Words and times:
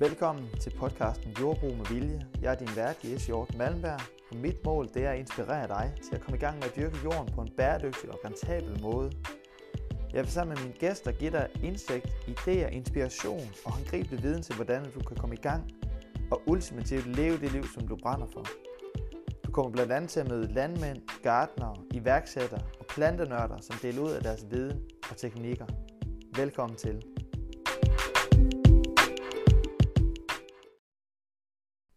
Velkommen 0.00 0.48
til 0.60 0.72
podcasten 0.78 1.36
Jordbrug 1.40 1.76
med 1.76 1.86
Vilje. 1.86 2.26
Jeg 2.42 2.52
er 2.52 2.58
din 2.58 2.76
vært, 2.76 2.96
Jes 3.04 3.26
Hjort 3.26 3.54
Malmberg, 3.56 4.00
og 4.30 4.36
mit 4.36 4.64
mål 4.64 4.88
det 4.94 5.04
er 5.04 5.10
at 5.10 5.18
inspirere 5.18 5.68
dig 5.68 5.92
til 6.04 6.14
at 6.14 6.20
komme 6.20 6.36
i 6.36 6.40
gang 6.40 6.54
med 6.54 6.64
at 6.64 6.76
dyrke 6.76 6.96
jorden 7.04 7.34
på 7.34 7.40
en 7.40 7.50
bæredygtig 7.56 8.10
og 8.10 8.18
rentabel 8.24 8.82
måde. 8.82 9.12
Jeg 10.12 10.22
vil 10.22 10.30
sammen 10.30 10.54
med 10.54 10.62
mine 10.62 10.78
gæster 10.78 11.12
give 11.12 11.30
dig 11.30 11.48
indsigt, 11.62 12.06
idéer, 12.06 12.68
inspiration 12.68 13.40
og 13.64 13.72
håndgribelig 13.72 14.22
viden 14.22 14.42
til, 14.42 14.54
hvordan 14.54 14.84
du 14.94 15.00
kan 15.00 15.16
komme 15.16 15.34
i 15.34 15.38
gang 15.38 15.70
og 16.30 16.42
ultimativt 16.46 17.06
leve 17.06 17.38
det 17.38 17.52
liv, 17.52 17.64
som 17.74 17.88
du 17.88 17.96
brænder 17.96 18.26
for. 18.26 18.44
Du 19.46 19.52
kommer 19.52 19.70
blandt 19.72 19.92
andet 19.92 20.10
til 20.10 20.20
at 20.20 20.28
møde 20.28 20.52
landmænd, 20.52 21.22
gartnere, 21.22 21.76
iværksættere 21.94 22.60
og 22.78 22.86
plantenørder, 22.86 23.60
som 23.60 23.76
deler 23.82 24.02
ud 24.02 24.10
af 24.10 24.22
deres 24.22 24.46
viden 24.50 24.82
og 25.10 25.16
teknikker. 25.16 25.66
Velkommen 26.36 26.76
til. 26.76 27.02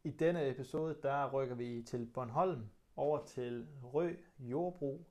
I 0.06 0.12
denne 0.12 0.50
episode, 0.50 0.96
der 1.04 1.32
rykker 1.32 1.56
vi 1.56 1.84
til 1.84 2.06
Bornholm 2.14 2.70
over 2.96 3.26
til 3.26 3.68
Rø 3.84 4.16
Jordbrug. 4.40 5.06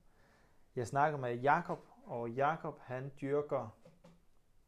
Jeg 0.75 0.87
snakker 0.87 1.19
med 1.19 1.35
Jakob, 1.35 1.87
og 2.05 2.29
Jakob 2.29 2.79
han 2.79 3.11
dyrker 3.21 3.77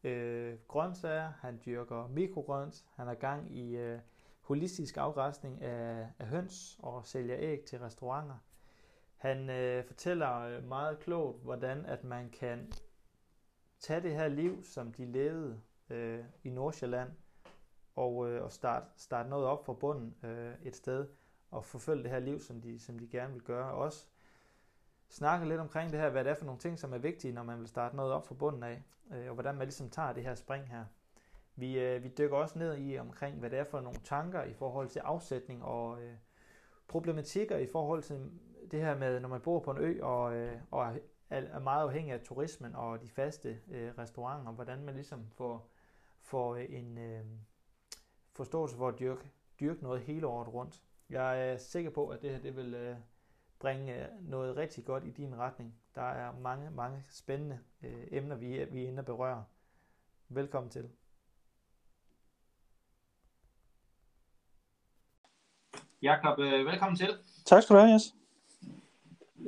øh, 0.04 0.58
grøntsager, 0.68 1.32
han 1.40 1.60
dyrker 1.66 2.08
mikrogrønt, 2.08 2.86
han 2.94 3.06
har 3.06 3.14
gang 3.14 3.56
i 3.56 3.76
øh, 3.76 3.98
holistisk 4.40 4.96
afgræsning 4.96 5.62
af, 5.62 6.08
af 6.18 6.26
høns 6.26 6.78
og 6.82 7.06
sælger 7.06 7.36
æg 7.38 7.64
til 7.64 7.78
restauranter. 7.78 8.38
Han 9.16 9.50
øh, 9.50 9.84
fortæller 9.84 10.40
øh, 10.40 10.64
meget 10.64 10.98
klogt, 10.98 11.42
hvordan 11.42 11.86
at 11.86 12.04
man 12.04 12.30
kan 12.30 12.72
tage 13.78 14.02
det 14.02 14.12
her 14.12 14.28
liv, 14.28 14.64
som 14.64 14.92
de 14.92 15.04
levede 15.04 15.60
øh, 15.90 16.24
i 16.44 16.50
Nordsjælland, 16.50 17.10
og, 17.96 18.30
øh, 18.30 18.44
og 18.44 18.52
starte 18.52 18.86
starte 18.96 19.28
noget 19.28 19.46
op 19.46 19.66
fra 19.66 19.72
bunden 19.72 20.14
øh, 20.22 20.54
et 20.62 20.76
sted, 20.76 21.06
og 21.50 21.64
forfølge 21.64 22.02
det 22.02 22.10
her 22.10 22.18
liv, 22.18 22.40
som 22.40 22.60
de, 22.60 22.78
som 22.78 22.98
de 22.98 23.08
gerne 23.08 23.32
vil 23.32 23.42
gøre. 23.42 23.72
Også 23.72 24.06
snakke 25.08 25.48
lidt 25.48 25.60
omkring 25.60 25.92
det 25.92 26.00
her, 26.00 26.10
hvad 26.10 26.24
det 26.24 26.30
er 26.30 26.34
for 26.34 26.44
nogle 26.44 26.60
ting, 26.60 26.78
som 26.78 26.92
er 26.92 26.98
vigtige, 26.98 27.32
når 27.32 27.42
man 27.42 27.58
vil 27.58 27.68
starte 27.68 27.96
noget 27.96 28.12
op 28.12 28.26
fra 28.26 28.34
bunden 28.34 28.62
af, 28.62 28.82
øh, 29.12 29.28
og 29.28 29.34
hvordan 29.34 29.54
man 29.54 29.66
ligesom 29.66 29.90
tager 29.90 30.12
det 30.12 30.22
her 30.22 30.34
spring 30.34 30.68
her. 30.68 30.84
Vi, 31.56 31.78
øh, 31.78 32.04
vi 32.04 32.08
dykker 32.08 32.36
også 32.36 32.58
ned 32.58 32.78
i 32.78 32.98
omkring, 32.98 33.38
hvad 33.38 33.50
det 33.50 33.58
er 33.58 33.64
for 33.64 33.80
nogle 33.80 33.98
tanker 34.04 34.42
i 34.42 34.52
forhold 34.52 34.88
til 34.88 34.98
afsætning 34.98 35.64
og 35.64 36.02
øh, 36.02 36.14
problematikker 36.88 37.56
i 37.56 37.66
forhold 37.66 38.02
til 38.02 38.30
det 38.70 38.80
her 38.80 38.98
med, 38.98 39.20
når 39.20 39.28
man 39.28 39.40
bor 39.40 39.60
på 39.60 39.70
en 39.70 39.78
ø 39.78 40.02
og, 40.02 40.36
øh, 40.36 40.58
og 40.70 40.96
er 41.30 41.58
meget 41.58 41.82
afhængig 41.82 42.12
af 42.12 42.20
turismen 42.20 42.74
og 42.74 43.02
de 43.02 43.08
faste 43.08 43.58
øh, 43.70 43.92
restauranter, 43.98 44.52
hvordan 44.52 44.84
man 44.84 44.94
ligesom 44.94 45.26
får, 45.30 45.68
får 46.20 46.56
en 46.56 46.98
øh, 46.98 47.24
forståelse 48.36 48.76
for 48.76 48.88
at 48.88 48.98
dyrke, 48.98 49.30
dyrke 49.60 49.82
noget 49.82 50.00
hele 50.00 50.26
året 50.26 50.54
rundt. 50.54 50.82
Jeg 51.10 51.50
er 51.50 51.56
sikker 51.56 51.90
på, 51.90 52.08
at 52.08 52.22
det 52.22 52.30
her 52.30 52.38
det 52.38 52.56
vil 52.56 52.74
øh, 52.74 52.96
bringe 53.58 54.02
øh, 54.02 54.08
noget 54.20 54.56
rigtig 54.56 54.84
godt 54.84 55.04
i 55.04 55.10
din 55.10 55.38
retning. 55.38 55.74
Der 55.94 56.02
er 56.02 56.32
mange, 56.40 56.70
mange 56.70 57.04
spændende 57.10 57.58
øh, 57.82 58.06
emner, 58.10 58.36
vi, 58.36 58.64
vi 58.64 58.84
er 58.84 58.88
inde 58.88 59.00
og 59.00 59.06
berøre. 59.06 59.44
Velkommen 60.28 60.70
til. 60.70 60.90
Jakob, 66.02 66.38
øh, 66.38 66.66
velkommen 66.66 66.96
til. 66.96 67.18
Tak 67.44 67.62
skal 67.62 67.76
du 67.76 67.80
have, 67.80 67.92
Jes. 67.92 68.14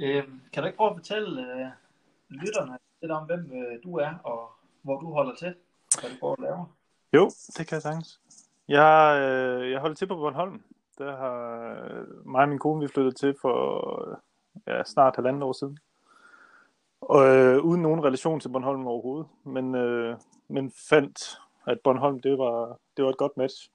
Øh, 0.03 0.25
kan 0.53 0.63
du 0.63 0.67
ikke 0.67 0.77
prøve 0.77 0.91
at 0.91 0.97
fortælle 0.97 1.41
øh, 1.41 1.71
lytterne 2.29 2.79
lidt 3.03 3.13
om, 3.13 3.27
hvem 3.27 3.53
øh, 3.53 3.83
du 3.83 3.97
er, 3.97 4.15
og 4.25 4.51
hvor 4.83 5.01
du 5.01 5.13
holder 5.13 5.35
til, 5.35 5.55
og 5.95 6.01
hvad 6.01 6.11
du 6.11 6.17
går 6.21 6.31
og 6.31 6.43
laver? 6.43 6.65
Jo, 7.13 7.31
det 7.57 7.67
kan 7.67 7.75
jeg 7.75 7.83
sagtens. 7.83 8.21
Jeg, 8.69 9.19
øh, 9.21 9.71
jeg 9.71 9.81
holder 9.81 9.95
til 9.95 10.07
på 10.07 10.17
Bornholm. 10.17 10.63
Der 10.99 11.17
har 11.17 11.73
øh, 11.91 12.27
mig 12.27 12.43
og 12.43 12.49
min 12.49 12.59
kone, 12.59 12.81
vi 12.81 12.89
flyttede 12.89 13.15
til 13.15 13.35
for 13.41 14.21
ja, 14.67 14.85
snart 14.85 15.17
halvandet 15.17 15.43
år 15.43 15.53
siden. 15.53 15.79
Og 17.01 17.37
øh, 17.37 17.59
uden 17.65 17.83
nogen 17.83 18.05
relation 18.05 18.41
til 18.41 18.49
Bornholm 18.49 18.87
overhovedet. 18.87 19.29
Men, 19.45 19.75
øh, 19.75 20.17
men 20.49 20.73
fandt, 20.91 21.39
at 21.67 21.81
Bornholm, 21.85 22.21
det 22.21 22.39
var, 22.39 22.79
det 22.97 23.05
var 23.05 23.11
et 23.11 23.17
godt 23.17 23.37
match. 23.37 23.71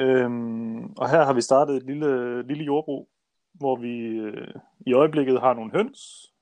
Øhm, 0.00 0.92
og 0.92 1.10
her 1.10 1.24
har 1.24 1.32
vi 1.32 1.40
startet 1.40 1.76
et 1.76 1.82
lille, 1.82 2.42
lille 2.42 2.64
jordbrug, 2.64 3.08
hvor 3.52 3.76
vi 3.76 3.98
øh, 4.06 4.54
i 4.86 4.92
øjeblikket 4.92 5.40
har 5.40 5.54
nogle 5.54 5.72
høns 5.72 6.32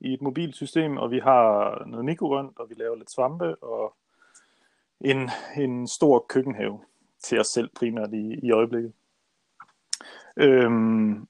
i 0.00 0.12
et 0.12 0.22
mobilt 0.22 0.56
system, 0.56 0.96
og 0.96 1.10
vi 1.10 1.18
har 1.18 1.84
noget 1.86 2.04
mikrogrønt, 2.04 2.58
og 2.58 2.68
vi 2.68 2.74
laver 2.74 2.96
lidt 2.96 3.10
svampe, 3.10 3.62
og 3.62 3.96
en, 5.00 5.30
en 5.56 5.86
stor 5.86 6.26
køkkenhave 6.28 6.80
til 7.20 7.40
os 7.40 7.46
selv 7.46 7.70
primært 7.76 8.12
i, 8.12 8.38
i 8.42 8.50
øjeblikket. 8.50 8.92
Øhm, 10.36 11.28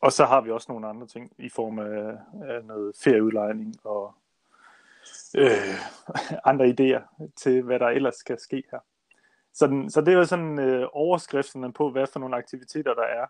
og 0.00 0.12
så 0.12 0.24
har 0.24 0.40
vi 0.40 0.50
også 0.50 0.72
nogle 0.72 0.88
andre 0.88 1.06
ting 1.06 1.32
i 1.38 1.48
form 1.48 1.78
af, 1.78 2.18
af 2.42 2.64
noget 2.64 2.96
ferieudlejning 3.04 3.74
og 3.84 4.14
øh, 5.36 5.74
andre 6.50 6.66
idéer 6.66 7.30
til, 7.36 7.62
hvad 7.62 7.78
der 7.78 7.86
ellers 7.86 8.14
skal 8.14 8.38
ske 8.38 8.64
her. 8.70 8.78
Så, 9.52 9.66
den, 9.66 9.90
så 9.90 10.00
det 10.00 10.08
er 10.08 10.18
jo 10.18 10.24
sådan 10.24 10.58
øh, 10.58 10.88
overskrifterne 10.92 11.72
på, 11.72 11.90
hvad 11.90 12.06
for 12.06 12.20
nogle 12.20 12.36
aktiviteter 12.36 12.94
der 12.94 13.02
er. 13.02 13.26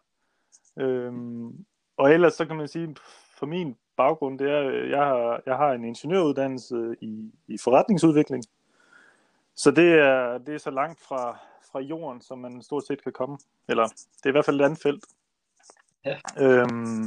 Øhm, 0.76 1.64
og 1.96 2.12
ellers 2.12 2.34
så 2.34 2.46
kan 2.46 2.56
man 2.56 2.68
sige, 2.68 2.96
for 3.38 3.46
min 3.46 3.76
baggrund, 3.96 4.38
det 4.38 4.50
er, 4.50 4.68
øh, 4.68 4.90
jeg 4.90 5.04
har, 5.04 5.42
jeg 5.46 5.56
har 5.56 5.72
en 5.72 5.84
ingeniøruddannelse 5.84 6.96
i, 7.00 7.32
i 7.48 7.58
forretningsudvikling. 7.58 8.44
Så 9.54 9.70
det 9.70 9.92
er, 9.92 10.38
det 10.38 10.54
er 10.54 10.58
så 10.58 10.70
langt 10.70 11.00
fra, 11.00 11.38
fra 11.72 11.80
jorden, 11.80 12.20
som 12.20 12.38
man 12.38 12.62
stort 12.62 12.86
set 12.86 13.02
kan 13.02 13.12
komme. 13.12 13.38
Eller 13.68 13.84
det 13.86 14.24
er 14.24 14.28
i 14.28 14.32
hvert 14.32 14.44
fald 14.44 14.60
et 14.60 14.64
andet 14.64 14.82
felt. 14.82 15.04
Ja. 16.04 16.18
Øhm, 16.38 17.04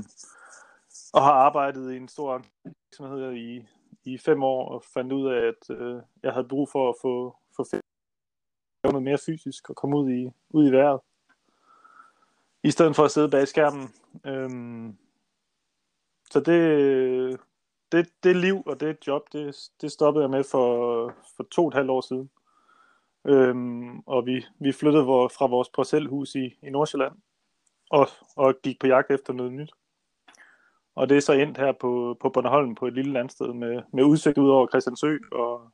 og 1.14 1.24
har 1.24 1.34
arbejdet 1.34 1.94
i 1.94 1.98
en 1.98 2.08
stor 2.08 2.44
virksomhed 2.64 3.34
i, 3.34 3.68
i 4.03 4.18
fem 4.18 4.44
år, 4.44 4.70
og 4.70 4.84
fandt 4.94 5.14
ud 5.14 5.32
af, 5.32 5.48
at 5.48 5.78
øh, 5.78 6.02
jeg 6.24 6.34
havde 6.34 6.48
brug 6.48 6.70
for 6.72 6.90
at 6.90 6.96
få, 7.02 7.38
få 7.56 7.66
noget 8.84 9.03
mere 9.03 9.18
fysisk 9.26 9.70
og 9.70 9.76
komme 9.76 9.98
ud 9.98 10.09
i, 10.09 10.32
ud 10.50 10.68
i 10.68 10.72
vejret. 10.72 11.00
I 12.64 12.72
stedet 12.72 12.96
for 12.96 13.06
at 13.06 13.12
sidde 13.12 13.30
bag 13.30 13.48
skærmen. 13.48 13.94
Øhm, 14.26 14.98
så 16.32 16.40
det, 16.40 17.40
det, 17.94 18.09
det 18.24 18.36
liv 18.36 18.64
og 18.66 18.80
det 18.80 19.08
job, 19.08 19.22
det, 19.34 19.56
det 19.81 19.92
stoppede 19.92 20.24
jeg 20.24 20.30
med 20.30 20.44
for, 20.52 20.68
for 21.36 21.44
to 21.52 21.62
og 21.62 21.68
et 21.68 21.74
halvt 21.74 21.90
år 21.90 22.02
siden. 22.02 22.30
Øhm, 23.28 24.00
og 24.00 24.26
vi, 24.26 24.46
vi 24.59 24.72
flyttede 24.72 25.06
vor, 25.06 25.28
fra 25.28 25.48
vores 25.48 25.70
parcelhus 25.70 26.36
i, 26.36 26.58
i 26.62 26.70
Nordsjælland 26.70 27.14
og, 27.90 28.08
og 28.36 28.56
gik 28.64 28.80
på 28.80 28.88
jagt 28.88 29.12
efter 29.12 29.34
noget 29.34 29.52
nyt. 29.52 29.72
Og 30.96 31.09
det 31.09 31.18
er 31.18 31.22
så 31.22 31.34
endt 31.34 31.58
her 31.58 31.72
på, 31.72 32.18
på 32.22 32.30
Bornholm 32.30 32.76
på 32.76 32.88
et 32.88 32.94
lille 32.94 33.14
landsted 33.14 33.53
med, 33.53 33.82
med 33.94 34.03
udsigt 34.03 34.38
ud 34.38 34.50
over 34.50 34.68
Christiansø 34.68 35.18
og 35.32 35.72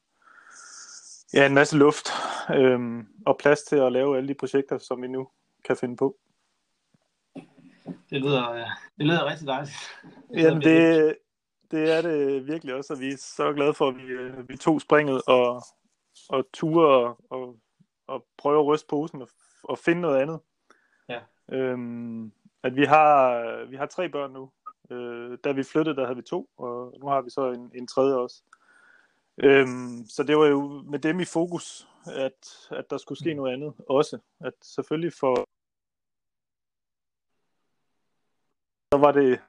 ja, 1.33 1.45
en 1.45 1.53
masse 1.53 1.77
luft 1.77 2.07
øhm, 2.55 3.07
og 3.25 3.37
plads 3.37 3.61
til 3.61 3.75
at 3.75 3.91
lave 3.91 4.17
alle 4.17 4.27
de 4.27 4.33
projekter, 4.33 4.77
som 4.77 5.01
vi 5.01 5.07
nu 5.07 5.27
kan 5.65 5.77
finde 5.77 5.95
på. 5.95 6.17
Det 8.09 8.21
lyder, 8.21 8.65
det 8.97 9.05
lyder 9.05 9.25
rigtig 9.25 9.47
dejligt. 9.47 9.75
Det 10.33 10.43
Jamen 10.43 10.61
det, 10.61 11.15
det 11.71 11.97
er 11.97 12.01
det 12.01 12.47
virkelig 12.47 12.75
også, 12.75 12.93
og 12.93 12.99
vi 12.99 13.11
er 13.11 13.17
så 13.17 13.53
glade 13.53 13.73
for, 13.73 13.87
at 13.87 13.97
vi, 13.97 14.03
øh, 14.03 14.49
vi 14.49 14.57
tog 14.57 14.81
springet 14.81 15.21
og, 15.27 15.63
og 16.29 16.45
ture 16.53 16.87
og, 16.87 17.17
og, 17.29 17.55
og 18.07 18.25
prøve 18.37 18.59
at 18.59 18.65
ryste 18.65 18.87
posen 18.87 19.21
og, 19.21 19.29
og 19.63 19.77
finde 19.77 20.01
noget 20.01 20.21
andet. 20.21 20.39
Ja. 21.09 21.19
Øhm, 21.51 22.31
at 22.63 22.75
vi 22.75 22.85
har, 22.85 23.65
vi 23.65 23.75
har 23.75 23.85
tre 23.85 24.09
børn 24.09 24.31
nu. 24.31 24.51
Øh, 24.91 25.37
da 25.43 25.51
vi 25.51 25.63
flyttede, 25.63 25.95
der 25.95 26.05
havde 26.05 26.15
vi 26.15 26.21
to, 26.21 26.49
og 26.57 26.93
nu 26.99 27.07
har 27.07 27.21
vi 27.21 27.29
så 27.29 27.51
en, 27.51 27.71
en 27.75 27.87
tredje 27.87 28.15
også. 28.15 28.43
Øhm, 29.37 30.05
så 30.09 30.23
det 30.23 30.37
var 30.37 30.45
jo 30.45 30.83
med 30.85 30.99
dem 30.99 31.19
i 31.19 31.25
fokus, 31.25 31.87
at, 32.05 32.67
at 32.71 32.89
der 32.89 32.97
skulle 32.97 33.19
ske 33.19 33.33
mm. 33.33 33.37
noget 33.37 33.53
andet 33.53 33.73
også. 33.89 34.19
At 34.39 34.53
selvfølgelig 34.61 35.13
for 35.13 35.35
så 38.93 38.97
var 38.97 39.11
det 39.11 39.39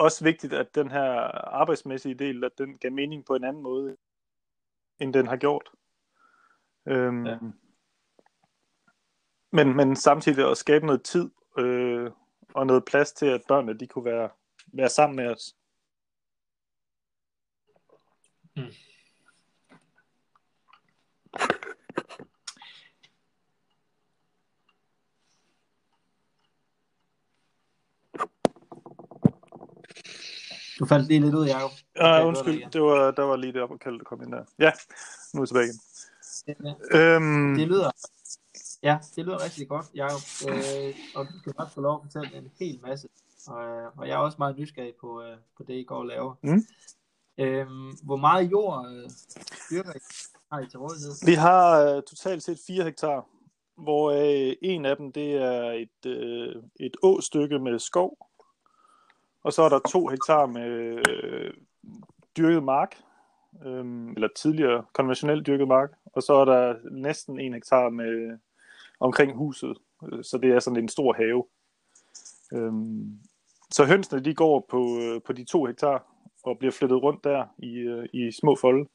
også 0.00 0.24
vigtigt, 0.24 0.52
at 0.52 0.74
den 0.74 0.90
her 0.90 1.10
arbejdsmæssige 1.54 2.14
del, 2.14 2.44
at 2.44 2.58
den 2.58 2.78
gav 2.78 2.92
mening 2.92 3.26
på 3.26 3.34
en 3.34 3.44
anden 3.44 3.62
måde, 3.62 3.96
end 4.98 5.12
den 5.12 5.26
har 5.26 5.36
gjort. 5.36 5.70
Øhm, 6.86 7.26
ja. 7.26 7.38
men, 9.52 9.76
men 9.76 9.96
samtidig 9.96 10.50
at 10.50 10.56
skabe 10.56 10.86
noget 10.86 11.02
tid 11.02 11.30
øh, 11.58 12.10
og 12.54 12.66
noget 12.66 12.84
plads 12.84 13.12
til, 13.12 13.26
at 13.26 13.42
børnene 13.48 13.78
de 13.78 13.86
kunne 13.86 14.04
være, 14.04 14.30
være 14.72 14.88
sammen 14.88 15.16
med 15.16 15.26
os. 15.26 15.56
Mm. 18.56 18.62
Du 30.80 30.86
faldt 30.86 31.08
lige 31.08 31.20
lidt 31.20 31.34
ud, 31.34 31.46
Jacob. 31.46 31.70
Ja, 31.96 32.26
undskyld. 32.26 32.70
Det 32.70 32.82
var, 32.82 33.10
der 33.10 33.22
var 33.22 33.36
lige 33.36 33.52
det 33.52 33.62
op 33.62 33.70
og 33.70 33.80
kalde, 33.80 34.04
kom 34.04 34.22
ind 34.22 34.32
der. 34.32 34.44
Ja, 34.58 34.72
nu 35.34 35.40
er 35.40 35.42
jeg 35.42 35.48
tilbage 35.48 35.66
igen. 35.66 36.76
Ja. 36.92 36.98
Øhm, 36.98 37.54
det 37.54 37.68
lyder, 37.68 37.90
Ja, 38.82 38.98
det 39.16 39.24
lyder 39.24 39.44
rigtig 39.44 39.68
godt, 39.68 39.86
Jacob. 39.94 40.20
Øh, 40.48 40.94
og 41.14 41.26
du 41.26 41.38
skal 41.38 41.52
nok 41.58 41.70
få 41.70 41.80
lov 41.80 41.94
at 42.04 42.12
fortælle 42.12 42.38
en 42.38 42.50
hel 42.58 42.78
masse. 42.82 43.08
Og, 43.46 43.64
øh, 43.64 43.88
og 43.96 44.08
jeg 44.08 44.14
er 44.14 44.18
også 44.18 44.36
meget 44.38 44.58
nysgerrig 44.58 44.94
på, 45.00 45.22
øh, 45.22 45.36
på 45.56 45.62
det, 45.62 45.74
I 45.74 45.82
går 45.82 45.96
og 45.96 46.06
laver. 46.06 46.34
Mm. 46.42 46.64
Øhm, 47.38 47.90
hvor 48.02 48.16
meget 48.16 48.50
jord 48.50 48.86
øh, 48.92 49.10
dyrker 49.70 49.92
I, 49.92 49.98
har 50.52 50.60
I 50.60 50.66
til 50.70 50.78
rådighed? 50.78 51.26
Vi 51.26 51.34
har 51.34 51.80
øh, 51.80 52.02
totalt 52.02 52.42
set 52.42 52.58
4 52.66 52.84
hektar, 52.84 53.26
hvor 53.76 54.10
øh, 54.10 54.56
en 54.62 54.84
af 54.84 54.96
dem 54.96 55.12
det 55.12 55.34
er 55.34 55.70
et, 55.70 56.06
øh, 56.06 56.62
et 56.80 56.96
åstykke 57.02 57.58
med 57.58 57.78
skov, 57.78 58.29
og 59.42 59.52
så 59.52 59.62
er 59.62 59.68
der 59.68 59.78
to 59.78 60.08
hektar 60.08 60.46
med 60.46 61.00
øh, 61.08 61.54
dyrket 62.36 62.62
mark, 62.62 62.96
øh, 63.66 64.12
eller 64.14 64.28
tidligere 64.36 64.84
konventionelt 64.92 65.46
dyrket 65.46 65.68
mark, 65.68 65.90
og 66.04 66.22
så 66.22 66.32
er 66.34 66.44
der 66.44 66.76
næsten 66.90 67.40
en 67.40 67.54
hektar 67.54 67.88
med 67.88 68.38
omkring 69.00 69.36
huset, 69.36 69.78
øh, 70.12 70.24
så 70.24 70.38
det 70.38 70.50
er 70.50 70.60
sådan 70.60 70.82
en 70.82 70.88
stor 70.88 71.12
have. 71.12 71.44
Øh, 72.52 72.72
så 73.70 73.84
hønsene 73.84 74.24
de 74.24 74.34
går 74.34 74.66
på, 74.68 74.98
øh, 75.02 75.22
på 75.22 75.32
de 75.32 75.44
to 75.44 75.64
hektar 75.64 76.06
og 76.44 76.58
bliver 76.58 76.72
flyttet 76.72 77.02
rundt 77.02 77.24
der 77.24 77.46
i, 77.58 77.76
øh, 77.76 78.08
i 78.12 78.32
små 78.32 78.56
folde. 78.56 78.88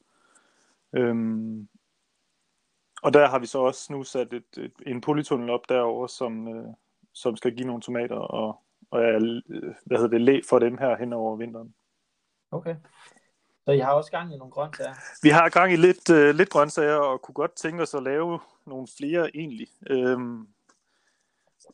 Øhm, 0.93 1.67
og 3.03 3.13
der 3.13 3.27
har 3.27 3.39
vi 3.39 3.45
så 3.45 3.59
også 3.59 3.93
nu 3.93 4.03
sat 4.03 4.33
et, 4.33 4.57
et, 4.57 4.73
en 4.87 5.01
polytunnel 5.01 5.49
op 5.49 5.69
derover, 5.69 6.07
som, 6.07 6.47
øh, 6.47 6.73
som 7.13 7.35
skal 7.35 7.55
give 7.55 7.67
nogle 7.67 7.81
tomater 7.81 8.15
og, 8.15 8.61
og 8.91 9.01
er, 9.03 9.41
hvad 9.85 9.97
hedder 9.97 10.17
det, 10.17 10.21
læ 10.21 10.39
for 10.49 10.59
dem 10.59 10.77
her 10.77 10.97
hen 10.97 11.13
over 11.13 11.35
vinteren. 11.35 11.73
Okay. 12.51 12.75
Så 13.65 13.71
I 13.71 13.79
har 13.79 13.93
også 13.93 14.11
gang 14.11 14.33
i 14.33 14.37
nogle 14.37 14.51
grøntsager? 14.51 14.93
Vi 15.23 15.29
har 15.29 15.49
gang 15.49 15.73
i 15.73 15.75
lidt, 15.75 16.09
øh, 16.09 16.35
lidt 16.35 16.49
grøntsager, 16.49 16.95
og 16.95 17.21
kunne 17.21 17.33
godt 17.33 17.55
tænke 17.55 17.83
os 17.83 17.93
at 17.93 18.03
lave 18.03 18.39
nogle 18.65 18.87
flere 18.97 19.35
egentlig. 19.35 19.67
Øhm, 19.89 20.47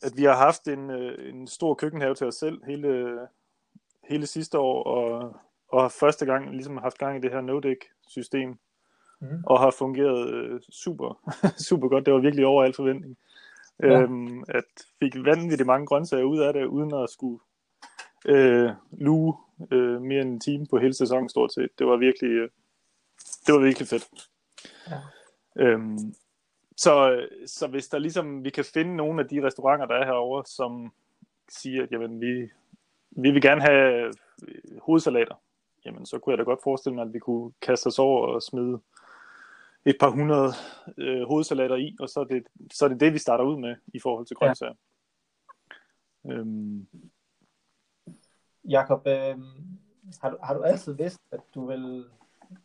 at 0.02 0.12
vi 0.16 0.24
har 0.24 0.36
haft 0.36 0.68
en, 0.68 0.90
øh, 0.90 1.34
en 1.34 1.46
stor 1.46 1.74
køkkenhave 1.74 2.14
til 2.14 2.26
os 2.26 2.34
selv 2.34 2.64
hele, 2.66 3.18
hele 4.08 4.26
sidste 4.26 4.58
år, 4.58 4.82
og, 4.82 5.36
og 5.68 5.82
har 5.82 5.88
første 5.88 6.26
gang 6.26 6.50
ligesom 6.50 6.76
haft 6.76 6.98
gang 6.98 7.16
i 7.16 7.20
det 7.20 7.30
her 7.30 7.40
no-dig-system, 7.40 8.58
mm. 9.20 9.44
og 9.46 9.60
har 9.60 9.70
fungeret 9.70 10.34
øh, 10.34 10.60
super, 10.70 11.32
super 11.68 11.88
godt. 11.88 12.06
Det 12.06 12.14
var 12.14 12.20
virkelig 12.20 12.46
over 12.46 12.64
al 12.64 12.74
forventning. 12.74 13.16
Ja. 13.80 14.00
Øhm, 14.00 14.44
at 14.48 14.64
fik 15.00 15.14
vanvittigt 15.24 15.66
mange 15.66 15.86
grøntsager 15.86 16.24
ud 16.24 16.38
af 16.38 16.52
det, 16.52 16.64
uden 16.64 16.94
at 16.94 17.10
skulle 17.10 17.38
øh, 18.26 18.70
luge 18.92 19.34
øh, 19.70 20.02
mere 20.02 20.22
end 20.22 20.32
en 20.32 20.40
time 20.40 20.66
på 20.70 20.78
hele 20.78 20.94
sæsonen 20.94 21.28
stort 21.28 21.52
set. 21.52 21.78
Det 21.78 21.86
var 21.86 21.96
virkelig, 21.96 22.30
øh, 22.30 22.48
det 23.46 23.54
var 23.54 23.60
virkelig 23.60 23.88
fedt. 23.88 24.08
Ja. 24.90 24.98
Øhm, 25.56 26.14
så, 26.76 27.26
så 27.46 27.66
hvis 27.66 27.88
der 27.88 27.98
ligesom, 27.98 28.44
vi 28.44 28.50
kan 28.50 28.64
finde 28.64 28.96
nogle 28.96 29.22
af 29.22 29.28
de 29.28 29.46
restauranter, 29.46 29.86
der 29.86 29.94
er 29.94 30.04
herovre, 30.04 30.44
som 30.46 30.92
siger, 31.48 31.82
at 31.82 31.92
jamen, 31.92 32.20
vi, 32.20 32.50
vi 33.10 33.30
vil 33.30 33.42
gerne 33.42 33.60
have 33.60 34.12
hovedsalater, 34.82 35.34
jamen 35.84 36.06
så 36.06 36.18
kunne 36.18 36.30
jeg 36.30 36.38
da 36.38 36.42
godt 36.42 36.62
forestille 36.62 36.94
mig, 36.94 37.02
at 37.02 37.12
vi 37.12 37.18
kunne 37.18 37.52
kaste 37.62 37.86
os 37.86 37.98
over 37.98 38.26
og 38.26 38.42
smide 38.42 38.80
et 39.86 39.96
par 40.00 40.10
hundrede 40.10 40.52
øh, 40.98 41.22
hovedsalater 41.26 41.76
i, 41.76 41.96
og 42.00 42.08
så 42.08 42.20
er, 42.20 42.24
det, 42.24 42.46
så 42.72 42.84
er 42.84 42.88
det 42.88 43.00
det, 43.00 43.12
vi 43.12 43.18
starter 43.18 43.44
ud 43.44 43.60
med 43.60 43.76
i 43.94 44.00
forhold 44.00 44.26
til 44.26 44.36
grøntsager. 44.36 44.74
Ja. 46.24 46.32
Øhm. 46.32 46.86
Jakob, 48.68 49.06
øh, 49.06 49.38
har, 50.20 50.30
du, 50.30 50.38
har 50.42 50.54
du 50.54 50.62
altid 50.62 50.92
vidst, 50.92 51.20
at 51.30 51.40
du 51.54 51.66
vil, 51.66 52.04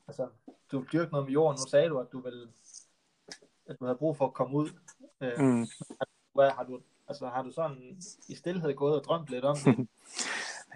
altså, 0.08 0.28
du 0.72 0.86
dyrke 0.94 1.12
noget 1.12 1.26
med 1.26 1.34
jorden? 1.34 1.60
Nu 1.64 1.70
sagde 1.70 1.90
du, 1.90 2.00
at 2.00 2.08
du 2.12 2.20
vil, 2.20 2.48
at 3.68 3.80
du 3.80 3.86
havde 3.86 3.98
brug 3.98 4.18
for 4.18 4.26
at 4.26 4.34
komme 4.34 4.58
ud. 4.58 4.70
Øh, 5.22 5.40
mm. 5.40 5.66
Hvad 6.34 6.50
har 6.50 6.64
du, 6.64 6.82
altså, 7.08 7.28
har 7.28 7.44
du 7.44 7.52
sådan 7.52 8.02
i 8.30 8.36
stillhed 8.36 8.76
gået 8.76 8.96
og 9.00 9.04
drømt 9.04 9.30
lidt 9.30 9.46
om 9.46 9.58
det? 9.66 9.88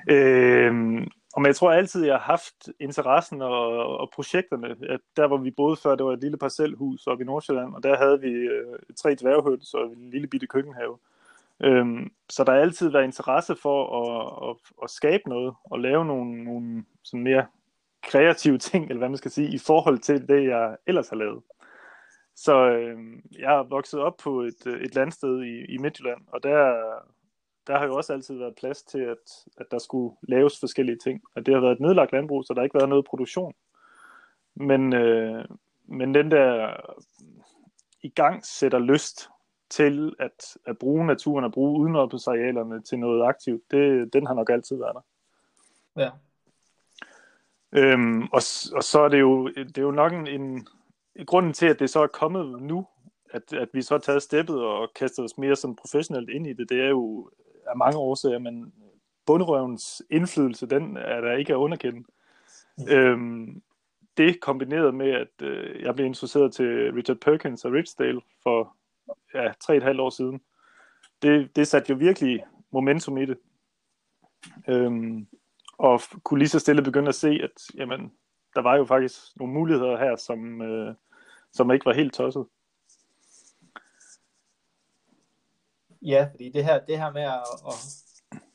øhm, 0.16 1.08
og 1.34 1.46
jeg 1.46 1.56
tror 1.56 1.72
altid, 1.72 2.06
jeg 2.06 2.14
har 2.14 2.32
haft 2.32 2.70
interessen 2.80 3.42
og, 3.42 3.98
og 3.98 4.10
projekterne. 4.10 4.76
At 4.90 5.00
der, 5.18 5.28
hvor 5.28 5.38
vi 5.38 5.52
boede 5.52 5.78
før, 5.78 5.96
det 5.96 6.06
var 6.06 6.14
et 6.14 6.22
lille 6.22 6.38
parcelhus 6.38 7.08
oppe 7.08 7.24
i 7.24 7.26
Nordsjælland, 7.28 7.74
og 7.76 7.84
der 7.84 7.98
havde 7.98 8.22
vi 8.22 8.32
øh, 8.32 8.76
tre 8.96 9.16
dværghøns 9.16 9.74
og 9.74 9.86
en 9.86 10.10
lille 10.10 10.28
bitte 10.28 10.48
køkkenhave. 10.48 10.98
Øhm, 11.64 12.12
så 12.30 12.44
der 12.44 12.52
har 12.52 12.60
altid 12.60 12.90
været 12.90 13.04
interesse 13.04 13.56
for 13.56 13.80
at, 14.02 14.50
at, 14.50 14.56
at 14.84 14.90
skabe 14.90 15.30
noget 15.30 15.54
og 15.64 15.80
lave 15.80 16.06
nogle, 16.06 16.44
nogle 16.44 16.84
sådan 17.04 17.24
mere 17.24 17.46
kreative 18.04 18.58
ting, 18.58 18.86
eller 18.86 18.98
hvad 18.98 19.10
man 19.10 19.18
skal 19.18 19.32
sige, 19.32 19.54
i 19.56 19.58
forhold 19.58 20.00
til 20.00 20.28
det, 20.28 20.44
jeg 20.44 20.78
ellers 20.88 21.10
har 21.10 21.16
lavet. 21.16 21.44
Så 22.36 22.70
øh, 22.70 23.00
jeg 23.40 23.54
er 23.54 23.64
vokset 23.64 24.00
op 24.00 24.18
på 24.18 24.42
et, 24.42 24.66
et 24.66 24.96
landsted 24.96 25.44
i, 25.44 25.66
i 25.66 25.78
Midtjylland, 25.78 26.22
og 26.28 26.44
der, 26.44 26.74
der 27.68 27.78
har 27.78 27.86
jo 27.86 27.96
også 27.96 28.14
altid 28.14 28.38
været 28.38 28.56
plads 28.56 28.84
til, 28.84 29.00
at, 29.00 29.46
at 29.58 29.66
der 29.72 29.80
skulle 29.80 30.16
laves 30.22 30.60
forskellige 30.60 30.98
ting. 30.98 31.22
Og 31.36 31.46
det 31.46 31.54
har 31.54 31.62
været 31.62 31.74
et 31.74 31.80
nedlagt 31.80 32.12
landbrug, 32.12 32.44
så 32.44 32.54
der 32.54 32.60
har 32.60 32.64
ikke 32.64 32.78
været 32.78 32.90
noget 32.90 33.06
produktion. 33.06 33.54
Men, 34.56 34.94
øh, 34.94 35.46
men 35.86 36.16
den 36.16 36.32
der 36.32 36.76
i 38.02 38.10
gang 38.10 38.46
sætter 38.46 38.80
lyst 38.80 39.30
til 39.70 40.16
at, 40.20 40.58
at 40.66 40.78
bruge 40.78 41.06
naturen 41.06 41.46
og 41.46 41.52
bruge 41.52 41.80
udenopsarealerne 41.80 42.82
til 42.82 43.00
noget 43.00 43.24
aktivt, 43.24 43.72
det, 43.72 44.14
den 44.14 44.28
har 44.28 44.34
nok 44.34 44.50
altid 44.50 44.78
været 44.78 44.96
der. 44.96 45.02
Ja. 46.02 46.10
Øhm, 47.74 48.22
og, 48.24 48.42
og 48.74 48.84
så 48.84 49.02
er 49.02 49.10
det 49.10 49.20
jo, 49.20 49.48
det 49.48 49.78
er 49.78 49.82
jo 49.82 49.92
nok 49.92 50.14
en, 50.14 50.28
en 50.28 50.68
grunden 51.26 51.54
til, 51.54 51.66
at 51.66 51.80
det 51.80 51.90
så 51.90 52.04
er 52.04 52.08
kommet 52.08 52.62
nu, 52.62 52.88
at, 53.30 53.54
at 53.54 53.70
vi 53.74 53.82
så 53.82 53.94
har 53.94 54.00
taget 54.00 54.24
steppet 54.24 54.64
og 54.64 54.90
kastet 54.96 55.26
os 55.26 55.38
mere 55.38 55.56
sådan 55.56 55.76
professionelt 55.76 56.30
ind 56.30 56.48
i 56.48 56.54
det, 56.54 56.70
det 56.70 56.82
er 56.82 56.90
jo 56.90 57.32
af 57.68 57.78
mange 57.78 57.98
årsager, 57.98 58.40
men 58.40 58.74
bunderøvens 59.26 60.04
indflydelse, 60.10 60.66
den 60.66 60.98
er 60.98 61.22
der 61.22 61.32
ikke 61.32 61.54
at 61.54 61.58
underkende. 61.58 62.04
Mm. 62.78 62.90
Øhm, 62.90 63.62
det 64.18 64.40
kombineret 64.40 64.94
med, 64.94 65.12
at 65.12 65.42
øh, 65.42 65.82
jeg 65.82 65.96
blev 65.96 66.06
introduceret 66.06 66.54
til 66.54 66.94
Richard 66.94 67.18
Perkins 67.18 67.66
og 67.66 67.72
Richdale 67.72 68.22
for 68.44 68.76
ja, 69.34 69.52
tre 69.60 69.78
et 69.78 69.84
halvt 69.84 70.00
år 70.00 70.10
siden, 70.10 70.42
det, 71.22 71.56
det 71.56 71.68
satte 71.68 71.90
jo 71.90 71.96
virkelig 71.96 72.46
momentum 72.72 73.18
i 73.18 73.26
det. 73.26 73.38
Øhm, 74.68 75.28
og 75.78 76.02
kunne 76.24 76.40
lige 76.40 76.50
så 76.50 76.60
stille 76.60 76.82
begynde 76.82 77.10
at 77.10 77.16
se, 77.16 77.30
at 77.44 77.52
jamen, 77.76 78.12
der 78.56 78.62
var 78.62 78.76
jo 78.76 78.86
faktisk 78.86 79.18
nogle 79.36 79.54
muligheder 79.54 79.98
her, 79.98 80.16
som, 80.16 80.62
øh, 80.62 80.96
som 81.52 81.72
ikke 81.72 81.86
var 81.86 81.94
helt 81.94 82.14
tosset. 82.14 82.46
Ja, 86.02 86.28
fordi 86.32 86.50
det 86.50 86.64
her, 86.64 86.86
det 86.86 86.98
her 86.98 87.12
med 87.12 87.22
at, 87.22 87.42
at, 87.68 87.74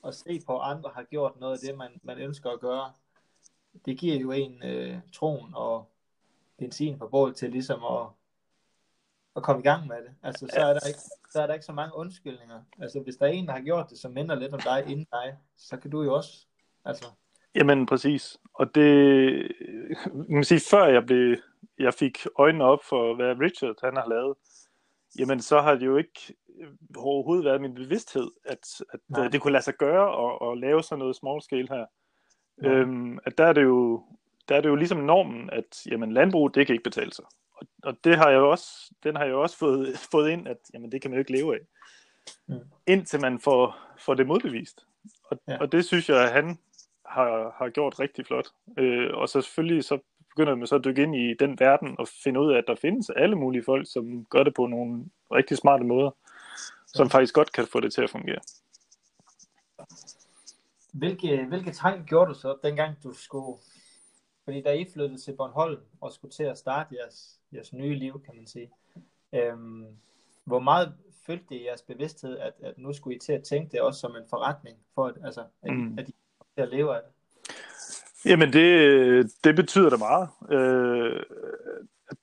at 0.07 0.15
se 0.15 0.41
på, 0.47 0.61
at 0.61 0.71
andre 0.71 0.91
har 0.95 1.03
gjort 1.03 1.41
noget 1.41 1.53
af 1.53 1.59
det, 1.59 1.79
man, 1.79 2.01
man 2.03 2.19
ønsker 2.19 2.51
at 2.51 2.61
gøre, 2.61 2.93
det 3.85 3.99
giver 3.99 4.17
jo 4.17 4.31
en 4.31 4.63
øh, 4.63 4.99
troen 5.13 5.55
og 5.55 5.91
benzin 6.59 6.99
på 6.99 7.09
bål 7.09 7.35
til 7.35 7.51
ligesom 7.51 7.85
at, 7.85 8.07
at 9.37 9.43
komme 9.43 9.61
i 9.61 9.63
gang 9.63 9.87
med 9.87 9.97
det. 9.97 10.15
Altså, 10.23 10.47
så 10.47 10.61
er, 10.61 10.73
der 10.73 10.87
ikke, 10.87 11.01
så 11.31 11.43
er 11.43 11.47
der 11.47 11.55
ikke 11.55 11.67
så 11.67 11.73
mange 11.73 11.97
undskyldninger. 11.97 12.61
Altså, 12.81 13.01
hvis 13.01 13.17
der 13.17 13.27
er 13.27 13.31
en, 13.31 13.47
der 13.47 13.53
har 13.53 13.61
gjort 13.61 13.91
det, 13.91 13.99
som 13.99 14.13
minder 14.13 14.35
lidt 14.35 14.55
om 14.55 14.61
dig 14.61 14.85
inden 14.87 15.07
dig, 15.13 15.37
så 15.57 15.77
kan 15.77 15.91
du 15.91 16.03
jo 16.03 16.15
også, 16.15 16.47
altså... 16.85 17.07
Jamen, 17.55 17.87
præcis. 17.87 18.39
Og 18.55 18.75
det, 18.75 19.53
man 20.15 20.35
kan 20.35 20.45
sige, 20.45 20.61
før 20.71 20.87
jeg 20.87 21.07
blev, 21.07 21.37
jeg 21.79 21.95
fik 21.95 22.27
øjnene 22.39 22.65
op 22.65 22.85
for, 22.85 23.15
hvad 23.15 23.41
Richard 23.41 23.77
han 23.85 23.97
har 23.97 24.09
lavet, 24.09 24.37
jamen 25.19 25.41
så 25.41 25.61
har 25.61 25.75
det 25.75 25.87
jo 25.87 25.97
ikke 25.97 26.35
overhovedet 26.97 27.45
været 27.45 27.61
min 27.61 27.75
bevidsthed, 27.75 28.31
at, 28.45 28.83
at 28.93 29.01
Nej. 29.09 29.29
det 29.29 29.41
kunne 29.41 29.53
lade 29.53 29.65
sig 29.65 29.75
gøre 29.75 30.27
at, 30.27 30.53
at 30.53 30.59
lave 30.59 30.83
sådan 30.83 30.99
noget 30.99 31.17
small 31.17 31.43
scale 31.43 31.69
her. 31.69 31.87
Ja. 32.63 32.69
Øhm, 32.69 33.19
at 33.25 33.39
der 33.39 33.45
er 33.45 33.53
det 33.53 33.63
jo 33.63 34.03
der 34.49 34.57
er 34.57 34.61
det 34.61 34.69
jo 34.69 34.75
ligesom 34.75 34.99
normen, 34.99 35.51
at 35.53 35.87
jamen, 35.87 36.13
landbrug, 36.13 36.55
det 36.55 36.67
kan 36.67 36.75
ikke 36.75 36.83
betale 36.83 37.13
sig. 37.13 37.25
Og, 37.53 37.67
og 37.83 38.05
det 38.05 38.17
har 38.17 38.31
jeg 38.31 38.37
jo 38.37 38.51
også, 38.51 38.93
den 39.05 39.17
har 39.17 39.25
jeg 39.25 39.31
jo 39.31 39.43
også 39.43 39.59
fået, 39.59 39.99
fået 40.13 40.31
ind, 40.31 40.49
at 40.49 40.57
jamen, 40.75 40.93
det 40.93 41.03
kan 41.03 41.11
man 41.11 41.17
jo 41.17 41.21
ikke 41.21 41.33
leve 41.33 41.55
af. 41.55 41.61
Mm. 42.47 42.55
Indtil 42.87 43.21
man 43.21 43.39
får, 43.39 43.77
får 43.99 44.15
det 44.15 44.27
modbevist. 44.27 44.87
Og, 45.25 45.39
ja. 45.49 45.59
og 45.59 45.73
det 45.73 45.85
synes 45.85 46.09
jeg, 46.09 46.23
at 46.23 46.33
han 46.33 46.59
har, 47.07 47.55
har 47.59 47.69
gjort 47.69 48.01
rigtig 48.01 48.27
flot. 48.27 48.49
Øh, 48.79 49.15
og 49.15 49.29
så 49.29 49.41
selvfølgelig 49.41 49.85
så 49.85 49.99
begynder 50.37 50.55
man 50.55 50.67
så 50.67 50.75
at 50.75 50.85
dykke 50.85 51.03
ind 51.03 51.17
i 51.17 51.35
den 51.35 51.61
verden 51.61 51.97
og 51.99 52.09
finde 52.09 52.41
ud 52.41 52.53
af, 52.53 52.59
at 52.59 52.65
der 52.67 52.75
findes 52.75 53.11
alle 53.11 53.37
mulige 53.37 53.65
folk, 53.65 53.93
som 53.93 54.25
gør 54.25 54.43
det 54.43 54.55
på 54.55 54.67
nogle 54.67 55.05
rigtig 55.33 55.57
smarte 55.57 55.85
måder 55.85 56.11
som 56.87 57.11
faktisk 57.11 57.35
godt 57.35 57.53
kan 57.53 57.67
få 57.67 57.81
det 57.81 57.93
til 57.93 58.03
at 58.03 58.11
fungere. 58.11 58.41
Hvilke, 60.93 61.45
hvilke 61.45 61.73
tanker 61.73 62.05
gjorde 62.05 62.29
du 62.29 62.35
så, 62.35 62.57
dengang 62.63 63.03
du 63.03 63.13
skulle, 63.13 63.59
fordi 64.45 64.63
da 64.63 64.73
I 64.73 64.87
flyttede 64.93 65.21
til 65.21 65.37
Bornholm 65.37 65.81
og 66.01 66.13
skulle 66.13 66.33
til 66.33 66.43
at 66.43 66.59
starte 66.59 66.97
jeres, 66.97 67.41
jeres 67.53 67.73
nye 67.73 67.95
liv, 67.95 68.23
kan 68.25 68.37
man 68.37 68.47
sige, 68.47 68.71
øhm, 69.33 69.87
hvor 70.45 70.59
meget 70.59 70.95
følte 71.27 71.45
det 71.49 71.57
i 71.57 71.65
jeres 71.65 71.83
bevidsthed, 71.83 72.39
at, 72.39 72.53
at 72.63 72.79
nu 72.79 72.93
skulle 72.93 73.17
I 73.17 73.19
til 73.19 73.33
at 73.33 73.43
tænke 73.43 73.73
det 73.73 73.81
også 73.81 74.01
som 74.01 74.17
en 74.17 74.29
forretning, 74.31 74.79
for 74.95 75.07
at, 75.07 75.15
altså, 75.25 75.45
at, 75.63 75.73
mm. 75.73 75.99
at 75.99 76.09
I 76.09 76.13
til 76.55 76.63
at 76.63 76.69
leve 76.69 76.97
af 76.97 77.01
det? 77.03 77.13
Jamen 78.25 78.53
det, 78.53 79.33
det 79.45 79.57
betyder 79.57 79.91
da 79.91 79.97
meget. 79.97 80.29
Øh, 80.51 81.23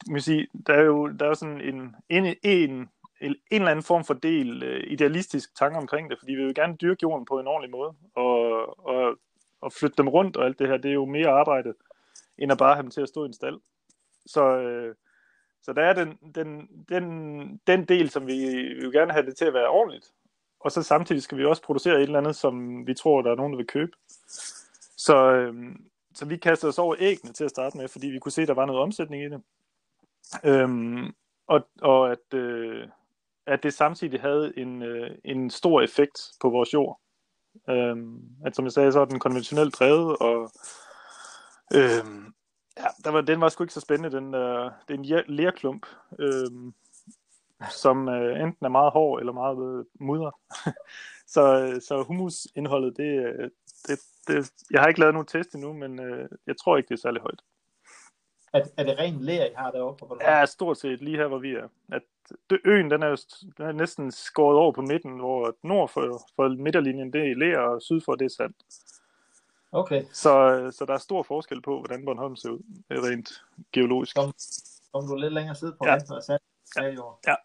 man 0.09 0.21
sige, 0.21 0.47
der 0.67 0.73
er 0.73 0.83
jo 0.83 1.07
der 1.07 1.25
er 1.25 1.29
jo 1.29 1.35
sådan 1.35 1.61
en, 1.61 1.95
en, 2.09 2.35
en 2.43 2.89
en 3.23 3.35
eller 3.51 3.71
anden 3.71 3.83
form 3.83 4.03
for 4.03 4.13
del 4.13 4.63
øh, 4.63 4.83
idealistisk 4.87 5.55
tanke 5.55 5.77
omkring 5.77 6.09
det, 6.09 6.19
fordi 6.19 6.33
vi 6.33 6.45
vil 6.45 6.55
gerne 6.55 6.75
dyrke 6.81 6.99
jorden 7.03 7.25
på 7.25 7.39
en 7.39 7.47
ordentlig 7.47 7.71
måde, 7.71 7.93
og, 8.15 8.85
og, 8.87 9.17
og 9.61 9.73
flytte 9.73 9.97
dem 9.97 10.07
rundt 10.07 10.37
og 10.37 10.45
alt 10.45 10.59
det 10.59 10.67
her, 10.67 10.77
det 10.77 10.89
er 10.89 10.93
jo 10.93 11.05
mere 11.05 11.29
arbejde, 11.29 11.73
end 12.37 12.51
at 12.51 12.57
bare 12.57 12.75
have 12.75 12.83
dem 12.83 12.91
til 12.91 13.01
at 13.01 13.09
stå 13.09 13.23
i 13.23 13.27
en 13.27 13.33
stald. 13.33 13.59
Så, 14.25 14.57
øh, 14.57 14.95
så 15.61 15.73
der 15.73 15.81
er 15.81 15.93
den, 15.93 16.17
den, 16.35 16.67
den, 16.89 17.61
den 17.67 17.85
del, 17.85 18.09
som 18.09 18.27
vi, 18.27 18.33
vi 18.77 18.79
vil 18.81 18.91
gerne 18.91 19.13
have 19.13 19.25
det 19.25 19.37
til 19.37 19.45
at 19.45 19.53
være 19.53 19.69
ordentligt, 19.69 20.05
og 20.59 20.71
så 20.71 20.83
samtidig 20.83 21.23
skal 21.23 21.37
vi 21.37 21.45
også 21.45 21.61
producere 21.61 21.95
et 21.95 22.01
eller 22.01 22.19
andet, 22.19 22.35
som 22.35 22.87
vi 22.87 22.93
tror, 22.93 23.21
der 23.21 23.31
er 23.31 23.35
nogen, 23.35 23.53
der 23.53 23.57
vil 23.57 23.67
købe. 23.67 23.91
Så, 25.05 25.31
øh, 25.31 25.75
så 26.13 26.25
vi 26.25 26.37
kastede 26.37 26.69
os 26.69 26.79
over 26.79 26.95
æggene 26.99 27.33
til 27.33 27.43
at 27.43 27.49
starte 27.49 27.77
med, 27.77 27.87
fordi 27.87 28.07
vi 28.07 28.19
kunne 28.19 28.31
se, 28.31 28.41
at 28.41 28.47
der 28.47 28.53
var 28.53 28.65
noget 28.65 28.81
omsætning 28.81 29.23
i 29.23 29.29
det. 29.29 29.41
Øhm, 30.43 31.13
og, 31.47 31.67
og 31.81 32.11
at, 32.11 32.33
øh, 32.33 32.87
at 33.45 33.63
det 33.63 33.73
samtidig 33.73 34.21
havde 34.21 34.53
en, 34.57 34.81
øh, 34.81 35.11
en 35.25 35.49
stor 35.49 35.81
effekt 35.81 36.21
på 36.41 36.49
vores 36.49 36.73
jord. 36.73 36.99
Øhm, 37.69 38.21
at 38.45 38.55
som 38.55 38.65
jeg 38.65 38.71
sagde, 38.71 38.91
så 38.91 38.99
er 38.99 39.05
den 39.05 39.19
konventionelt 39.19 39.79
drevet, 39.79 40.17
og 40.17 40.51
øhm, 41.75 42.33
ja, 42.77 42.87
der 43.03 43.09
var, 43.09 43.21
den 43.21 43.41
var 43.41 43.49
sgu 43.49 43.63
ikke 43.63 43.73
så 43.73 43.81
spændende. 43.81 44.17
Den, 44.17 44.35
øh, 44.35 44.71
det 44.87 44.93
er 44.93 44.97
en 44.97 45.35
lærklump, 45.35 45.85
øhm, 46.19 46.73
som 47.71 48.09
øh, 48.09 48.41
enten 48.41 48.65
er 48.65 48.69
meget 48.69 48.91
hård 48.91 49.19
eller 49.19 49.33
meget 49.33 49.79
øh, 49.79 49.85
mudret. 49.99 50.33
så, 51.33 51.59
øh, 51.59 51.81
så 51.81 52.03
humusindholdet, 52.03 52.97
det, 52.97 53.25
øh, 53.25 53.49
det, 53.87 53.99
det, 54.27 54.51
jeg 54.71 54.81
har 54.81 54.87
ikke 54.87 54.99
lavet 54.99 55.13
nogen 55.13 55.27
test 55.27 55.55
endnu, 55.55 55.73
men 55.73 55.99
øh, 55.99 56.29
jeg 56.47 56.57
tror 56.57 56.77
ikke, 56.77 56.87
det 56.87 56.93
er 56.93 57.01
særlig 57.01 57.21
højt. 57.21 57.41
Er, 58.53 58.61
er 58.77 58.83
det 58.83 58.99
ren 58.99 59.21
lær, 59.21 59.45
I 59.45 59.53
har 59.55 59.71
derovre 59.71 59.95
på? 59.95 60.17
Ja, 60.21 60.45
stort 60.45 60.77
set 60.77 61.01
lige 61.01 61.17
her, 61.17 61.27
hvor 61.27 61.37
vi 61.37 61.51
er. 61.51 61.67
At 61.91 62.01
det, 62.49 62.59
øen, 62.65 62.91
den 62.91 63.03
er, 63.03 63.07
jo, 63.07 63.17
den 63.57 63.65
er 63.65 63.71
næsten 63.71 64.11
skåret 64.11 64.57
over 64.57 64.71
på 64.71 64.81
midten, 64.81 65.19
hvor 65.19 65.55
nord 65.63 65.89
for, 65.89 66.21
for 66.35 66.49
midterlinjen, 66.49 67.13
det 67.13 67.31
er 67.31 67.35
lær, 67.35 67.57
og 67.59 67.81
syd 67.81 68.01
for 68.05 68.15
det 68.15 68.25
er 68.25 68.29
sand. 68.29 68.53
Okay. 69.71 70.03
Så, 70.11 70.31
så 70.77 70.85
der 70.85 70.93
er 70.93 70.97
stor 70.97 71.23
forskel 71.23 71.61
på, 71.61 71.79
hvordan 71.79 72.05
Bornholm 72.05 72.35
ser 72.35 72.49
ud, 72.49 72.59
rent 72.91 73.43
geologisk. 73.71 74.15
Kom, 74.15 74.33
kom 74.93 75.07
du 75.07 75.15
lidt 75.15 75.33
længere 75.33 75.55
syd 75.55 75.71
på 75.71 75.85
ja. 75.85 75.91
venstre 75.91 76.21
sand? 76.21 76.41
Ja. 76.75 76.83
ja. 77.27 77.35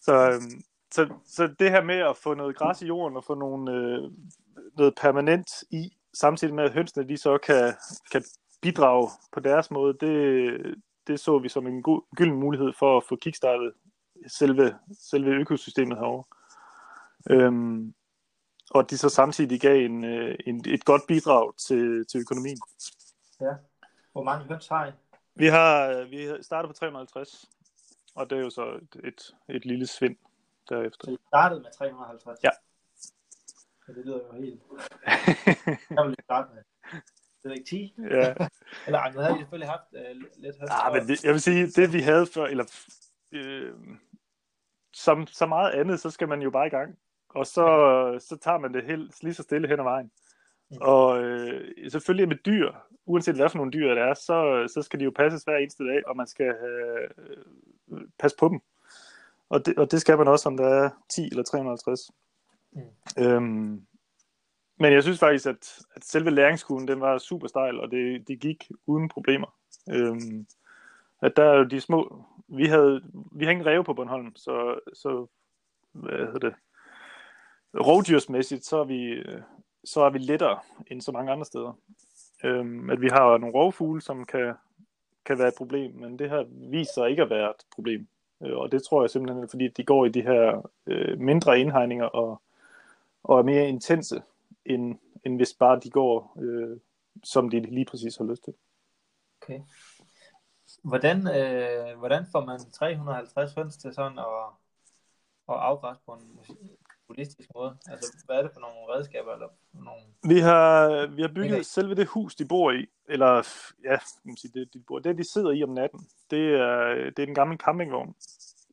så, 0.00 0.30
øhm, 0.30 0.62
så, 0.90 1.08
så 1.26 1.46
det 1.58 1.70
her 1.70 1.82
med 1.82 1.96
at 1.96 2.16
få 2.16 2.34
noget 2.34 2.56
græs 2.56 2.82
i 2.82 2.86
jorden 2.86 3.16
og 3.16 3.24
få 3.24 3.34
nogle, 3.34 3.72
øh, 3.72 4.10
noget 4.76 4.94
permanent 4.94 5.50
i, 5.70 5.92
samtidig 6.14 6.54
med 6.54 6.64
at 6.64 6.72
hønsene 6.72 7.08
de 7.08 7.16
så 7.16 7.38
kan, 7.38 7.74
kan 8.12 8.24
bidrage 8.62 9.08
på 9.32 9.40
deres 9.40 9.70
måde, 9.70 9.96
det, 10.00 10.74
det 11.06 11.20
så 11.20 11.38
vi 11.38 11.48
som 11.48 11.66
en 11.66 11.82
god, 11.82 12.02
gylden 12.16 12.40
mulighed 12.40 12.72
for 12.78 12.96
at 12.96 13.04
få 13.08 13.16
kickstartet 13.16 13.72
selve, 14.26 14.78
selve 15.00 15.30
økosystemet 15.30 15.98
herovre. 15.98 16.24
Øhm, 17.30 17.94
og 18.70 18.90
de 18.90 18.98
så 18.98 19.08
samtidig 19.08 19.60
gav 19.60 19.84
en, 19.84 20.04
øh, 20.04 20.38
en, 20.46 20.64
et 20.66 20.84
godt 20.84 21.02
bidrag 21.08 21.56
til, 21.56 22.06
til 22.06 22.20
økonomien. 22.20 22.58
Ja. 23.40 23.54
Hvor 24.12 24.22
mange 24.22 24.44
høns 24.44 24.68
har 24.68 24.86
I? 24.86 24.90
Vi 25.34 25.46
har 25.46 26.04
vi 26.10 26.42
startet 26.42 26.68
på 26.68 26.72
350, 26.72 27.50
og 28.14 28.30
det 28.30 28.38
er 28.38 28.42
jo 28.42 28.50
så 28.50 28.62
et, 28.62 29.00
et, 29.04 29.34
et 29.48 29.64
lille 29.64 29.86
svind 29.86 30.16
derefter. 30.68 31.04
Så 31.04 31.10
I 31.10 31.16
startede 31.26 31.60
med 31.60 31.70
350? 31.78 32.44
Ja. 32.44 32.50
Så 33.88 33.94
det 33.94 34.06
lyder 34.06 34.18
jo 34.18 34.32
helt... 34.32 34.62
Jeg 35.96 36.06
vil 36.06 36.14
starte 36.24 36.54
med 36.54 36.62
det 37.42 37.50
er 37.50 37.54
ikke 37.54 37.68
10. 37.68 37.94
Ja. 37.98 38.34
eller 38.86 39.12
nu 39.12 39.20
havde 39.20 39.34
vi 39.34 39.40
selvfølgelig 39.40 39.68
haft 39.68 39.88
uh, 39.92 40.42
lidt 40.42 40.58
højt. 40.58 40.70
Ah, 40.70 40.92
men 40.94 41.08
det, 41.08 41.24
jeg 41.24 41.32
vil 41.32 41.40
sige, 41.40 41.66
det 41.66 41.92
vi 41.92 42.00
havde 42.00 42.26
før, 42.26 42.44
eller 42.44 42.64
øh, 43.32 43.72
som 44.92 45.26
så 45.26 45.46
meget 45.46 45.70
andet, 45.70 46.00
så 46.00 46.10
skal 46.10 46.28
man 46.28 46.42
jo 46.42 46.50
bare 46.50 46.66
i 46.66 46.70
gang. 46.70 46.98
Og 47.28 47.46
så, 47.46 47.66
så 48.28 48.36
tager 48.36 48.58
man 48.58 48.74
det 48.74 48.84
helt 48.84 49.22
lige 49.22 49.34
så 49.34 49.42
stille 49.42 49.68
hen 49.68 49.80
ad 49.80 49.84
vejen. 49.84 50.10
Mm. 50.70 50.76
Og 50.80 51.22
øh, 51.22 51.90
selvfølgelig 51.90 52.28
med 52.28 52.36
dyr, 52.36 52.72
uanset 53.06 53.36
hvad 53.36 53.48
for 53.48 53.56
nogle 53.56 53.72
dyr 53.72 53.94
det 53.94 54.02
er, 54.02 54.14
så, 54.14 54.68
så 54.74 54.82
skal 54.82 55.00
de 55.00 55.04
jo 55.04 55.12
passes 55.16 55.42
hver 55.42 55.56
eneste 55.56 55.84
dag, 55.84 56.08
og 56.08 56.16
man 56.16 56.26
skal 56.26 56.46
øh, 56.46 57.10
passe 58.18 58.36
på 58.36 58.48
dem. 58.48 58.60
Og 59.48 59.66
det, 59.66 59.78
og 59.78 59.90
det 59.90 60.00
skal 60.00 60.18
man 60.18 60.28
også, 60.28 60.48
om 60.48 60.56
der 60.56 60.68
er 60.68 60.90
10 61.10 61.26
eller 61.26 61.42
350. 61.42 62.10
Mm. 62.72 63.24
Øhm, 63.24 63.86
men 64.80 64.92
jeg 64.92 65.02
synes 65.02 65.18
faktisk, 65.18 65.46
at, 65.46 65.78
at 65.94 66.04
selve 66.04 66.30
læringskurven, 66.30 66.88
den 66.88 67.00
var 67.00 67.18
super 67.18 67.48
stejl, 67.48 67.80
og 67.80 67.90
det, 67.90 68.28
det 68.28 68.40
gik 68.40 68.70
uden 68.86 69.08
problemer. 69.08 69.54
Øhm, 69.90 70.46
at 71.22 71.36
der 71.36 71.44
er 71.44 71.58
jo 71.58 71.64
de 71.64 71.80
små... 71.80 72.24
Vi 72.48 72.66
havde, 72.66 73.02
vi 73.32 73.44
havde 73.44 73.52
ingen 73.52 73.66
ræve 73.66 73.84
på 73.84 73.94
Bornholm, 73.94 74.36
så, 74.36 74.80
så 74.94 75.26
hvad 75.92 76.18
hedder 76.18 76.48
det? 76.48 76.54
Rovdyrsmæssigt, 77.74 78.64
så 78.64 78.78
er 78.78 78.84
vi, 78.84 79.22
så 79.84 80.00
er 80.00 80.10
vi 80.10 80.18
lettere 80.18 80.58
end 80.86 81.00
så 81.00 81.12
mange 81.12 81.32
andre 81.32 81.44
steder. 81.44 81.78
Øhm, 82.44 82.90
at 82.90 83.00
vi 83.00 83.08
har 83.08 83.38
nogle 83.38 83.54
rovfugle, 83.54 84.00
som 84.00 84.24
kan, 84.24 84.54
kan 85.24 85.38
være 85.38 85.48
et 85.48 85.54
problem, 85.58 85.94
men 85.94 86.18
det 86.18 86.30
her 86.30 86.44
viser 86.70 87.06
ikke 87.06 87.22
at 87.22 87.30
være 87.30 87.50
et 87.50 87.64
problem. 87.74 88.08
Øh, 88.42 88.56
og 88.56 88.72
det 88.72 88.82
tror 88.82 89.02
jeg 89.02 89.10
simpelthen, 89.10 89.48
fordi 89.48 89.68
de 89.68 89.84
går 89.84 90.04
i 90.04 90.08
de 90.08 90.22
her 90.22 90.70
øh, 90.86 91.18
mindre 91.20 91.60
indhegninger 91.60 92.06
og, 92.06 92.42
og 93.22 93.38
er 93.38 93.42
mere 93.42 93.68
intense 93.68 94.22
end, 94.66 94.98
end 95.26 95.36
hvis 95.36 95.54
bare 95.54 95.80
de 95.80 95.90
går, 95.90 96.36
øh, 96.42 96.80
som 97.24 97.50
de 97.50 97.60
lige 97.60 97.84
præcis 97.84 98.16
har 98.16 98.24
lyst 98.24 98.44
til. 98.44 98.54
Okay. 99.42 99.60
Hvordan, 100.84 101.16
øh, 101.18 101.98
hvordan 101.98 102.26
får 102.32 102.44
man 102.44 102.60
350 102.72 103.54
høns 103.54 103.76
til 103.76 103.94
sådan 103.94 104.18
at, 104.18 104.24
at 105.48 105.54
afgræsse 105.54 106.02
på 106.06 106.12
en 106.12 106.38
holistisk 107.08 107.48
måde? 107.54 107.76
Altså, 107.86 108.22
hvad 108.26 108.36
er 108.36 108.42
det 108.42 108.50
for 108.52 108.60
nogle 108.60 108.94
redskaber? 108.94 109.32
Eller 109.32 109.48
nogle... 109.72 110.02
Vi 110.22 110.40
har, 110.40 111.06
vi 111.06 111.22
har 111.22 111.28
bygget 111.28 111.52
okay. 111.52 111.62
selve 111.62 111.94
det 111.94 112.06
hus, 112.06 112.34
de 112.34 112.46
bor 112.48 112.72
i, 112.72 112.86
eller 113.08 113.48
ja, 113.84 113.98
man 114.24 114.36
sige, 114.36 114.60
det, 114.60 114.74
de 114.74 114.82
bor, 114.86 114.98
det 114.98 115.18
de 115.18 115.32
sidder 115.32 115.50
i 115.50 115.62
om 115.62 115.70
natten, 115.70 116.00
det 116.30 116.54
er, 116.54 116.94
det 117.16 117.22
er 117.22 117.26
den 117.26 117.34
gamle 117.34 117.56
campingvogn. 117.56 118.14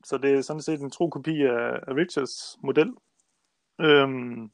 Så 0.03 0.17
det 0.17 0.33
er 0.33 0.41
sådan 0.41 0.61
set 0.61 0.81
en 0.81 0.91
tro 0.91 1.09
kopi 1.09 1.41
af, 1.41 1.79
af 1.87 1.93
Richards 1.95 2.57
model. 2.63 2.93
Øhm, 3.79 4.51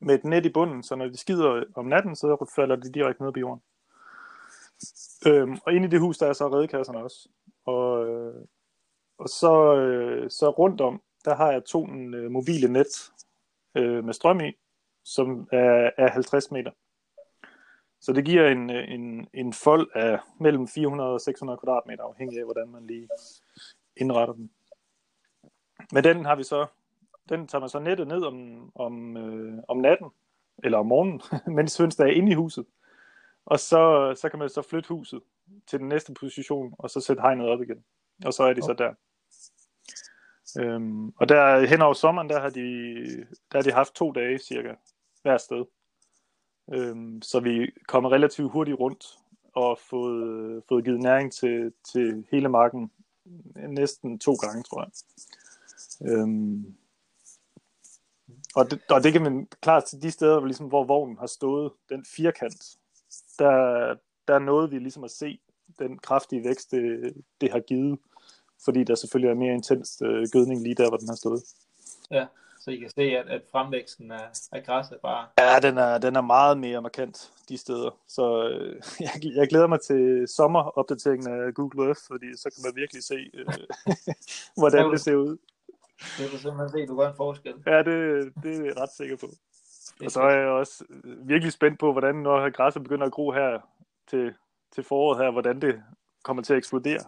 med 0.00 0.14
et 0.14 0.24
net 0.24 0.46
i 0.46 0.52
bunden, 0.52 0.82
så 0.82 0.96
når 0.96 1.06
de 1.06 1.16
skider 1.16 1.64
om 1.74 1.86
natten, 1.86 2.16
så 2.16 2.52
falder 2.56 2.76
de 2.76 2.92
direkte 2.92 3.22
ned 3.22 3.32
på 3.32 3.38
jorden. 3.38 3.62
Øhm, 5.26 5.58
og 5.66 5.72
inde 5.72 5.86
i 5.86 5.90
det 5.90 6.00
hus, 6.00 6.18
der 6.18 6.26
er 6.26 6.32
så 6.32 6.48
redekasserne 6.48 7.02
også. 7.02 7.28
Og, 7.64 8.08
øh, 8.08 8.44
og 9.18 9.28
så, 9.28 9.76
øh, 9.76 10.30
så 10.30 10.50
rundt 10.50 10.80
om, 10.80 11.02
der 11.24 11.34
har 11.34 11.52
jeg 11.52 11.64
to 11.64 11.88
øh, 11.88 12.30
mobile 12.30 12.68
net 12.68 13.12
øh, 13.74 14.04
med 14.04 14.14
strøm 14.14 14.40
i, 14.40 14.52
som 15.04 15.48
er, 15.52 15.90
er 15.98 16.10
50 16.10 16.50
meter. 16.50 16.70
Så 18.00 18.12
det 18.12 18.24
giver 18.24 18.48
en, 18.48 18.70
øh, 18.70 18.90
en, 18.90 19.28
en 19.34 19.52
fold 19.52 19.90
af 19.94 20.18
mellem 20.40 20.68
400 20.68 21.10
og 21.10 21.20
600 21.20 21.58
kvadratmeter, 21.58 22.04
afhængig 22.04 22.38
af, 22.38 22.44
hvordan 22.44 22.68
man 22.68 22.86
lige 22.86 23.08
indretter 23.96 24.34
den. 24.34 24.50
Med 25.92 26.02
den 26.02 26.24
har 26.24 26.36
vi 26.36 26.42
så 26.42 26.66
den 27.28 27.46
tager 27.46 27.60
man 27.60 27.68
så 27.68 27.78
nettet 27.78 28.08
ned 28.08 28.22
om, 28.22 28.70
om, 28.74 29.16
øh, 29.16 29.62
om 29.68 29.76
natten, 29.76 30.08
eller 30.64 30.78
om 30.78 30.86
morgenen, 30.86 31.20
mens 31.56 31.76
hønsene 31.76 32.06
er 32.08 32.12
inde 32.12 32.32
i 32.32 32.34
huset. 32.34 32.66
Og 33.44 33.60
så, 33.60 34.14
så 34.20 34.28
kan 34.28 34.38
man 34.38 34.48
så 34.48 34.62
flytte 34.62 34.88
huset 34.88 35.20
til 35.66 35.78
den 35.78 35.88
næste 35.88 36.14
position, 36.14 36.74
og 36.78 36.90
så 36.90 37.00
sætte 37.00 37.22
hegnet 37.22 37.48
op 37.48 37.62
igen. 37.62 37.84
Og 38.24 38.32
så 38.32 38.42
er 38.42 38.52
de 38.52 38.60
okay. 38.62 38.66
så 38.66 38.74
der. 38.78 38.94
Øhm, 40.58 41.08
og 41.08 41.28
der 41.28 41.66
hen 41.66 41.82
over 41.82 41.94
sommeren, 41.94 42.28
der 42.28 42.40
har, 42.40 42.50
de, 42.50 42.60
der 43.52 43.58
har 43.58 43.62
de 43.62 43.72
haft 43.72 43.94
to 43.94 44.12
dage 44.12 44.38
cirka 44.38 44.74
hver 45.22 45.38
sted. 45.38 45.64
Øhm, 46.72 47.22
så 47.22 47.40
vi 47.40 47.70
kommer 47.88 48.12
relativt 48.12 48.52
hurtigt 48.52 48.78
rundt 48.78 49.06
og 49.54 49.78
fået, 49.78 50.62
fået 50.68 50.84
givet 50.84 51.00
næring 51.00 51.32
til, 51.32 51.72
til 51.92 52.26
hele 52.30 52.48
marken 52.48 52.90
næsten 53.54 54.18
to 54.18 54.34
gange, 54.34 54.62
tror 54.62 54.82
jeg. 54.82 54.90
Øhm, 56.10 56.76
og 58.54 58.70
det, 58.70 58.80
og 58.90 59.04
det 59.04 59.12
kan 59.12 59.22
man 59.22 59.48
klart 59.60 59.84
til 59.84 60.02
de 60.02 60.10
steder, 60.10 60.38
hvor, 60.38 60.46
ligesom, 60.46 60.66
hvor 60.66 60.84
vognen 60.84 61.18
har 61.18 61.26
stået, 61.26 61.72
den 61.88 62.04
firkant, 62.16 62.76
der, 63.38 63.94
der 64.28 64.38
noget 64.38 64.70
vi 64.70 64.78
ligesom 64.78 65.04
at 65.04 65.10
se 65.10 65.40
den 65.78 65.98
kraftige 65.98 66.44
vækst, 66.44 66.70
det, 66.70 67.14
det 67.40 67.52
har 67.52 67.60
givet, 67.60 67.98
fordi 68.64 68.84
der 68.84 68.94
selvfølgelig 68.94 69.30
er 69.30 69.34
mere 69.34 69.54
intens 69.54 70.02
øh, 70.04 70.26
gødning 70.32 70.62
lige 70.62 70.74
der, 70.74 70.88
hvor 70.88 70.96
den 70.96 71.08
har 71.08 71.16
stået. 71.16 71.42
Ja, 72.10 72.26
så 72.60 72.70
I 72.70 72.76
kan 72.76 72.90
se, 72.90 73.02
at, 73.02 73.28
at 73.28 73.42
fremvæksten 73.52 74.10
af, 74.12 74.28
af 74.52 74.64
græsset 74.64 74.98
bare... 75.02 75.26
Ja, 75.38 75.60
den 75.60 75.78
er, 75.78 75.98
den 75.98 76.16
er 76.16 76.20
meget 76.20 76.58
mere 76.58 76.82
markant 76.82 77.32
de 77.48 77.58
steder. 77.58 77.90
Så 78.08 78.48
øh, 78.48 78.82
jeg, 79.00 79.10
jeg 79.34 79.48
glæder 79.48 79.66
mig 79.66 79.80
til 79.80 80.28
sommeropdateringen 80.28 81.32
af 81.32 81.54
Google 81.54 81.86
Earth, 81.86 82.00
fordi 82.06 82.36
så 82.36 82.50
kan 82.54 82.62
man 82.64 82.76
virkelig 82.76 83.02
se, 83.02 83.30
øh, 83.34 83.46
hvordan 84.60 84.90
det 84.90 85.00
ser 85.00 85.14
ud. 85.14 85.36
Det 86.18 86.30
kan 86.30 86.38
simpelthen 86.38 86.70
se, 86.70 86.86
du 86.86 86.96
gør 86.96 87.08
en 87.08 87.16
forskel. 87.16 87.54
Ja, 87.66 87.78
det, 87.78 88.32
det 88.42 88.60
er 88.60 88.64
jeg 88.64 88.76
ret 88.80 88.92
sikker 88.96 89.16
på. 89.16 89.26
Og 90.04 90.10
så 90.10 90.22
er 90.22 90.36
jeg 90.36 90.48
også 90.48 90.84
virkelig 91.04 91.52
spændt 91.52 91.78
på, 91.78 91.92
hvordan 91.92 92.14
når 92.14 92.50
græsset 92.50 92.82
begynder 92.82 93.06
at 93.06 93.12
gro 93.12 93.32
her 93.32 93.60
til, 94.10 94.34
til 94.74 94.84
foråret 94.84 95.24
her, 95.24 95.30
hvordan 95.30 95.60
det 95.60 95.82
kommer 96.24 96.42
til 96.42 96.52
at 96.52 96.58
eksplodere 96.58 97.04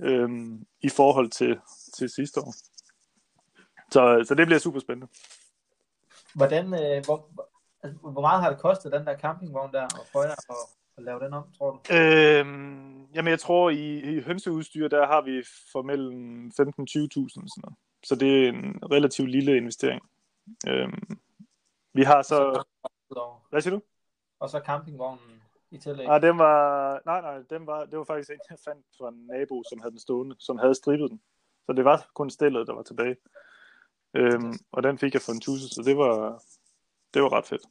øhm, 0.00 0.66
i 0.80 0.88
forhold 0.88 1.30
til, 1.30 1.60
til 1.94 2.10
sidste 2.10 2.40
år. 2.40 2.54
Så, 3.90 4.24
så 4.28 4.34
det 4.34 4.46
bliver 4.46 4.58
super 4.58 4.80
spændende. 4.80 5.08
Hvordan, 6.34 6.64
øh, 6.64 7.04
hvor, 7.04 7.28
altså, 7.82 7.98
hvor 8.00 8.20
meget 8.20 8.42
har 8.42 8.50
det 8.50 8.58
kostet, 8.58 8.92
den 8.92 9.06
der 9.06 9.18
campingvogn 9.18 9.72
der, 9.72 9.82
og 9.82 10.06
prøve 10.12 10.26
at, 10.26 10.44
at 10.96 11.04
lave 11.04 11.20
den 11.20 11.32
om, 11.32 11.44
tror 11.58 11.70
du? 11.70 11.94
Øhm, 11.94 13.04
jamen, 13.14 13.30
jeg 13.30 13.40
tror, 13.40 13.70
i, 13.70 13.98
i 13.98 14.20
hønseudstyr, 14.20 14.88
der 14.88 15.06
har 15.06 15.20
vi 15.20 15.42
for 15.72 15.82
mellem 15.82 16.46
15-20.000 16.46 16.52
sådan 16.54 17.48
noget. 17.56 17.76
Så 18.02 18.14
det 18.14 18.44
er 18.44 18.48
en 18.48 18.78
relativt 18.92 19.30
lille 19.30 19.56
investering. 19.56 20.02
Øhm, 20.68 21.18
vi 21.92 22.02
har 22.02 22.22
så... 22.22 22.64
Hvad 23.50 23.60
siger 23.60 23.74
du? 23.74 23.82
Og 24.38 24.50
så 24.50 24.60
campingvognen 24.66 25.42
i 25.70 25.78
tillæg. 25.78 26.06
Nej, 26.06 26.18
den 26.18 26.38
var... 26.38 27.00
Nej, 27.06 27.20
nej, 27.20 27.42
den 27.50 27.66
var... 27.66 27.84
det 27.84 27.98
var 27.98 28.04
faktisk 28.04 28.30
en, 28.30 28.40
jeg 28.50 28.58
fandt 28.64 28.86
fra 28.98 29.08
en 29.08 29.26
nabo, 29.26 29.62
som 29.68 29.80
havde 29.80 29.90
den 29.90 30.00
stående, 30.00 30.36
som 30.38 30.58
havde 30.58 30.74
strippet 30.74 31.10
den. 31.10 31.20
Så 31.66 31.72
det 31.72 31.84
var 31.84 32.10
kun 32.14 32.30
stillet, 32.30 32.66
der 32.66 32.74
var 32.74 32.82
tilbage. 32.82 33.16
Øhm, 34.14 34.52
og 34.72 34.82
den 34.82 34.98
fik 34.98 35.14
jeg 35.14 35.22
for 35.22 35.32
en 35.32 35.40
tusse, 35.40 35.68
så 35.68 35.82
det 35.82 35.96
var, 35.96 36.42
det 37.14 37.22
var 37.22 37.32
ret 37.32 37.46
fedt. 37.46 37.62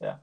Ja. 0.00 0.14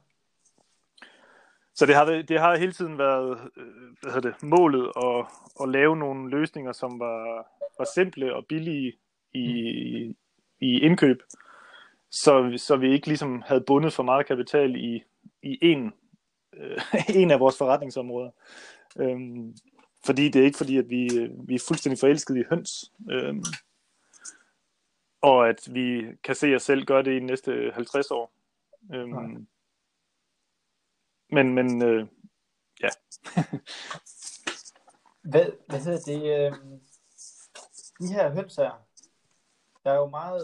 Så 1.74 1.86
det 1.86 1.94
har, 1.94 2.04
det 2.04 2.40
har 2.40 2.56
hele 2.56 2.72
tiden 2.72 2.98
været 2.98 3.50
øh, 3.56 3.96
hvad 4.02 4.12
hedder 4.12 4.30
det, 4.30 4.42
målet 4.42 4.92
at, 4.96 5.26
at 5.62 5.68
lave 5.68 5.96
nogle 5.96 6.30
løsninger, 6.30 6.72
som 6.72 7.00
var, 7.00 7.46
var 7.78 7.86
simple 7.94 8.36
og 8.36 8.46
billige 8.46 8.98
i, 9.34 10.08
mm. 10.08 10.16
i 10.60 10.80
indkøb, 10.80 11.22
så, 12.10 12.54
så 12.56 12.76
vi 12.76 12.92
ikke 12.92 13.06
ligesom 13.06 13.42
havde 13.46 13.64
bundet 13.66 13.92
for 13.92 14.02
meget 14.02 14.26
kapital 14.26 14.76
i, 14.76 15.04
i 15.42 15.58
en, 15.62 15.92
øh, 16.54 16.80
en 17.22 17.30
af 17.30 17.40
vores 17.40 17.58
forretningsområder. 17.58 18.30
Øhm, 18.96 19.56
fordi 20.06 20.28
det 20.28 20.40
er 20.40 20.44
ikke 20.44 20.58
fordi, 20.58 20.76
at 20.76 20.90
vi, 20.90 21.08
vi 21.46 21.54
er 21.54 21.64
fuldstændig 21.68 21.98
forelsket 21.98 22.36
i 22.36 22.44
høns. 22.50 22.92
Øhm, 23.10 23.44
og 25.20 25.48
at 25.48 25.68
vi 25.70 26.02
kan 26.24 26.34
se 26.34 26.54
os 26.54 26.62
selv 26.62 26.84
gøre 26.84 27.02
det 27.02 27.10
i 27.10 27.20
de 27.20 27.26
næste 27.26 27.72
50 27.74 28.10
år. 28.10 28.32
Øhm, 28.94 29.46
men, 31.30 31.54
men 31.54 31.82
øh, 31.82 32.06
ja. 32.82 32.88
hvad, 35.30 35.46
hvad 35.68 35.80
hedder 35.80 36.00
det? 36.06 36.22
Øh, 36.22 36.52
de 38.00 38.12
her 38.12 38.30
høns 38.30 38.56
her, 38.56 38.87
der 39.84 39.90
er 39.90 39.96
jo 39.96 40.06
meget, 40.06 40.42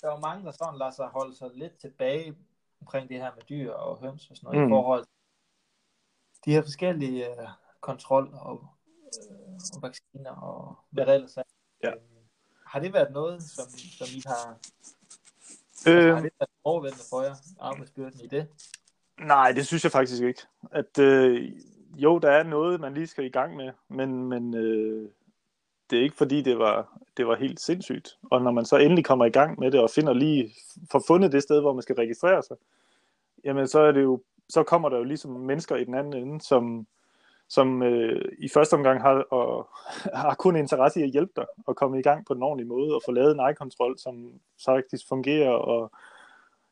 der 0.00 0.08
er 0.08 0.12
jo 0.12 0.18
mange, 0.18 0.44
der 0.44 0.50
sådan 0.50 0.78
lader 0.78 0.90
sig 0.90 1.06
holde 1.06 1.36
sig 1.36 1.50
lidt 1.54 1.78
tilbage 1.78 2.36
omkring 2.80 3.08
det 3.08 3.16
her 3.16 3.34
med 3.34 3.42
dyr 3.42 3.72
og 3.72 3.98
høns 3.98 4.30
og 4.30 4.36
sådan 4.36 4.46
noget, 4.46 4.60
mm. 4.60 4.68
i 4.68 4.70
forhold 4.70 5.04
til 5.04 6.44
de 6.44 6.52
her 6.52 6.62
forskellige 6.62 7.30
øh, 7.30 7.48
kontrol 7.80 8.34
og, 8.34 8.66
øh, 9.30 9.54
og 9.74 9.82
vacciner 9.82 10.30
og 10.30 10.78
hvad 10.90 11.06
der 11.06 11.14
ellers 11.14 11.36
er. 11.36 11.42
Ja. 11.82 11.90
Øh, 11.90 12.00
har 12.66 12.80
det 12.80 12.92
været 12.92 13.12
noget, 13.12 13.42
som, 13.42 13.68
som 13.98 14.06
I 14.16 14.22
har, 14.26 14.48
øh, 15.88 15.96
altså, 15.96 16.14
har 16.14 16.22
det 16.22 16.32
været 16.38 16.50
overvældende 16.64 17.04
for 17.10 17.22
jer, 17.22 17.34
arbejdsbyrden 17.60 18.20
i 18.20 18.26
det? 18.26 18.48
Nej, 19.20 19.52
det 19.52 19.66
synes 19.66 19.84
jeg 19.84 19.92
faktisk 19.92 20.22
ikke. 20.22 20.42
At 20.70 20.98
øh, 20.98 21.52
jo, 21.96 22.18
der 22.18 22.30
er 22.30 22.42
noget, 22.42 22.80
man 22.80 22.94
lige 22.94 23.06
skal 23.06 23.24
i 23.24 23.28
gang 23.28 23.56
med, 23.56 23.72
men, 23.88 24.28
men 24.28 24.54
øh, 24.54 25.10
det 25.92 25.98
er 25.98 26.02
ikke 26.02 26.16
fordi, 26.16 26.42
det 26.42 26.58
var, 26.58 26.98
det 27.16 27.26
var 27.26 27.36
helt 27.36 27.60
sindssygt. 27.60 28.18
Og 28.30 28.42
når 28.42 28.50
man 28.50 28.64
så 28.64 28.76
endelig 28.76 29.04
kommer 29.04 29.24
i 29.24 29.30
gang 29.30 29.60
med 29.60 29.70
det, 29.70 29.80
og 29.80 29.90
finder 29.90 30.12
lige, 30.12 30.54
får 30.92 31.04
fundet 31.06 31.32
det 31.32 31.42
sted, 31.42 31.60
hvor 31.60 31.72
man 31.72 31.82
skal 31.82 31.96
registrere 31.96 32.42
sig, 32.42 32.56
jamen 33.44 33.68
så 33.68 33.80
er 33.80 33.92
det 33.92 34.02
jo, 34.02 34.22
så 34.48 34.62
kommer 34.62 34.88
der 34.88 34.96
jo 34.96 35.04
ligesom 35.04 35.30
mennesker 35.30 35.76
i 35.76 35.84
den 35.84 35.94
anden 35.94 36.14
ende, 36.14 36.40
som, 36.40 36.86
som 37.48 37.82
øh, 37.82 38.24
i 38.38 38.48
første 38.48 38.74
omgang 38.74 39.02
har, 39.02 39.14
og, 39.30 39.68
har 40.24 40.34
kun 40.34 40.56
interesse 40.56 41.00
i 41.00 41.02
at 41.02 41.10
hjælpe 41.10 41.32
dig 41.36 41.46
og 41.66 41.76
komme 41.76 41.98
i 41.98 42.02
gang 42.02 42.26
på 42.26 42.34
den 42.34 42.42
ordentlige 42.42 42.68
måde 42.68 42.94
og 42.94 43.02
få 43.04 43.12
lavet 43.12 43.34
en 43.34 43.40
eye-kontrol, 43.40 43.98
som 43.98 44.32
faktisk 44.64 45.08
fungerer. 45.08 45.50
Og, 45.50 45.90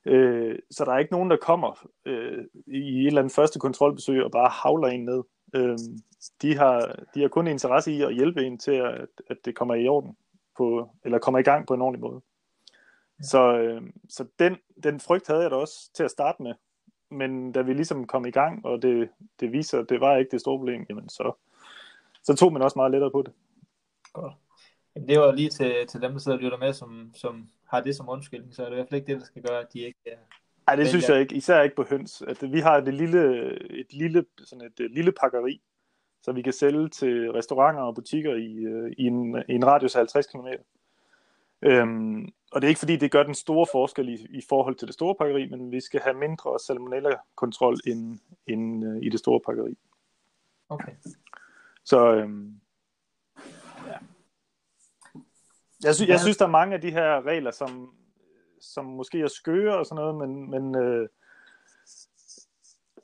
øh, 0.05 0.59
så 0.71 0.85
der 0.85 0.93
er 0.93 0.99
ikke 0.99 1.13
nogen, 1.13 1.31
der 1.31 1.37
kommer 1.37 1.89
øh, 2.05 2.45
i 2.67 3.01
et 3.01 3.07
eller 3.07 3.21
andet 3.21 3.35
første 3.35 3.59
kontrolbesøg 3.59 4.25
og 4.25 4.31
bare 4.31 4.49
havler 4.49 4.89
en 4.89 5.05
ned. 5.05 5.23
Øh, 5.55 5.79
de, 6.43 6.57
har, 6.57 6.97
de 7.15 7.21
har 7.21 7.29
kun 7.29 7.47
interesse 7.47 7.93
i 7.93 8.03
at 8.03 8.15
hjælpe 8.15 8.45
en 8.45 8.59
til, 8.59 8.73
at, 8.73 9.09
at 9.31 9.37
det 9.45 9.57
kommer 9.57 9.75
i 9.75 9.89
orden, 9.89 10.17
på, 10.57 10.91
eller 11.05 11.19
kommer 11.19 11.39
i 11.39 11.43
gang 11.43 11.67
på 11.67 11.75
en 11.75 11.83
ordentlig 11.83 12.01
måde. 12.01 12.21
Ja. 13.19 13.25
Så, 13.25 13.59
øh, 13.59 13.83
så 14.09 14.27
den, 14.39 14.57
den 14.83 15.01
frygt 15.01 15.27
havde 15.27 15.43
jeg 15.43 15.51
da 15.51 15.57
også 15.57 15.91
til 15.95 16.03
at 16.03 16.11
starte 16.11 16.43
med, 16.43 16.55
men 17.11 17.53
da 17.53 17.63
vi 17.63 17.73
ligesom 17.73 18.07
kom 18.07 18.27
i 18.27 18.31
gang, 18.31 18.67
og 18.67 18.83
det, 18.83 19.09
det 19.41 19.53
viser, 19.53 19.79
at 19.79 19.89
det 19.89 20.01
var 20.01 20.17
ikke 20.17 20.31
det 20.31 20.41
store 20.41 20.59
problem, 20.59 20.87
jamen 20.89 21.09
så, 21.09 21.33
så 22.23 22.37
tog 22.37 22.53
man 22.53 22.63
også 22.63 22.79
meget 22.79 22.91
lettere 22.91 23.11
på 23.11 23.23
det. 23.23 23.33
Godt. 24.13 24.33
Det 24.94 25.20
var 25.20 25.33
lige 25.33 25.50
til, 25.50 25.87
til 25.87 26.00
dem, 26.00 26.12
der 26.12 26.18
sidder 26.18 26.38
og 26.38 26.42
lytter 26.42 26.59
med, 26.59 26.72
som, 26.72 27.11
som 27.14 27.48
har 27.66 27.81
det 27.81 27.96
som 27.96 28.09
undskyldning, 28.09 28.55
så 28.55 28.62
er 28.62 28.66
det 28.66 28.72
i 28.72 28.76
hvert 28.76 28.88
fald 28.88 29.00
ikke 29.00 29.12
det, 29.12 29.20
der 29.20 29.26
skal 29.26 29.42
gøre, 29.42 29.61
at 29.61 29.72
de 29.72 29.81
ikke... 29.81 29.98
Nej, 30.66 30.76
det 30.76 30.88
synes 30.88 31.09
jeg 31.09 31.20
ikke, 31.20 31.35
især 31.35 31.62
ikke 31.62 31.76
på 31.76 31.85
høns. 31.90 32.22
At 32.22 32.53
vi 32.53 32.61
har 32.61 32.81
det 32.81 32.94
lille, 32.94 33.53
et 33.81 33.92
lille, 33.92 34.24
sådan 34.44 34.66
et, 34.66 34.81
et 34.85 34.90
lille 34.90 35.12
pakkeri, 35.12 35.61
så 36.22 36.33
vi 36.33 36.42
kan 36.42 36.53
sælge 36.53 36.88
til 36.88 37.33
restauranter 37.33 37.83
og 37.83 37.94
butikker 37.94 38.35
i, 38.35 38.55
øh, 38.55 38.92
i, 38.98 39.07
en, 39.07 39.44
i 39.48 39.53
en 39.55 39.66
radius 39.66 39.94
af 39.94 40.00
50 40.00 40.26
km. 40.26 40.46
Øhm, 41.62 42.33
og 42.53 42.61
det 42.61 42.66
er 42.66 42.68
ikke 42.68 42.79
fordi, 42.79 42.96
det 42.96 43.11
gør 43.11 43.22
den 43.22 43.35
store 43.35 43.66
forskel 43.72 44.09
i, 44.09 44.26
i 44.31 44.42
forhold 44.48 44.74
til 44.74 44.87
det 44.87 44.94
store 44.94 45.14
pakkeri, 45.14 45.48
men 45.48 45.72
vi 45.72 45.81
skal 45.81 46.00
have 46.00 46.16
mindre 46.16 46.59
salmonella-kontrol 46.59 47.79
end, 47.87 48.18
end 48.46 48.87
uh, 48.87 49.03
i 49.03 49.09
det 49.09 49.18
store 49.18 49.40
pakkeri. 49.40 49.79
Okay. 50.68 50.92
Så 51.85 52.14
øhm, 52.14 52.61
ja. 53.87 53.98
Jeg, 55.85 55.95
sy- 55.95 56.09
jeg 56.09 56.21
synes, 56.21 56.37
der 56.37 56.45
er 56.45 56.51
mange 56.51 56.75
af 56.75 56.81
de 56.81 56.90
her 56.90 57.27
regler, 57.27 57.51
som, 57.51 57.95
som 58.61 58.85
måske 58.85 59.21
er 59.21 59.29
skøre 59.29 59.79
og 59.79 59.87
sådan 59.87 60.05
noget, 60.05 60.14
men, 60.29 60.51
men 60.51 60.75
øh, 60.83 61.09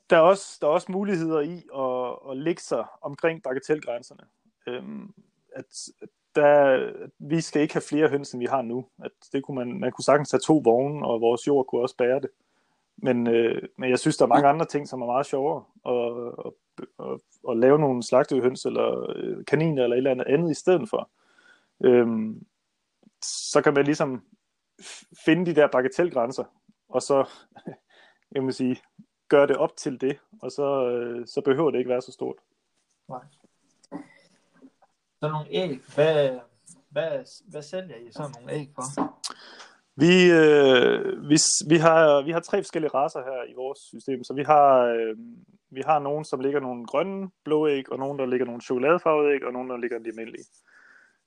der, 0.09 0.17
er 0.17 0.21
også, 0.21 0.57
der 0.61 0.67
er 0.67 0.71
også 0.71 0.91
muligheder 0.91 1.39
i 1.39 1.63
at, 1.75 2.31
at 2.31 2.37
lægge 2.37 2.61
sig 2.61 2.85
omkring 3.01 3.43
bagatelgrænserne. 3.43 4.23
Øhm, 4.67 5.13
at, 5.55 5.89
der, 6.37 6.91
vi 7.19 7.41
skal 7.41 7.61
ikke 7.61 7.73
have 7.73 7.81
flere 7.81 8.09
høns, 8.09 8.33
end 8.33 8.39
vi 8.39 8.45
har 8.45 8.61
nu. 8.61 8.85
At 9.03 9.11
det 9.31 9.43
kunne 9.43 9.55
man, 9.55 9.79
man 9.79 9.91
kunne 9.91 10.03
sagtens 10.03 10.31
have 10.31 10.39
to 10.39 10.61
vogne, 10.63 11.07
og 11.07 11.21
vores 11.21 11.47
jord 11.47 11.65
kunne 11.65 11.81
også 11.81 11.95
bære 11.97 12.19
det. 12.19 12.29
Men, 12.97 13.27
øh, 13.27 13.61
men 13.77 13.89
jeg 13.89 13.99
synes, 13.99 14.17
der 14.17 14.25
er 14.25 14.29
mange 14.29 14.47
andre 14.47 14.65
ting, 14.65 14.87
som 14.87 15.01
er 15.01 15.05
meget 15.05 15.25
sjovere. 15.25 15.63
At, 15.85 16.33
at, 16.45 16.53
at, 17.05 17.19
at 17.49 17.57
lave 17.57 17.79
nogle 17.79 18.03
slagtehøns, 18.03 18.65
eller 18.65 19.11
øh, 19.15 19.45
kaniner, 19.45 19.83
eller 19.83 19.95
et 19.95 19.97
eller 19.97 20.11
andet 20.11 20.27
andet 20.27 20.51
i 20.51 20.53
stedet 20.53 20.89
for. 20.89 21.09
Øhm, 21.83 22.45
så 23.27 23.61
kan 23.63 23.73
man 23.73 23.85
ligesom 23.85 24.23
finde 25.25 25.45
de 25.45 25.55
der 25.55 25.67
bagatelgrænser, 25.67 26.43
og 26.89 27.01
så, 27.01 27.29
jeg 28.35 28.43
må 28.43 28.51
sige, 28.51 28.81
gøre 29.29 29.47
det 29.47 29.57
op 29.57 29.77
til 29.77 30.01
det, 30.01 30.19
og 30.41 30.51
så, 30.51 30.89
øh, 30.89 31.27
så 31.27 31.41
behøver 31.41 31.71
det 31.71 31.77
ikke 31.77 31.89
være 31.89 32.01
så 32.01 32.11
stort. 32.11 32.35
Nej 33.09 33.21
sådan 35.19 35.33
nogle 35.33 35.47
æg, 35.49 35.79
hvad, 35.95 36.39
hvad, 36.89 37.11
hvad 37.51 37.61
sælger 37.61 37.95
I 37.95 38.11
sådan 38.11 38.31
nogle 38.35 38.53
æg 38.53 38.69
for? 38.75 39.13
Vi, 39.95 40.31
øh, 40.31 41.29
vi, 41.29 41.37
vi, 41.67 41.77
har, 41.77 42.21
vi 42.25 42.31
har 42.31 42.39
tre 42.39 42.57
forskellige 42.57 42.91
raser 42.93 43.23
her 43.23 43.51
i 43.51 43.53
vores 43.53 43.79
system, 43.79 44.23
så 44.23 44.33
vi 44.33 44.43
har, 44.43 44.83
øh, 44.83 45.17
vi 45.69 45.81
har 45.85 45.99
nogen, 45.99 46.25
som 46.25 46.39
ligger 46.39 46.59
nogle 46.59 46.85
grønne 46.85 47.29
blå 47.43 47.67
æg, 47.67 47.91
og 47.91 47.99
nogen, 47.99 48.19
der 48.19 48.25
ligger 48.25 48.45
nogle 48.45 48.61
chokoladefarvede 48.61 49.35
æg, 49.35 49.45
og 49.45 49.53
nogen, 49.53 49.69
der 49.69 49.77
ligger 49.77 49.99
de 49.99 50.09
almindelige. 50.09 50.45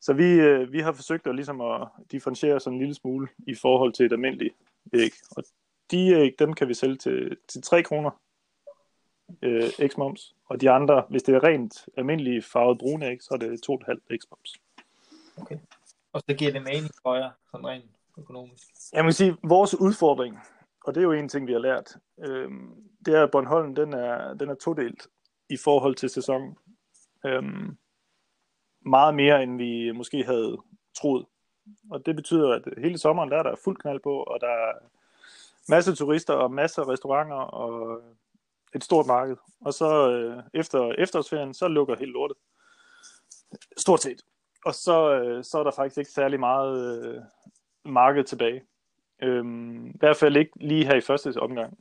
Så 0.00 0.12
vi, 0.12 0.32
øh, 0.32 0.72
vi 0.72 0.80
har 0.80 0.92
forsøgt 0.92 1.26
at, 1.26 1.34
ligesom 1.34 1.60
at 1.60 1.88
differentiere 2.12 2.60
sådan 2.60 2.72
en 2.72 2.78
lille 2.78 2.94
smule 2.94 3.28
i 3.46 3.54
forhold 3.54 3.92
til 3.92 4.06
et 4.06 4.12
almindeligt 4.12 4.54
æg. 4.94 5.12
Og 5.36 5.44
de 5.90 6.12
æg, 6.12 6.34
dem 6.38 6.52
kan 6.52 6.68
vi 6.68 6.74
sælge 6.74 6.96
til, 6.96 7.36
til 7.48 7.62
3 7.62 7.82
kroner 7.82 8.10
øh, 9.42 9.70
x-moms, 9.86 10.34
og 10.48 10.60
de 10.60 10.70
andre, 10.70 11.04
hvis 11.10 11.22
det 11.22 11.34
er 11.34 11.44
rent 11.44 11.88
almindelige 11.96 12.42
farvet 12.42 12.78
brune 12.78 13.06
æg, 13.06 13.22
så 13.22 13.34
er 13.34 13.38
det 13.38 13.70
2,5 13.70 14.16
x-moms. 14.16 14.54
Okay. 15.36 15.58
Og 16.12 16.22
så 16.28 16.34
giver 16.34 16.52
det 16.52 16.62
mening 16.62 16.90
for 17.02 17.14
jer, 17.14 17.30
sådan 17.50 17.66
rent 17.66 17.84
økonomisk? 18.18 18.64
Jeg 18.92 19.04
må 19.04 19.12
sige, 19.12 19.36
vores 19.42 19.80
udfordring, 19.80 20.38
og 20.84 20.94
det 20.94 21.00
er 21.00 21.04
jo 21.04 21.12
en 21.12 21.28
ting, 21.28 21.46
vi 21.46 21.52
har 21.52 21.58
lært, 21.58 21.96
øh, 22.18 22.50
det 23.06 23.14
er, 23.14 23.22
at 23.22 23.30
Bornholm, 23.30 23.74
den 23.74 23.92
er, 23.92 24.34
den 24.34 24.48
er 24.48 24.54
todelt 24.54 25.06
i 25.48 25.56
forhold 25.56 25.94
til 25.94 26.10
sæsonen. 26.10 26.56
Øh, 27.26 27.42
meget 28.80 29.14
mere, 29.14 29.42
end 29.42 29.56
vi 29.56 29.90
måske 29.90 30.24
havde 30.24 30.58
troet. 30.94 31.26
Og 31.90 32.06
det 32.06 32.16
betyder, 32.16 32.52
at 32.52 32.62
hele 32.78 32.98
sommeren, 32.98 33.30
der 33.30 33.38
er 33.38 33.42
der 33.42 33.54
fuld 33.64 33.76
knald 33.76 34.00
på, 34.00 34.22
og 34.22 34.40
der 34.40 34.46
er 34.46 34.72
masser 35.68 35.92
af 35.92 35.98
turister 35.98 36.34
og 36.34 36.52
masser 36.52 36.82
af 36.82 36.88
restauranter 36.88 37.36
og 37.36 38.00
et 38.74 38.84
stort 38.84 39.06
marked. 39.06 39.36
Og 39.60 39.74
så 39.74 40.10
øh, 40.10 40.42
efter 40.54 40.92
efterårsferien, 40.98 41.54
så 41.54 41.68
lukker 41.68 41.96
helt 41.96 42.12
lortet. 42.12 42.36
Stort 43.76 44.02
set. 44.02 44.22
Og 44.64 44.74
så, 44.74 45.12
øh, 45.12 45.44
så 45.44 45.58
er 45.58 45.64
der 45.64 45.70
faktisk 45.70 45.98
ikke 45.98 46.10
særlig 46.10 46.40
meget 46.40 47.04
øh, 47.04 47.22
marked 47.84 48.24
tilbage. 48.24 48.62
Øhm, 49.22 49.86
I 49.86 49.98
hvert 49.98 50.16
fald 50.16 50.36
ikke 50.36 50.52
lige 50.56 50.86
her 50.86 50.94
i 50.94 51.00
første 51.00 51.40
omgang. 51.40 51.78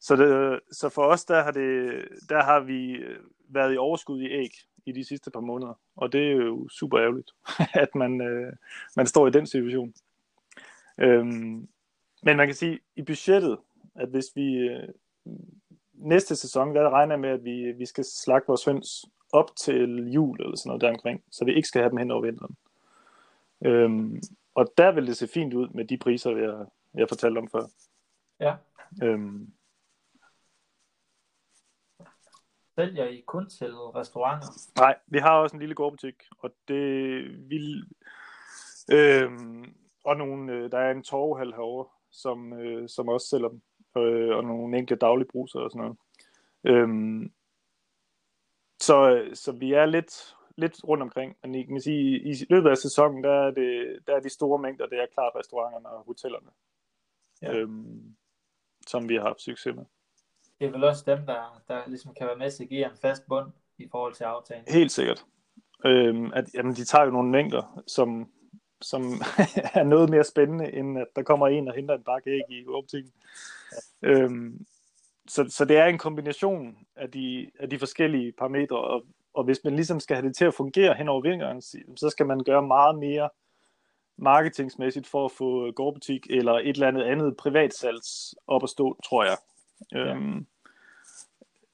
Så, 0.00 0.16
det, 0.16 0.60
så 0.72 0.88
for 0.88 1.02
os, 1.02 1.24
der 1.24 1.42
har, 1.42 1.50
det, 1.50 2.04
der 2.28 2.42
har 2.42 2.60
vi 2.60 2.90
øh, 2.92 3.18
været 3.48 3.74
i 3.74 3.76
overskud 3.76 4.20
i 4.20 4.30
æg 4.30 4.50
i 4.90 4.92
de 4.92 5.04
sidste 5.04 5.30
par 5.30 5.40
måneder. 5.40 5.74
Og 5.96 6.12
det 6.12 6.26
er 6.26 6.32
jo 6.32 6.68
super 6.68 7.00
ærgerligt, 7.00 7.30
at 7.84 7.94
man, 7.94 8.20
øh, 8.20 8.52
man 8.96 9.06
står 9.06 9.26
i 9.26 9.30
den 9.30 9.46
situation. 9.46 9.94
Øhm, 10.98 11.68
men 12.22 12.36
man 12.36 12.46
kan 12.46 12.54
sige, 12.54 12.80
i 12.96 13.02
budgettet, 13.02 13.58
at 13.94 14.08
hvis 14.08 14.26
vi 14.34 14.56
øh, 14.56 14.88
næste 15.94 16.36
sæson, 16.36 16.74
der 16.74 16.90
regner 16.90 17.12
jeg 17.12 17.20
med, 17.20 17.30
at 17.30 17.44
vi, 17.44 17.72
vi 17.72 17.86
skal 17.86 18.04
slagte 18.04 18.46
vores 18.46 18.64
høns 18.64 19.04
op 19.32 19.56
til 19.56 20.12
jul 20.12 20.40
eller 20.40 20.56
sådan 20.56 20.68
noget 20.68 20.82
deromkring, 20.82 21.22
så 21.30 21.44
vi 21.44 21.54
ikke 21.54 21.68
skal 21.68 21.80
have 21.80 21.90
dem 21.90 21.98
hen 21.98 22.10
over 22.10 22.22
vinteren. 22.22 22.56
Øhm, 23.64 24.20
og 24.54 24.72
der 24.78 24.92
vil 24.92 25.06
det 25.06 25.16
se 25.16 25.28
fint 25.28 25.54
ud 25.54 25.68
med 25.68 25.84
de 25.84 25.98
priser, 25.98 26.36
jeg, 26.36 26.66
jeg 26.94 27.08
fortalte 27.08 27.38
om 27.38 27.48
før. 27.48 27.66
Ja. 28.40 28.54
Øhm, 29.02 29.52
Sælger 32.80 33.04
I 33.04 33.20
kun 33.26 33.48
til 33.48 33.74
restauranter? 33.74 34.48
nej, 34.76 34.96
vi 35.06 35.18
har 35.18 35.38
også 35.38 35.56
en 35.56 35.60
lille 35.60 35.74
gårdbutik, 35.74 36.14
og 36.38 36.50
det 36.68 37.22
vil... 37.50 37.84
Øhm, 38.92 39.74
og 40.04 40.16
nogle, 40.16 40.52
øh, 40.52 40.70
der 40.72 40.78
er 40.78 40.90
en 40.90 41.02
torvehal 41.02 41.52
herovre, 41.52 41.88
som, 42.10 42.52
øh, 42.52 42.88
som 42.88 43.08
også 43.08 43.26
sælger 43.28 43.48
dem, 43.48 43.62
øh, 43.96 44.36
og 44.36 44.44
nogle 44.44 44.78
enkelte 44.78 45.06
dagligbruser 45.06 45.60
og 45.60 45.70
sådan 45.70 45.80
noget. 45.82 45.98
Øhm, 46.64 47.32
så, 48.80 49.28
så 49.34 49.52
vi 49.52 49.72
er 49.72 49.86
lidt, 49.86 50.36
lidt 50.56 50.84
rundt 50.84 51.02
omkring, 51.02 51.36
men 51.42 51.54
I 51.54 51.62
kan 51.62 51.80
sige, 51.80 52.20
i 52.20 52.34
løbet 52.50 52.70
af 52.70 52.76
sæsonen, 52.76 53.24
der 53.24 53.32
er, 53.32 53.50
det, 53.50 53.98
der 54.06 54.16
er 54.16 54.20
de 54.20 54.28
store 54.28 54.58
mængder, 54.58 54.86
det 54.86 54.98
er 54.98 55.06
klart 55.14 55.32
restauranterne 55.36 55.88
og 55.88 56.04
hotellerne, 56.04 56.50
Ja. 57.42 57.54
øhm, 57.56 58.16
som 58.86 59.08
vi 59.08 59.14
har 59.14 59.22
haft 59.22 59.40
succes 59.40 59.76
med. 59.76 59.84
Det 60.60 60.66
er 60.66 60.72
vel 60.72 60.84
også 60.84 61.02
dem, 61.06 61.26
der, 61.26 61.62
der 61.68 61.82
ligesom 61.86 62.14
kan 62.14 62.26
være 62.26 62.36
med 62.36 62.50
til 62.50 62.62
at 62.62 62.68
give 62.68 62.84
en 62.84 62.96
fast 63.02 63.26
bund 63.28 63.52
i 63.78 63.88
forhold 63.90 64.14
til 64.14 64.24
aftalen. 64.24 64.64
Helt 64.68 64.92
sikkert. 64.92 65.24
Øhm, 65.84 66.32
at, 66.34 66.44
jamen, 66.54 66.74
de 66.74 66.84
tager 66.84 67.04
jo 67.04 67.10
nogle 67.10 67.30
mængder, 67.30 67.82
som, 67.86 68.28
som 68.80 69.02
er 69.74 69.82
noget 69.82 70.10
mere 70.10 70.24
spændende, 70.24 70.72
end 70.72 70.98
at 70.98 71.06
der 71.16 71.22
kommer 71.22 71.48
en 71.48 71.68
og 71.68 71.74
henter 71.74 71.94
en 71.94 72.02
bakke 72.02 72.30
æg 72.30 72.42
i 72.48 72.64
butikken. 72.64 73.12
Øhm, 74.02 74.66
så, 75.28 75.46
så 75.48 75.64
det 75.64 75.76
er 75.76 75.86
en 75.86 75.98
kombination 75.98 76.76
af 76.96 77.10
de, 77.10 77.50
af 77.60 77.70
de 77.70 77.78
forskellige 77.78 78.32
parametre, 78.32 78.78
og, 78.78 79.02
og 79.34 79.44
hvis 79.44 79.60
man 79.64 79.76
ligesom 79.76 80.00
skal 80.00 80.16
have 80.16 80.28
det 80.28 80.36
til 80.36 80.44
at 80.44 80.54
fungere 80.54 80.94
hen 80.94 81.08
over 81.08 81.20
vinteren, 81.20 81.62
så 81.96 82.08
skal 82.10 82.26
man 82.26 82.44
gøre 82.44 82.62
meget 82.62 82.98
mere 82.98 83.28
marketingsmæssigt 84.16 85.06
for 85.06 85.24
at 85.24 85.32
få 85.32 85.72
gårdbutik 85.72 86.26
eller 86.30 86.52
et 86.52 86.68
eller 86.68 86.88
andet 86.88 87.02
andet 87.02 87.36
privatsalgs 87.36 88.34
op 88.46 88.62
at 88.62 88.68
stå, 88.68 89.00
tror 89.04 89.24
jeg. 89.24 89.36
Ja. 89.92 89.98
Øhm, 89.98 90.46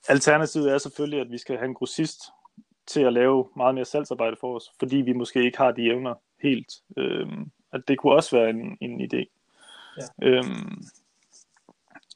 alternativet 0.09 0.73
er 0.73 0.79
selvfølgelig, 0.79 1.21
at 1.21 1.31
vi 1.31 1.39
skal 1.39 1.57
have 1.57 1.69
en 1.69 1.75
grossist 1.75 2.21
til 2.87 3.01
at 3.01 3.13
lave 3.13 3.49
meget 3.57 3.75
mere 3.75 3.85
salgsarbejde 3.85 4.37
for 4.41 4.57
os, 4.57 4.73
fordi 4.79 4.97
vi 4.97 5.13
måske 5.13 5.45
ikke 5.45 5.59
har 5.59 5.73
de 5.73 5.83
evner 5.83 6.15
helt. 6.43 6.73
Øhm, 6.97 7.51
at 7.73 7.89
det 7.89 7.99
kunne 7.99 8.13
også 8.13 8.37
være 8.37 8.51
en, 8.51 8.79
en 8.81 9.01
idé. 9.01 9.25
Ja. 10.01 10.27
Øhm, 10.29 10.83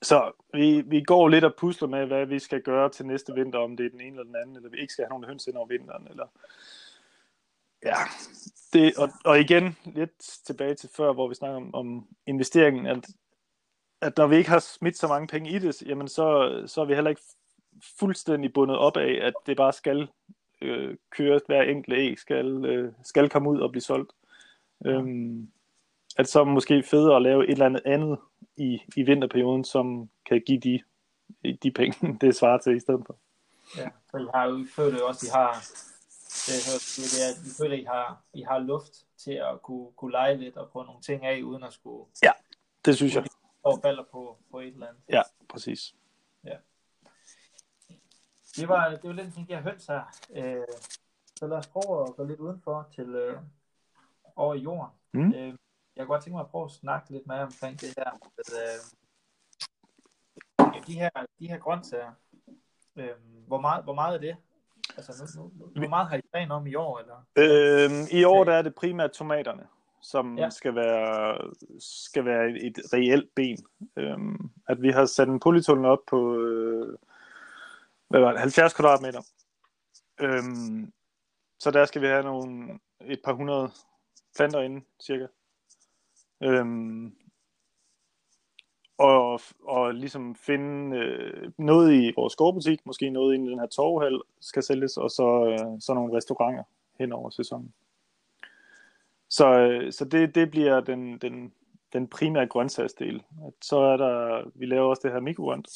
så 0.03 0.33
vi, 0.55 0.81
vi 0.81 1.03
går 1.03 1.29
lidt 1.29 1.45
og 1.45 1.55
pusler 1.55 1.89
med, 1.89 2.07
hvad 2.07 2.27
vi 2.27 2.39
skal 2.39 2.63
gøre 2.63 2.89
til 2.89 3.07
næste 3.07 3.35
vinter, 3.35 3.59
om 3.59 3.77
det 3.77 3.87
er 3.87 3.91
den 3.91 4.01
ene 4.01 4.11
eller 4.11 4.25
den 4.25 4.37
anden, 4.37 4.57
eller 4.57 4.71
vi 4.71 4.79
ikke 4.79 4.93
skal 4.93 5.05
have 5.05 5.11
nogen 5.11 5.25
høns 5.25 5.47
ind 5.47 5.57
over 5.57 5.67
vinteren, 5.67 6.07
eller 6.11 6.27
ja, 7.85 7.95
det, 8.73 8.97
og, 8.97 9.09
og 9.25 9.41
igen, 9.41 9.77
lidt 9.85 10.19
tilbage 10.47 10.75
til 10.75 10.91
før, 10.97 11.13
hvor 11.13 11.29
vi 11.29 11.35
snakker 11.35 11.57
om, 11.57 11.75
om 11.75 12.07
investeringen, 12.27 12.87
at, 12.87 13.09
at 14.01 14.17
når 14.17 14.27
vi 14.27 14.37
ikke 14.37 14.51
har 14.51 14.59
smidt 14.59 14.99
så 14.99 15.09
mange 15.09 15.27
penge 15.27 15.51
i 15.51 15.59
det, 15.59 15.83
jamen 15.83 16.09
så, 16.09 16.63
så 16.67 16.81
er 16.81 16.85
vi 16.85 16.95
heller 16.95 17.11
ikke 17.11 17.23
fuldstændig 17.99 18.53
bundet 18.53 18.79
op 18.79 18.97
af, 18.97 19.19
at 19.23 19.35
det 19.47 19.57
bare 19.57 19.73
skal 19.73 20.09
øh, 20.63 20.97
køres, 21.11 21.43
hver 21.47 21.63
enkelt 21.63 21.99
æg 21.99 22.19
skal, 22.19 22.65
øh, 22.65 22.93
skal 23.03 23.29
komme 23.29 23.51
ud 23.51 23.61
og 23.61 23.71
blive 23.71 23.83
solgt. 23.83 24.13
Øhm, 24.87 25.51
at 26.19 26.29
så 26.29 26.45
måske 26.45 26.83
federe 26.83 27.17
at 27.17 27.23
lave 27.23 27.45
et 27.45 27.51
eller 27.51 27.67
andet 27.67 27.83
andet 27.85 28.19
i, 28.57 28.81
i 28.97 29.03
vinterperioden, 29.03 29.65
som 29.65 30.11
kan 30.27 30.43
give 30.47 30.61
de, 30.61 30.83
de 31.63 31.71
penge, 31.71 31.97
det 32.21 32.37
svarer 32.37 32.59
til 32.59 32.77
i 32.77 32.81
stedet 32.81 33.03
for. 33.07 33.17
Ja, 33.77 33.89
så 34.11 34.17
I 34.17 34.27
har 34.35 34.45
jo, 34.45 34.57
jo 34.99 35.07
også, 35.07 35.27
I 35.27 35.31
har, 35.35 35.53
det 36.47 36.55
det 36.97 37.23
er, 37.23 37.29
at 37.31 37.47
I 37.47 37.51
føler, 37.63 37.77
I 37.77 37.85
har, 37.85 38.23
I 38.35 38.43
har 38.43 38.59
luft 38.59 38.93
til 39.19 39.33
at 39.33 39.63
kunne, 39.63 39.93
kunne 39.97 40.13
lege 40.13 40.37
lidt 40.37 40.57
og 40.57 40.69
få 40.73 40.83
nogle 40.83 41.01
ting 41.03 41.27
af, 41.27 41.43
uden 41.43 41.63
at 41.63 41.73
skulle 41.73 42.05
Det 42.85 42.97
synes 42.97 43.15
jeg. 43.15 43.25
og 43.63 43.79
falder 43.83 44.05
på, 44.13 44.37
på 44.51 44.61
et 44.61 44.67
eller 44.67 44.87
andet. 44.87 45.03
Ja, 45.09 45.23
præcis. 45.49 45.95
Det 48.57 48.69
var, 48.69 48.91
det 48.91 49.05
var 49.05 49.13
lidt 49.13 49.37
en 49.37 49.47
jeg 49.49 49.63
høns 49.63 49.87
her. 49.87 50.03
Øh, 50.37 50.67
så 51.37 51.47
lad 51.47 51.59
os 51.59 51.67
prøve 51.67 52.09
at 52.09 52.17
gå 52.17 52.25
lidt 52.25 52.41
udenfor 52.41 52.89
til 52.95 53.09
øh, 53.09 53.37
over 54.37 54.55
i 54.55 54.59
jorden. 54.59 54.93
Mm. 55.13 55.33
Øh, 55.35 55.55
jeg 55.97 56.07
kunne 56.07 56.07
godt 56.07 56.23
tænke 56.23 56.35
mig 56.35 56.45
at 56.45 56.51
prøve 56.51 56.65
at 56.65 56.71
snakke 56.71 57.11
lidt 57.11 57.27
med 57.27 57.37
jer 57.37 57.45
omkring 57.45 57.81
det 57.81 57.95
her. 57.99 58.11
Med, 58.37 58.45
øh, 58.63 58.81
de 60.87 60.95
her, 60.95 61.11
de 61.39 61.49
her 61.49 61.59
grøntsager. 61.59 62.13
Øh, 62.97 63.09
hvor, 63.47 63.61
meget, 63.61 63.85
hvor 63.85 63.95
meget 63.95 64.15
er 64.15 64.21
det? 64.21 64.37
Altså, 64.97 65.37
nu, 65.37 65.51
nu, 65.59 65.81
hvor 65.81 65.89
meget 65.89 66.09
har 66.09 66.17
I 66.17 66.21
planer 66.33 66.55
om 66.55 66.67
i 66.67 66.75
år? 66.75 66.99
Eller? 66.99 67.17
Øhm, 67.37 68.07
I 68.11 68.25
år 68.25 68.45
der 68.45 68.53
er 68.53 68.63
det 68.63 68.75
primært 68.75 69.11
tomaterne, 69.11 69.67
som 70.03 70.39
ja. 70.39 70.51
skal 70.51 70.75
være 70.75 71.39
skal 71.79 72.25
være 72.25 72.51
et, 72.51 72.67
et 72.67 72.93
reelt 72.93 73.35
ben. 73.35 73.59
Øhm, 73.97 74.51
at 74.69 74.83
vi 74.83 74.91
har 74.91 75.07
sat 75.07 75.29
en 75.29 75.41
polytunnel 75.41 75.87
op 75.87 75.99
på 76.07 76.37
øh, 76.37 76.99
hvad 78.11 78.21
var 78.21 78.31
det, 78.31 78.41
70 78.41 78.75
kvadratmeter. 78.75 79.23
Øhm, 80.21 80.93
så 81.59 81.71
der 81.71 81.85
skal 81.85 82.03
vi 82.03 82.07
have 82.07 82.23
nogle, 82.23 82.79
et 83.01 83.21
par 83.25 83.33
hundrede 83.33 83.71
planter 84.37 84.61
inde, 84.61 84.85
cirka. 85.03 85.27
Øhm, 86.43 87.17
og, 88.99 89.41
og 89.65 89.95
ligesom 89.95 90.35
finde 90.35 90.97
øh, 90.97 91.53
noget 91.59 91.93
i 91.95 92.13
vores 92.17 92.37
gårdbutik, 92.37 92.87
måske 92.87 93.11
noget 93.11 93.35
inde 93.35 93.47
i 93.47 93.51
den 93.51 93.59
her 93.59 93.67
torvhal 93.67 94.21
skal 94.41 94.63
sælges, 94.63 94.97
og 94.97 95.11
så, 95.11 95.47
øh, 95.47 95.81
så 95.81 95.95
nogle 95.95 96.17
restauranter 96.17 96.65
hen 96.99 97.13
over 97.13 97.31
sæsonen. 97.31 97.75
Så, 99.29 99.59
øh, 99.59 99.93
så 99.93 100.05
det, 100.05 100.35
det 100.35 100.51
bliver 100.51 100.81
den, 100.81 101.19
den, 101.19 101.53
den 101.93 102.09
primære 102.09 102.47
grøntsagsdel. 102.47 103.23
Så 103.63 103.77
er 103.79 103.97
der, 103.97 104.43
vi 104.55 104.67
laver 104.67 104.89
også 104.89 105.01
det 105.05 105.13
her 105.13 105.21
mikrogrønt, 105.21 105.69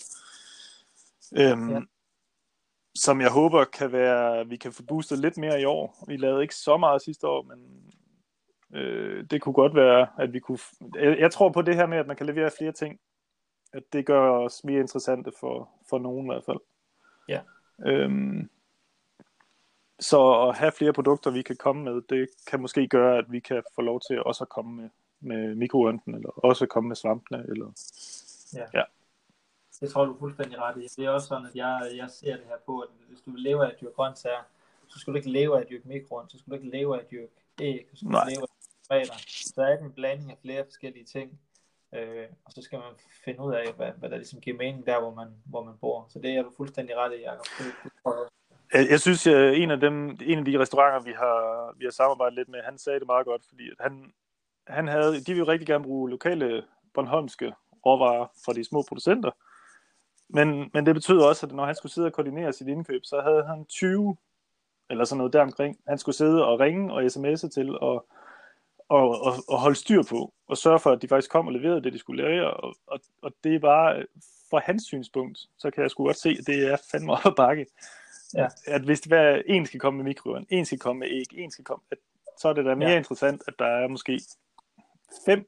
øhm, 1.37 1.71
Ja 1.71 1.81
ja. 2.95 3.01
som 3.01 3.21
jeg 3.21 3.31
håber 3.31 3.65
kan 3.65 3.93
være, 3.93 4.49
vi 4.49 4.57
kan 4.57 4.73
få 4.73 4.83
boostet 4.83 5.19
lidt 5.19 5.37
mere 5.37 5.61
i 5.61 5.65
år. 5.65 6.05
Vi 6.09 6.17
lavede 6.17 6.43
ikke 6.43 6.55
så 6.55 6.77
meget 6.77 7.03
sidste 7.03 7.29
år, 7.29 7.43
men 7.43 7.91
øh, 8.75 9.25
det 9.31 9.43
kunne 9.43 9.53
godt 9.53 9.75
være, 9.75 10.07
at 10.19 10.33
vi 10.33 10.41
kunne... 10.41 10.59
Jeg, 10.95 11.19
jeg 11.19 11.31
tror 11.31 11.49
på 11.49 11.63
det 11.63 11.77
her 11.77 11.87
med, 11.87 11.99
at 11.99 12.07
man 12.07 12.17
kan 12.17 12.27
levere 12.27 12.51
flere 12.59 12.73
ting. 12.73 13.01
At 13.73 13.83
det 13.93 14.07
gør 14.07 14.31
os 14.31 14.65
mere 14.65 14.81
interessante 14.81 15.33
for, 15.41 15.69
for 15.91 15.99
nogen 15.99 16.27
i 16.27 16.31
hvert 16.33 16.45
fald. 16.45 16.61
Ja. 17.29 17.41
Øhm, 17.87 18.51
så 20.01 20.49
at 20.49 20.59
have 20.59 20.73
flere 20.73 20.93
produkter, 20.93 21.31
vi 21.31 21.43
kan 21.43 21.57
komme 21.57 21.85
med, 21.85 22.03
det 22.09 22.29
kan 22.51 22.61
måske 22.61 22.89
gøre, 22.89 23.19
at 23.19 23.25
vi 23.29 23.41
kan 23.41 23.63
få 23.75 23.83
lov 23.83 24.01
til 24.09 24.23
også 24.23 24.45
at 24.45 24.49
komme 24.49 24.83
med, 24.83 24.91
med 25.21 25.55
mikrorønten, 25.55 26.15
eller 26.15 26.45
også 26.45 26.67
komme 26.67 26.89
med 26.89 26.97
svampene. 26.97 27.45
Eller... 27.49 27.73
Det 29.81 29.91
tror 29.91 30.05
du 30.05 30.17
fuldstændig 30.19 30.59
ret 30.59 30.77
i. 30.77 30.87
Det 30.97 31.05
er 31.07 31.11
også 31.11 31.27
sådan, 31.27 31.47
at 31.47 31.55
jeg, 31.55 31.91
jeg 31.97 32.11
ser 32.11 32.37
det 32.37 32.47
her 32.47 32.57
på, 32.67 32.81
at 32.81 32.89
hvis 33.09 33.21
du 33.21 33.31
vil 33.31 33.41
leve 33.43 33.65
af 33.65 33.71
at 33.71 33.77
dyrke 33.81 33.95
grøntsager, 33.95 34.43
så 34.89 34.99
skal 34.99 35.13
du 35.13 35.17
ikke 35.17 35.31
leve 35.31 35.57
af 35.57 35.61
at 35.61 35.69
dyrke 35.71 35.89
mikrogrønt, 35.89 36.33
så 36.33 36.39
skal 36.39 36.51
du 36.51 36.55
ikke 36.55 36.71
leve 36.71 36.97
af 36.97 37.01
at 37.01 37.11
dyrke 37.11 37.33
æg, 37.61 37.89
så 37.91 37.97
skal 37.97 38.07
du 38.07 38.13
Nej. 38.13 38.29
leve 38.29 38.43
af 38.43 38.49
tomater. 38.89 39.15
Så 39.55 39.63
er 39.63 39.77
det 39.77 39.85
en 39.85 39.93
blanding 39.93 40.31
af 40.31 40.39
flere 40.43 40.65
forskellige 40.65 41.05
ting, 41.05 41.41
øh, 41.95 42.27
og 42.45 42.53
så 42.53 42.63
skal 42.63 42.79
man 42.79 42.93
finde 43.25 43.41
ud 43.41 43.55
af, 43.55 43.73
hvad, 43.77 43.93
hvad 43.99 44.11
der 44.11 44.17
ligesom 44.17 44.41
giver 44.41 44.57
mening 44.57 44.87
der, 44.87 45.01
hvor 45.01 45.15
man, 45.15 45.29
hvor 45.45 45.65
man 45.65 45.75
bor. 45.81 46.07
Så 46.09 46.19
det 46.19 46.31
er 46.37 46.43
du 46.43 46.53
fuldstændig 46.57 46.97
ret 46.97 47.13
i, 47.13 47.21
Jacob. 47.23 47.47
Jeg. 48.91 49.01
Synes, 49.01 49.27
at 49.27 49.55
en 49.55 49.71
af, 49.71 49.81
dem, 49.81 50.19
en 50.23 50.39
af 50.39 50.45
de 50.45 50.59
restauranter, 50.59 51.01
vi 51.01 51.13
har, 51.13 51.73
vi 51.79 51.85
har 51.85 51.93
samarbejdet 51.93 52.35
lidt 52.35 52.49
med, 52.49 52.61
han 52.63 52.79
sagde 52.79 52.99
det 52.99 53.07
meget 53.07 53.27
godt, 53.27 53.43
fordi 53.49 53.71
at 53.71 53.77
han, 53.81 54.13
han 54.67 54.89
havde, 54.89 55.21
de 55.21 55.33
vil 55.33 55.39
jo 55.39 55.45
rigtig 55.45 55.67
gerne 55.67 55.85
bruge 55.85 56.11
lokale 56.11 56.65
Bornholmske 56.95 57.53
råvarer 57.87 58.27
fra 58.45 58.53
de 58.53 58.65
små 58.65 58.83
producenter. 58.89 59.31
Men, 60.29 60.71
men 60.75 60.87
det 60.87 60.95
betød 60.95 61.19
også, 61.21 61.47
at 61.47 61.53
når 61.53 61.65
han 61.67 61.75
skulle 61.75 61.93
sidde 61.93 62.07
og 62.07 62.13
koordinere 62.13 62.53
sit 62.53 62.69
indkøb, 62.69 63.01
så 63.05 63.21
havde 63.21 63.45
han 63.47 63.65
20 63.67 64.17
eller 64.91 65.05
sådan 65.05 65.19
noget 65.19 65.33
deromkring. 65.33 65.77
Han 65.89 65.99
skulle 65.99 66.17
sidde 66.17 66.45
og 66.47 66.61
ringe 66.61 66.93
og 66.93 67.03
sms'e 67.05 67.49
til 67.49 67.79
og, 67.79 68.07
og, 68.89 69.23
og, 69.23 69.33
og 69.49 69.61
holde 69.61 69.77
styr 69.77 70.03
på, 70.03 70.33
og 70.49 70.59
sørge 70.59 70.79
for, 70.79 70.91
at 70.91 71.03
de 71.03 71.09
faktisk 71.09 71.31
kom 71.31 71.47
og 71.47 71.53
leverede 71.53 71.83
det, 71.83 71.93
de 71.93 71.99
skulle 71.99 72.23
levere. 72.23 72.55
Og, 72.55 72.75
og, 72.87 73.01
og 73.23 73.33
det 73.45 73.55
er 73.55 73.59
bare, 73.59 74.07
fra 74.51 74.61
hans 74.65 74.83
synspunkt, 74.83 75.39
så 75.59 75.71
kan 75.71 75.83
jeg 75.83 75.91
sgu 75.91 76.05
godt 76.05 76.17
se, 76.17 76.37
at 76.41 76.47
det 76.47 76.73
er 76.73 76.77
fandme 76.91 77.13
op 77.13 77.27
ad 77.27 77.33
bakke. 77.37 77.67
Ja. 78.35 78.49
At 78.67 78.83
hvis 78.83 79.11
var, 79.11 79.43
en 79.47 79.67
skal 79.67 79.81
komme 79.81 79.97
med 79.97 80.05
mikroen, 80.05 80.47
en 80.51 80.65
skal 80.65 80.79
komme 80.79 81.01
med 81.01 81.09
æg, 81.11 81.27
en 81.33 81.51
skal 81.51 81.65
komme, 81.65 81.85
at, 81.91 81.99
så 82.41 82.49
er 82.49 82.53
det 82.53 82.65
da 82.65 82.75
mere 82.75 82.91
Ja. 82.91 82.97
interessant, 82.97 83.43
at 83.47 83.55
der 83.59 83.67
er 83.67 83.89
måske 83.89 84.21
fem, 85.27 85.47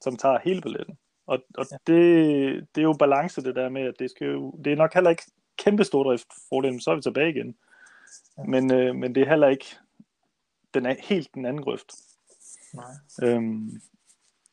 som 0.00 0.16
tager 0.16 0.38
hele 0.38 0.60
billetten. 0.60 0.98
Og, 1.26 1.38
og 1.54 1.66
Ja. 1.70 1.76
det, 1.86 2.66
det 2.74 2.80
er 2.80 2.82
jo 2.82 2.92
balance 2.92 3.42
det 3.42 3.56
der 3.56 3.68
med, 3.68 3.82
at 3.82 3.94
det 3.98 4.10
skal 4.10 4.26
jo, 4.26 4.50
det 4.64 4.72
er 4.72 4.76
nok 4.76 4.94
heller 4.94 5.10
ikke 5.10 5.22
kæmpe 5.56 5.84
stordrift 5.84 6.26
fordel, 6.48 6.72
men 6.72 6.80
så 6.80 6.90
er 6.90 6.94
vi 6.94 7.02
tilbage 7.02 7.30
igen. 7.30 7.56
Ja. 8.38 8.42
Men, 8.42 8.72
øh, 8.72 8.94
men 8.94 9.14
det 9.14 9.22
er 9.22 9.28
heller 9.28 9.48
ikke 9.48 9.66
den 10.74 10.86
er 10.86 10.94
helt 10.98 11.34
den 11.34 11.46
anden 11.46 11.62
grøft. 11.62 11.92
Nej. 12.74 12.92
Øhm, 13.22 13.82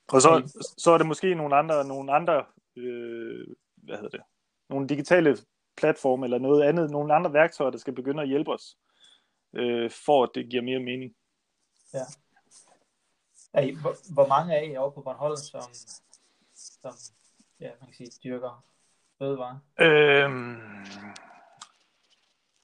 og 0.07 0.21
så, 0.21 0.61
så 0.77 0.91
er 0.91 0.97
det 0.97 1.07
måske 1.07 1.35
nogle 1.35 1.55
andre, 1.55 1.87
nogle 1.87 2.11
andre 2.13 2.45
øh, 2.75 3.47
hvad 3.75 3.95
hedder 3.95 4.09
det, 4.09 4.21
nogle 4.69 4.87
digitale 4.87 5.37
platforme 5.77 6.25
eller 6.25 6.37
noget 6.37 6.63
andet, 6.63 6.91
nogle 6.91 7.13
andre 7.13 7.33
værktøjer, 7.33 7.71
der 7.71 7.77
skal 7.77 7.93
begynde 7.93 8.21
at 8.21 8.29
hjælpe 8.29 8.53
os, 8.53 8.77
øh, 9.53 9.91
for 9.91 10.23
at 10.23 10.29
det 10.35 10.49
giver 10.49 10.61
mere 10.63 10.79
mening. 10.79 11.15
Ja. 11.93 12.03
Er 13.53 13.61
I, 13.61 13.71
hvor, 13.71 14.13
hvor 14.13 14.27
mange 14.27 14.53
er 14.53 14.61
I 14.61 14.77
over 14.77 14.91
på 14.91 15.01
Bornholm, 15.01 15.37
som, 15.37 15.61
som 16.81 16.93
ja, 17.59 17.71
man 17.79 17.87
kan 17.87 17.93
sige, 17.93 18.11
dyrker 18.23 18.65
fødevare? 19.17 19.59
Øhm, 19.79 20.85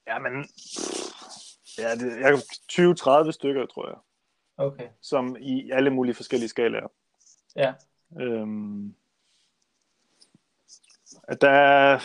ja, 0.07 0.19
men 0.19 0.49
ja, 1.77 1.95
det, 1.95 2.19
jeg 2.19 2.33
20-30 3.27 3.31
stykker, 3.31 3.65
tror 3.65 3.87
jeg. 3.87 3.97
Okay. 4.57 4.89
Som 5.01 5.35
i 5.39 5.71
alle 5.71 5.89
mulige 5.89 6.15
forskellige 6.15 6.49
skalaer. 6.49 6.87
Ja. 7.55 7.73
Øhm, 8.19 8.95
der, 11.41 11.99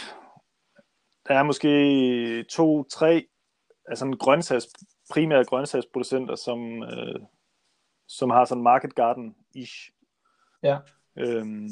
der 1.28 1.34
er 1.34 1.42
måske 1.42 2.44
to-tre 2.44 3.26
altså 3.90 4.04
en 4.04 4.16
grøntsags, 4.16 4.66
primære 5.10 5.44
grøntsagsproducenter, 5.44 6.34
som, 6.34 6.82
øh, 6.82 7.20
som 8.06 8.30
har 8.30 8.44
sådan 8.44 8.62
market 8.62 8.94
garden-ish. 8.94 9.92
Ja. 10.62 10.78
Øhm, 11.16 11.68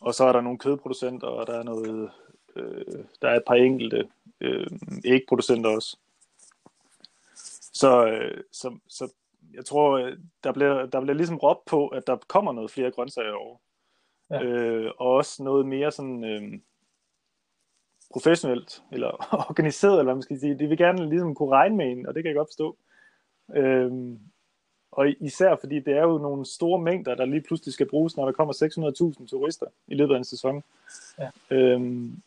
og 0.00 0.14
så 0.14 0.24
er 0.24 0.32
der 0.32 0.40
nogle 0.40 0.58
kødproducenter, 0.58 1.26
og 1.26 1.46
der 1.46 1.58
er 1.58 1.62
noget, 1.62 2.10
øh, 2.56 3.04
der 3.22 3.28
er 3.28 3.36
et 3.36 3.44
par 3.46 3.54
enkelte 3.54 4.08
øh, 4.40 4.66
ægproducenter 5.04 5.70
også. 5.70 5.98
Så, 7.72 8.06
øh, 8.06 8.44
så, 8.52 8.78
så 8.88 9.12
jeg 9.54 9.64
tror, 9.64 9.98
øh, 9.98 10.16
der 10.44 10.52
bliver, 10.52 10.86
der 10.86 11.00
bliver 11.00 11.14
ligesom 11.14 11.36
råbt 11.36 11.64
på, 11.66 11.88
at 11.88 12.06
der 12.06 12.16
kommer 12.16 12.52
noget 12.52 12.70
flere 12.70 12.90
grøntsager 12.90 13.32
over. 13.32 13.56
Ja. 14.30 14.42
Øh, 14.42 14.92
og 14.98 15.12
også 15.12 15.42
noget 15.42 15.66
mere 15.66 15.92
sådan 15.92 16.24
øh, 16.24 16.60
professionelt, 18.12 18.82
eller 18.92 19.10
organiseret, 19.50 19.92
eller 19.92 20.04
hvad 20.04 20.14
man 20.14 20.22
skal 20.22 20.40
sige. 20.40 20.58
De 20.58 20.66
vil 20.66 20.78
gerne 20.78 21.08
ligesom 21.08 21.34
kunne 21.34 21.50
regne 21.50 21.76
med 21.76 21.86
en, 21.86 22.06
og 22.06 22.14
det 22.14 22.22
kan 22.22 22.28
jeg 22.28 22.36
godt 22.36 22.48
forstå. 22.48 22.76
Øh, 23.56 23.92
og 24.92 25.08
især 25.20 25.56
fordi 25.60 25.80
det 25.80 25.96
er 25.96 26.02
jo 26.02 26.18
nogle 26.18 26.46
store 26.46 26.80
mængder, 26.80 27.14
der 27.14 27.24
lige 27.24 27.40
pludselig 27.40 27.74
skal 27.74 27.88
bruges, 27.88 28.16
når 28.16 28.24
der 28.24 28.32
kommer 28.32 28.54
600.000 29.20 29.26
turister 29.26 29.66
i 29.86 29.94
løbet 29.94 30.14
af 30.14 30.18
en 30.18 30.24
sæson. 30.24 30.62
Ja. 31.18 31.30
Øhm, 31.50 32.22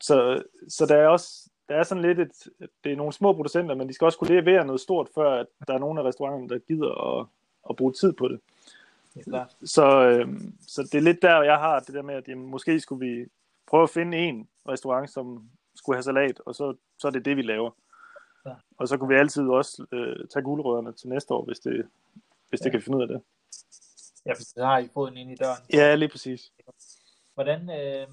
så, 0.00 0.42
så 0.68 0.86
der 0.86 0.96
er 0.96 1.08
også 1.08 1.48
der 1.68 1.76
er 1.76 1.82
sådan 1.82 2.02
lidt 2.02 2.18
et, 2.18 2.48
det 2.84 2.92
er 2.92 2.96
nogle 2.96 3.12
små 3.12 3.32
producenter, 3.32 3.74
men 3.74 3.88
de 3.88 3.92
skal 3.94 4.04
også 4.04 4.18
kunne 4.18 4.34
levere 4.34 4.66
noget 4.66 4.80
stort, 4.80 5.08
før 5.14 5.40
at 5.40 5.46
der 5.66 5.74
er 5.74 5.78
nogle 5.78 6.00
af 6.00 6.04
restauranterne, 6.04 6.48
der 6.48 6.58
gider 6.58 7.18
at, 7.20 7.26
at 7.70 7.76
bruge 7.76 7.92
tid 7.92 8.12
på 8.12 8.28
det. 8.28 8.40
Ja, 9.32 9.44
så, 9.64 10.08
øhm, 10.08 10.54
så 10.66 10.82
det 10.82 10.94
er 10.94 11.00
lidt 11.02 11.22
der, 11.22 11.42
jeg 11.42 11.56
har 11.56 11.80
det 11.80 11.94
der 11.94 12.02
med, 12.02 12.14
at 12.14 12.28
jamen, 12.28 12.46
måske 12.46 12.80
skulle 12.80 13.06
vi 13.06 13.26
prøve 13.66 13.82
at 13.82 13.90
finde 13.90 14.18
en 14.18 14.48
restaurant, 14.68 15.10
som 15.10 15.48
skulle 15.74 15.96
have 15.96 16.02
salat, 16.02 16.40
og 16.46 16.54
så, 16.54 16.74
så 16.98 17.06
er 17.08 17.12
det 17.12 17.24
det, 17.24 17.36
vi 17.36 17.42
laver. 17.42 17.70
Ja. 18.46 18.54
Og 18.78 18.88
så 18.88 18.96
kunne 18.96 19.08
vi 19.08 19.20
altid 19.20 19.48
også 19.48 19.86
øh, 19.92 20.28
tage 20.28 20.42
guldrødderne 20.42 20.92
til 20.92 21.08
næste 21.08 21.34
år, 21.34 21.44
hvis 21.44 21.58
det, 21.58 21.86
hvis 22.48 22.60
det 22.60 22.72
kan 22.72 22.82
finde 22.82 22.98
ud 22.98 23.02
af 23.02 23.08
det. 23.08 23.22
Ja, 24.26 24.34
så 24.34 24.64
har 24.64 24.78
I 24.78 24.88
foden 24.94 25.16
ind 25.16 25.30
i 25.30 25.34
døren. 25.34 25.62
Ja, 25.72 25.94
lige 25.94 26.08
præcis. 26.08 26.52
Hvordan, 27.34 27.70
øh, 27.70 28.06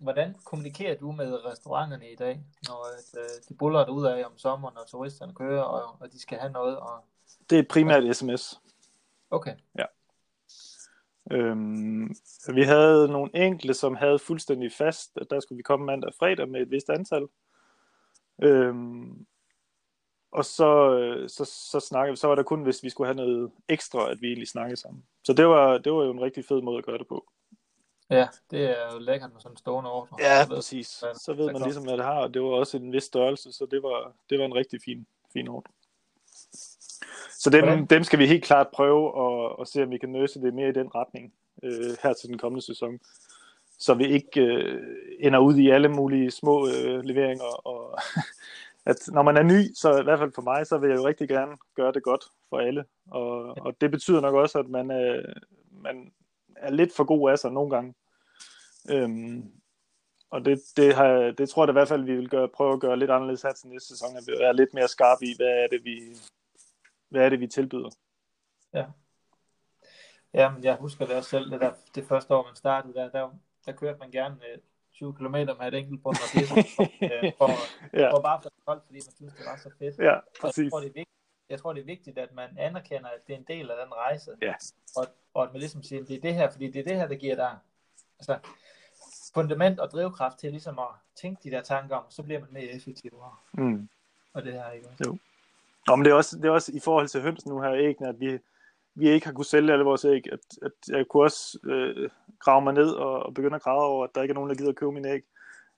hvordan 0.00 0.34
kommunikerer 0.44 0.98
du 0.98 1.12
med 1.12 1.44
restauranterne 1.44 2.10
i 2.10 2.16
dag, 2.16 2.40
når 2.68 2.86
øh, 3.18 3.24
de 3.48 3.54
buller 3.54 3.88
ud 3.88 4.06
af 4.06 4.24
om 4.26 4.38
sommeren, 4.38 4.74
når 4.74 4.84
turisterne 4.84 5.34
kører, 5.34 5.62
og, 5.62 5.96
og 6.00 6.12
de 6.12 6.20
skal 6.20 6.38
have 6.38 6.52
noget? 6.52 6.78
Og... 6.78 7.04
Det 7.50 7.58
er 7.58 7.62
primært 7.70 8.16
sms. 8.16 8.60
Okay. 9.30 9.54
Ja. 9.78 9.84
Øhm, 11.30 12.14
vi 12.54 12.62
havde 12.62 13.08
nogle 13.08 13.30
enkelte, 13.34 13.74
som 13.74 13.96
havde 13.96 14.18
fuldstændig 14.18 14.72
fast, 14.72 15.16
at 15.16 15.26
der 15.30 15.40
skulle 15.40 15.56
vi 15.56 15.62
komme 15.62 15.86
mandag 15.86 16.08
og 16.08 16.14
fredag 16.18 16.48
med 16.48 16.60
et 16.60 16.70
vist 16.70 16.90
antal. 16.90 17.28
Øhm, 18.42 19.26
og 20.32 20.44
så, 20.44 20.98
øh, 20.98 21.28
så, 21.28 21.44
så, 21.44 21.80
snakkede, 21.80 22.16
så 22.16 22.28
var 22.28 22.34
der 22.34 22.42
kun, 22.42 22.62
hvis 22.62 22.82
vi 22.82 22.90
skulle 22.90 23.06
have 23.06 23.26
noget 23.26 23.50
ekstra, 23.68 24.10
at 24.10 24.20
vi 24.20 24.26
egentlig 24.26 24.48
snakkede 24.48 24.80
sammen. 24.80 25.04
Så 25.24 25.32
det 25.32 25.48
var, 25.48 25.78
det 25.78 25.92
var 25.92 26.04
jo 26.04 26.10
en 26.10 26.20
rigtig 26.20 26.44
fed 26.44 26.62
måde 26.62 26.78
at 26.78 26.84
gøre 26.84 26.98
det 26.98 27.06
på. 27.06 27.30
Ja, 28.10 28.28
det 28.50 28.64
er 28.64 28.92
jo 28.92 28.98
lækkert 28.98 29.32
med 29.32 29.40
sådan 29.40 29.52
en 29.52 29.56
stående 29.56 29.90
ordre. 29.90 30.16
Ja, 30.20 30.46
præcis. 30.46 30.86
Så 31.14 31.34
ved 31.36 31.52
man 31.52 31.62
ligesom, 31.62 31.84
hvad 31.84 31.96
det 31.96 32.04
har, 32.04 32.20
og 32.20 32.34
det 32.34 32.42
var 32.42 32.48
også 32.48 32.76
en 32.76 32.92
vis 32.92 33.02
størrelse, 33.02 33.52
så 33.52 33.66
det 33.70 33.82
var, 33.82 34.12
det 34.30 34.38
var 34.38 34.44
en 34.44 34.54
rigtig 34.54 34.80
fin, 34.84 35.06
fin 35.32 35.48
ordre. 35.48 35.72
Så 37.38 37.50
dem, 37.50 37.86
dem 37.86 38.04
skal 38.04 38.18
vi 38.18 38.26
helt 38.26 38.44
klart 38.44 38.68
prøve 38.68 39.06
at, 39.24 39.56
at 39.60 39.68
se, 39.68 39.82
om 39.82 39.90
vi 39.90 39.98
kan 39.98 40.08
nøse 40.08 40.40
det 40.40 40.54
mere 40.54 40.68
i 40.68 40.72
den 40.72 40.94
retning 40.94 41.34
øh, 41.62 41.96
her 42.02 42.12
til 42.12 42.28
den 42.28 42.38
kommende 42.38 42.66
sæson. 42.66 42.98
Så 43.78 43.94
vi 43.94 44.06
ikke 44.06 44.40
øh, 44.40 44.96
ender 45.20 45.38
ud 45.38 45.56
i 45.56 45.70
alle 45.70 45.88
mulige 45.88 46.30
små 46.30 46.68
øh, 46.68 47.04
leveringer. 47.04 47.66
Og 47.66 47.98
at 48.90 48.96
når 49.08 49.22
man 49.22 49.36
er 49.36 49.42
ny, 49.42 49.74
så 49.74 50.00
i 50.00 50.02
hvert 50.02 50.18
fald 50.18 50.32
for 50.34 50.42
mig, 50.42 50.66
så 50.66 50.78
vil 50.78 50.90
jeg 50.90 50.98
jo 50.98 51.06
rigtig 51.06 51.28
gerne 51.28 51.56
gøre 51.74 51.92
det 51.92 52.02
godt 52.02 52.24
for 52.48 52.58
alle. 52.58 52.84
Og, 53.10 53.58
og 53.58 53.80
det 53.80 53.90
betyder 53.90 54.20
nok 54.20 54.34
også, 54.34 54.58
at 54.58 54.68
man, 54.68 54.90
øh, 54.90 55.34
man 55.70 56.12
er 56.56 56.70
lidt 56.70 56.96
for 56.96 57.04
god 57.04 57.30
af 57.30 57.38
sig 57.38 57.52
nogle 57.52 57.70
gange. 57.70 57.94
Øhm, 58.90 59.52
og 60.30 60.44
det, 60.44 60.60
det, 60.76 60.94
har, 60.94 61.34
det 61.38 61.48
tror 61.48 61.62
jeg 61.62 61.68
da 61.68 61.72
i 61.72 61.80
hvert 61.80 61.88
fald, 61.88 62.04
vi 62.04 62.16
vil 62.16 62.28
gøre, 62.28 62.48
prøve 62.48 62.72
at 62.72 62.80
gøre 62.80 62.98
lidt 62.98 63.10
anderledes 63.10 63.42
her 63.42 63.52
til 63.52 63.68
næste 63.68 63.88
sæson, 63.88 64.16
at 64.16 64.22
vi 64.26 64.32
er 64.32 64.52
lidt 64.52 64.74
mere 64.74 64.88
skarpe 64.88 65.24
i, 65.24 65.36
hvad 65.36 65.46
er 65.46 65.66
det, 65.70 65.84
vi, 65.84 66.16
hvad 67.08 67.24
er 67.24 67.28
det, 67.28 67.40
vi 67.40 67.46
tilbyder. 67.46 67.90
Ja. 68.74 68.84
Ja, 70.34 70.50
men 70.50 70.64
jeg 70.64 70.76
husker 70.76 71.06
det 71.06 71.16
også 71.16 71.30
selv, 71.30 71.50
det, 71.50 71.60
der, 71.60 71.72
det 71.94 72.04
første 72.04 72.34
år, 72.34 72.44
man 72.44 72.56
startede, 72.56 72.94
der, 72.94 73.10
der, 73.10 73.30
der 73.68 73.74
kørte 73.74 73.98
man 73.98 74.10
gerne 74.10 74.36
20 74.92 75.14
km 75.14 75.36
med 75.60 75.66
et 75.68 75.74
enkelt 75.74 76.02
på 76.02 76.08
øh, 76.12 77.32
for, 77.38 77.50
ja. 77.96 78.10
for 78.12 78.20
bare 78.20 78.42
for 78.42 78.50
koldt, 78.66 78.82
fordi 78.86 78.98
man 79.06 79.14
synes, 79.16 79.34
det 79.34 79.46
var 79.46 79.56
så 79.56 79.70
fedt. 79.78 79.98
Ja, 79.98 80.18
præcis. 80.40 80.64
Jeg 80.64 80.70
tror, 80.70 80.80
det 80.80 80.88
er 80.88 80.92
vigtigt, 80.92 81.18
jeg 81.50 81.58
tror, 81.58 81.72
det 81.72 81.80
er 81.80 81.84
vigtigt, 81.84 82.18
at 82.18 82.34
man 82.34 82.48
anerkender, 82.58 83.08
at 83.08 83.26
det 83.26 83.32
er 83.32 83.38
en 83.38 83.44
del 83.48 83.70
af 83.70 83.76
den 83.84 83.94
rejse. 83.94 84.30
Ja. 84.42 84.54
Og, 84.96 85.06
og 85.34 85.42
at 85.44 85.52
man 85.52 85.60
ligesom 85.60 85.82
siger, 85.82 86.04
det 86.04 86.16
er 86.16 86.20
det 86.20 86.34
her, 86.34 86.50
fordi 86.50 86.70
det 86.70 86.80
er 86.80 86.84
det 86.84 86.96
her, 86.96 87.08
der 87.08 87.14
giver 87.14 87.34
dig 87.34 87.56
altså, 88.18 88.38
fundament 89.34 89.80
og 89.80 89.90
drivkraft 89.90 90.38
til 90.38 90.50
ligesom 90.50 90.78
at 90.78 90.88
tænke 91.16 91.40
de 91.44 91.50
der 91.50 91.62
tanker 91.62 91.96
om, 91.96 92.04
så 92.08 92.22
bliver 92.22 92.40
man 92.40 92.48
mere 92.52 92.68
effektiv. 92.68 93.10
Mm. 93.52 93.88
Og 94.32 94.44
det 94.44 94.52
her, 94.52 94.70
ikke? 94.70 94.88
Jo. 95.06 95.18
Men 95.96 96.04
det 96.04 96.10
er, 96.10 96.14
også, 96.14 96.36
det 96.36 96.44
er 96.44 96.50
også 96.50 96.72
i 96.74 96.80
forhold 96.80 97.08
til 97.08 97.20
høns 97.20 97.46
nu 97.46 97.60
her 97.60 97.74
æggene, 97.74 98.08
at 98.08 98.20
vi, 98.20 98.38
vi 98.98 99.08
ikke 99.10 99.26
har 99.26 99.32
kunnet 99.32 99.46
sælge 99.46 99.72
alle 99.72 99.84
vores 99.84 100.04
æg. 100.04 100.32
At, 100.32 100.40
at 100.62 100.72
jeg 100.88 101.08
kunne 101.08 101.22
også 101.22 101.58
øh, 101.64 102.10
grave 102.38 102.62
mig 102.62 102.74
ned 102.74 102.90
og, 102.90 103.22
og 103.22 103.34
begynde 103.34 103.56
at 103.56 103.62
grave 103.62 103.82
over, 103.82 104.04
at 104.04 104.10
der 104.14 104.22
ikke 104.22 104.32
er 104.32 104.34
nogen, 104.34 104.50
der 104.50 104.56
gider 104.56 104.70
at 104.70 104.76
købe 104.76 104.92
mine 104.92 105.12
æg. 105.12 105.22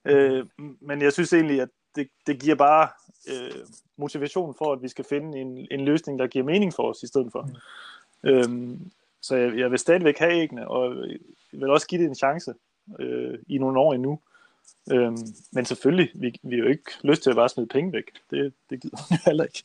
Øh, 0.05 0.45
men 0.79 1.01
jeg 1.01 1.13
synes 1.13 1.33
egentlig, 1.33 1.61
at 1.61 1.69
det, 1.95 2.09
det 2.27 2.41
giver 2.41 2.55
bare 2.55 2.89
øh, 3.29 3.65
motivation 3.97 4.55
for, 4.57 4.73
at 4.73 4.81
vi 4.81 4.87
skal 4.87 5.05
finde 5.05 5.39
en, 5.39 5.67
en 5.71 5.85
løsning, 5.85 6.19
der 6.19 6.27
giver 6.27 6.45
mening 6.45 6.73
for 6.73 6.89
os 6.89 7.03
i 7.03 7.07
stedet 7.07 7.31
for. 7.31 7.49
Mm. 8.23 8.29
Øh, 8.29 8.77
så 9.21 9.35
jeg, 9.35 9.57
jeg 9.57 9.71
vil 9.71 9.79
stadigvæk 9.79 10.17
have 10.17 10.33
æggene, 10.33 10.67
og 10.67 11.07
jeg 11.53 11.59
vil 11.59 11.69
også 11.69 11.87
give 11.87 12.01
det 12.01 12.07
en 12.07 12.15
chance 12.15 12.53
øh, 12.99 13.39
i 13.47 13.57
nogle 13.57 13.79
år 13.79 13.93
endnu. 13.93 14.19
Øhm, 14.91 15.17
men 15.51 15.65
selvfølgelig, 15.65 16.11
vi, 16.13 16.39
vi 16.43 16.55
har 16.55 16.63
jo 16.63 16.69
ikke 16.69 16.91
lyst 17.03 17.23
til 17.23 17.29
at 17.29 17.35
bare 17.35 17.49
smide 17.49 17.67
penge 17.67 17.93
væk. 17.93 18.11
Det, 18.29 18.53
det 18.69 18.81
gider 18.81 18.97
jeg 19.09 19.19
heller 19.25 19.43
ikke. 19.43 19.63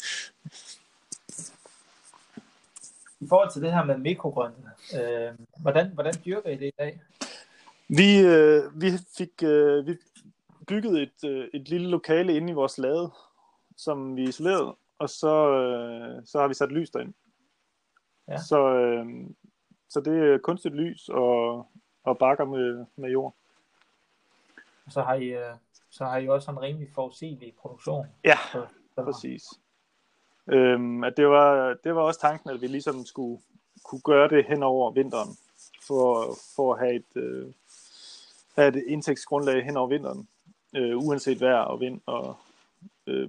I 3.20 3.26
forhold 3.28 3.52
til 3.52 3.62
det 3.62 3.72
her 3.72 3.84
med 3.84 3.98
mikrogrønne, 3.98 4.70
øh, 5.00 5.34
hvordan, 5.60 5.90
hvordan 5.94 6.14
dyrker 6.24 6.50
I 6.50 6.56
det 6.56 6.66
i 6.66 6.74
dag? 6.78 7.00
Vi, 7.88 8.20
øh, 8.20 8.80
vi 8.80 8.90
fik 9.18 9.42
øh, 9.42 9.86
vi 9.86 9.96
byggede 10.66 11.02
et, 11.02 11.24
øh, 11.24 11.48
et 11.54 11.68
lille 11.68 11.88
lokale 11.88 12.36
inde 12.36 12.50
i 12.50 12.54
vores 12.54 12.78
lade, 12.78 13.10
som 13.76 14.16
vi 14.16 14.22
isolerede, 14.22 14.76
og 14.98 15.10
så, 15.10 15.50
øh, 15.50 16.26
så 16.26 16.40
har 16.40 16.48
vi 16.48 16.54
sat 16.54 16.72
lys 16.72 16.90
derind. 16.90 17.14
Ja. 18.28 18.36
Så, 18.36 18.68
øh, 18.68 19.06
så 19.88 20.00
det 20.00 20.32
er 20.32 20.38
kunstigt 20.38 20.74
lys 20.74 21.08
og, 21.08 21.66
og 22.04 22.18
bakker 22.18 22.44
med, 22.44 22.86
med 22.96 23.10
jord. 23.10 23.34
Så 24.88 25.02
har 25.02 25.14
I, 25.14 25.26
øh, 25.26 25.54
så 25.90 26.04
har 26.04 26.18
I 26.18 26.28
også 26.28 26.50
en 26.50 26.60
rimelig 26.60 26.88
forudsigelig 26.94 27.54
produktion. 27.60 28.06
Ja, 28.24 28.36
så, 28.52 28.66
så. 28.94 29.04
præcis. 29.04 29.44
Øhm, 30.48 31.04
at 31.04 31.16
det, 31.16 31.28
var, 31.28 31.74
det 31.84 31.94
var 31.94 32.02
også 32.02 32.20
tanken, 32.20 32.50
at 32.50 32.60
vi 32.60 32.66
ligesom 32.66 33.06
skulle 33.06 33.42
kunne 33.84 34.00
gøre 34.00 34.28
det 34.28 34.44
hen 34.44 34.62
over 34.62 34.90
vinteren, 34.90 35.36
for, 35.86 36.36
for 36.56 36.74
at 36.74 36.80
have 36.80 36.94
et, 36.94 37.16
øh, 37.16 37.46
have 38.56 38.68
et 38.68 38.84
indtægtsgrundlag 38.86 39.64
hen 39.64 39.76
over 39.76 39.88
vinteren, 39.88 40.28
øh, 40.76 40.98
uanset 40.98 41.40
vejr 41.40 41.58
og 41.58 41.80
vind. 41.80 42.00
Og, 42.06 42.36
øh, 43.06 43.28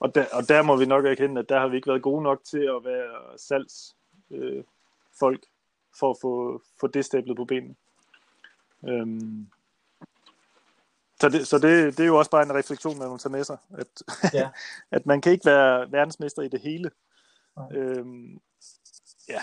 og, 0.00 0.14
der, 0.14 0.24
og 0.32 0.48
der 0.48 0.62
må 0.62 0.76
vi 0.76 0.86
nok 0.86 1.06
erkende, 1.06 1.40
at 1.40 1.48
der 1.48 1.60
har 1.60 1.68
vi 1.68 1.76
ikke 1.76 1.88
været 1.88 2.02
gode 2.02 2.22
nok 2.22 2.44
til 2.44 2.58
at 2.58 2.84
være 2.84 3.38
salgs 3.38 3.96
øh, 4.30 4.64
folk 5.18 5.40
for 5.98 6.10
at 6.10 6.16
få, 6.22 6.62
få 6.80 6.86
det 6.86 7.04
stablet 7.04 7.36
på 7.36 7.44
benene. 7.44 7.74
Øhm, 8.88 9.46
så, 11.22 11.28
det, 11.28 11.46
så 11.46 11.58
det, 11.58 11.96
det 11.96 12.00
er 12.02 12.06
jo 12.06 12.18
også 12.18 12.30
bare 12.30 12.42
en 12.42 12.54
refleksion, 12.54 12.98
man 12.98 13.08
må 13.08 13.18
tage 13.18 13.32
med 13.32 13.44
sig, 13.44 13.58
at, 13.78 13.86
ja. 14.32 14.50
at 14.96 15.06
man 15.06 15.20
kan 15.20 15.32
ikke 15.32 15.46
være 15.46 15.92
verdensmester 15.92 16.42
i 16.42 16.48
det 16.48 16.60
hele. 16.60 16.90
Øhm, 17.72 18.40
ja. 19.28 19.40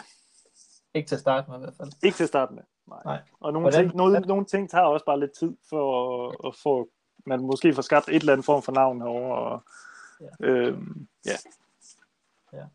Ikke 0.93 1.07
til 1.07 1.15
at 1.15 1.21
starte 1.21 1.49
med 1.51 1.57
i 1.57 1.61
hvert 1.61 1.73
fald. 1.77 1.91
Ikke 2.03 2.15
til 2.15 2.23
at 2.23 2.27
starte 2.27 2.53
med, 2.53 2.63
nej. 2.87 3.01
nej. 3.05 3.21
Og 3.39 3.53
nogle, 3.53 3.63
Hvordan? 3.65 3.85
ting, 3.85 3.97
nogle, 3.97 4.19
nogle 4.19 4.45
ting 4.45 4.69
tager 4.69 4.83
også 4.83 5.05
bare 5.05 5.19
lidt 5.19 5.31
tid 5.31 5.57
for 5.69 6.27
at, 6.27 6.35
at 6.47 6.55
få, 6.55 6.89
man 7.25 7.41
måske 7.41 7.73
får 7.73 7.81
skabt 7.81 8.09
et 8.09 8.15
eller 8.15 8.33
andet 8.33 8.45
form 8.45 8.61
for 8.61 8.71
navn 8.71 9.01
herovre. 9.01 9.37
Og, 9.37 9.63
ja. 10.21 10.47
Øhm, 10.47 11.07
ja. 11.25 11.37
ja. 12.53 12.65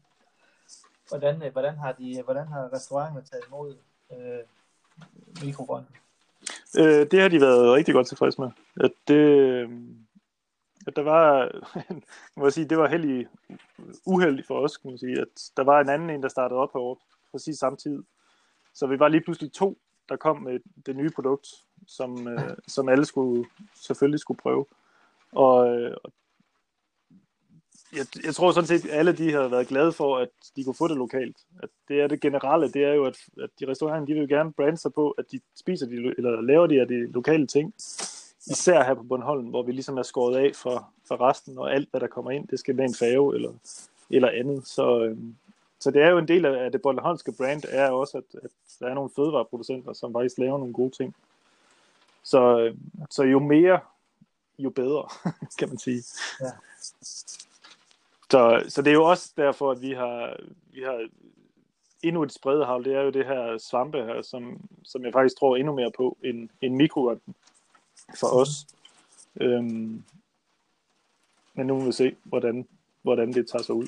Hvordan, 1.09 1.43
øh, 1.43 1.53
hvordan, 1.53 1.77
har 1.77 1.93
de, 1.93 2.23
hvordan 2.23 2.47
har 2.47 2.73
restauranterne 2.73 3.27
taget 3.27 3.45
imod 3.49 3.77
øh, 4.13 4.41
mikrofronten? 5.45 5.97
Øh, 6.79 7.07
det 7.11 7.21
har 7.21 7.29
de 7.29 7.41
været 7.41 7.73
rigtig 7.73 7.95
godt 7.95 8.07
tilfredse 8.07 8.41
med. 8.41 8.51
At 8.81 8.91
det, 9.09 9.15
øh, 9.15 9.71
at 10.87 10.97
der 10.97 11.03
var, 11.03 11.51
må 12.37 12.45
jeg 12.45 12.53
sige, 12.53 12.69
det 12.69 12.79
var 12.79 12.89
heldig, 12.89 13.27
uheldigt 14.07 14.47
for 14.47 14.61
os, 14.61 14.77
kan 14.77 14.91
man 14.91 14.99
sige, 14.99 15.21
at 15.21 15.51
der 15.57 15.65
var 15.65 15.81
en 15.81 15.89
anden 15.89 16.11
en, 16.11 16.23
der 16.23 16.29
startede 16.29 16.61
op 16.61 16.73
herovre 16.73 17.01
præcis 17.33 17.59
samtidig. 17.59 18.05
Så 18.75 18.87
vi 18.87 18.99
var 18.99 19.09
lige 19.09 19.21
pludselig 19.21 19.53
to, 19.53 19.79
der 20.09 20.17
kom 20.17 20.43
med 20.43 20.61
det 20.87 20.97
nye 20.97 21.11
produkt, 21.11 21.49
som, 21.87 22.29
øh, 22.29 22.57
som 22.69 22.89
alle 22.89 23.05
skulle, 23.05 23.45
selvfølgelig 23.75 24.21
skulle 24.21 24.39
prøve. 24.39 24.67
Og, 25.33 25.77
øh, 25.77 25.97
jeg, 27.97 28.07
jeg 28.25 28.35
tror 28.35 28.53
sådan 28.53 28.67
set, 28.67 28.85
at 28.85 28.99
alle 28.99 29.13
de 29.13 29.33
har 29.33 29.49
været 29.49 29.69
glade 29.69 29.93
for, 29.93 30.19
at 30.19 30.29
de 30.57 30.65
kunne 30.65 30.75
få 30.75 30.89
det 30.89 30.97
lokalt. 30.97 31.37
At 31.63 31.69
det 31.89 32.01
er 32.01 32.07
det 32.07 32.21
generelle, 32.21 32.73
det 32.73 32.85
er 32.85 32.93
jo, 32.93 33.05
at, 33.05 33.19
at 33.43 33.51
de 33.61 33.69
restauranter, 33.69 34.07
de 34.07 34.21
vil 34.21 34.29
gerne 34.29 34.53
brande 34.53 34.79
sig 34.79 34.93
på, 34.93 35.11
at 35.11 35.25
de 35.33 35.41
spiser 35.57 35.87
de, 35.87 36.15
eller 36.17 36.41
laver 36.41 36.67
de 36.67 36.81
af 36.81 36.89
de 36.89 37.13
lokale 37.13 37.47
ting. 37.47 37.75
Især 38.47 38.85
her 38.85 38.95
på 38.95 39.03
Bornholm, 39.03 39.47
hvor 39.47 39.63
vi 39.63 39.73
ligesom 39.73 39.99
er 39.99 40.03
skåret 40.03 40.37
af 40.37 40.53
for, 40.55 40.89
for 41.09 41.21
resten, 41.21 41.59
og 41.59 41.75
alt, 41.75 41.89
hvad 41.91 42.01
der 42.01 42.07
kommer 42.07 42.31
ind, 42.31 42.49
det 42.49 42.59
skal 42.59 42.75
med 42.75 42.85
en 42.85 42.95
fave 42.95 43.35
eller, 43.35 43.53
eller 44.11 44.31
andet. 44.31 44.67
Så, 44.67 45.05
øhm, 45.05 45.35
så 45.81 45.91
det 45.91 46.03
er 46.03 46.11
jo 46.11 46.19
en 46.19 46.29
del 46.29 46.45
af, 46.45 46.73
det 46.73 46.83
bornholmske 46.83 47.33
brand, 47.33 47.63
er 47.69 47.91
også, 47.91 48.19
at, 48.19 48.41
at 48.43 48.51
der 48.81 48.87
er 48.87 48.95
nogle 48.95 49.11
fødevareproducenter, 49.17 49.93
som 49.93 50.13
faktisk 50.13 50.39
laver 50.39 50.59
nogle 50.59 50.75
gode 50.75 50.91
ting. 50.91 51.15
Så, 52.23 52.59
øhm, 52.59 52.79
så 53.11 53.23
jo 53.23 53.39
mere, 53.39 53.81
jo 54.59 54.71
bedre, 54.71 55.09
kan 55.59 55.69
man 55.69 55.79
sige. 55.79 56.05
Ja. 56.41 56.51
Så, 58.35 58.65
så 58.69 58.83
det 58.83 58.91
er 58.91 58.95
jo 58.95 59.05
også 59.05 59.33
derfor, 59.37 59.71
at 59.71 59.81
vi 59.81 59.93
har, 59.93 60.37
vi 60.73 60.83
har 60.83 61.09
endnu 62.03 62.23
et 62.23 62.33
spredehavl. 62.33 62.85
Det 62.85 62.95
er 62.95 63.01
jo 63.01 63.11
det 63.11 63.27
her 63.27 63.59
svampe 63.59 63.99
her, 63.99 64.23
som, 64.23 64.69
som 64.85 65.05
jeg 65.05 65.13
faktisk 65.13 65.39
tror 65.39 65.57
endnu 65.57 65.75
mere 65.75 65.93
på 65.97 66.19
end, 66.25 66.49
end 66.61 66.75
mikrogården 66.75 67.35
for 68.21 68.27
os. 68.27 68.49
Øhm, 69.41 70.05
men 71.55 71.67
nu 71.67 71.79
må 71.79 71.85
vi 71.85 71.93
se, 71.93 72.17
hvordan, 72.25 72.69
hvordan 73.03 73.33
det 73.33 73.49
tager 73.49 73.63
sig 73.63 73.75
ud. 73.75 73.87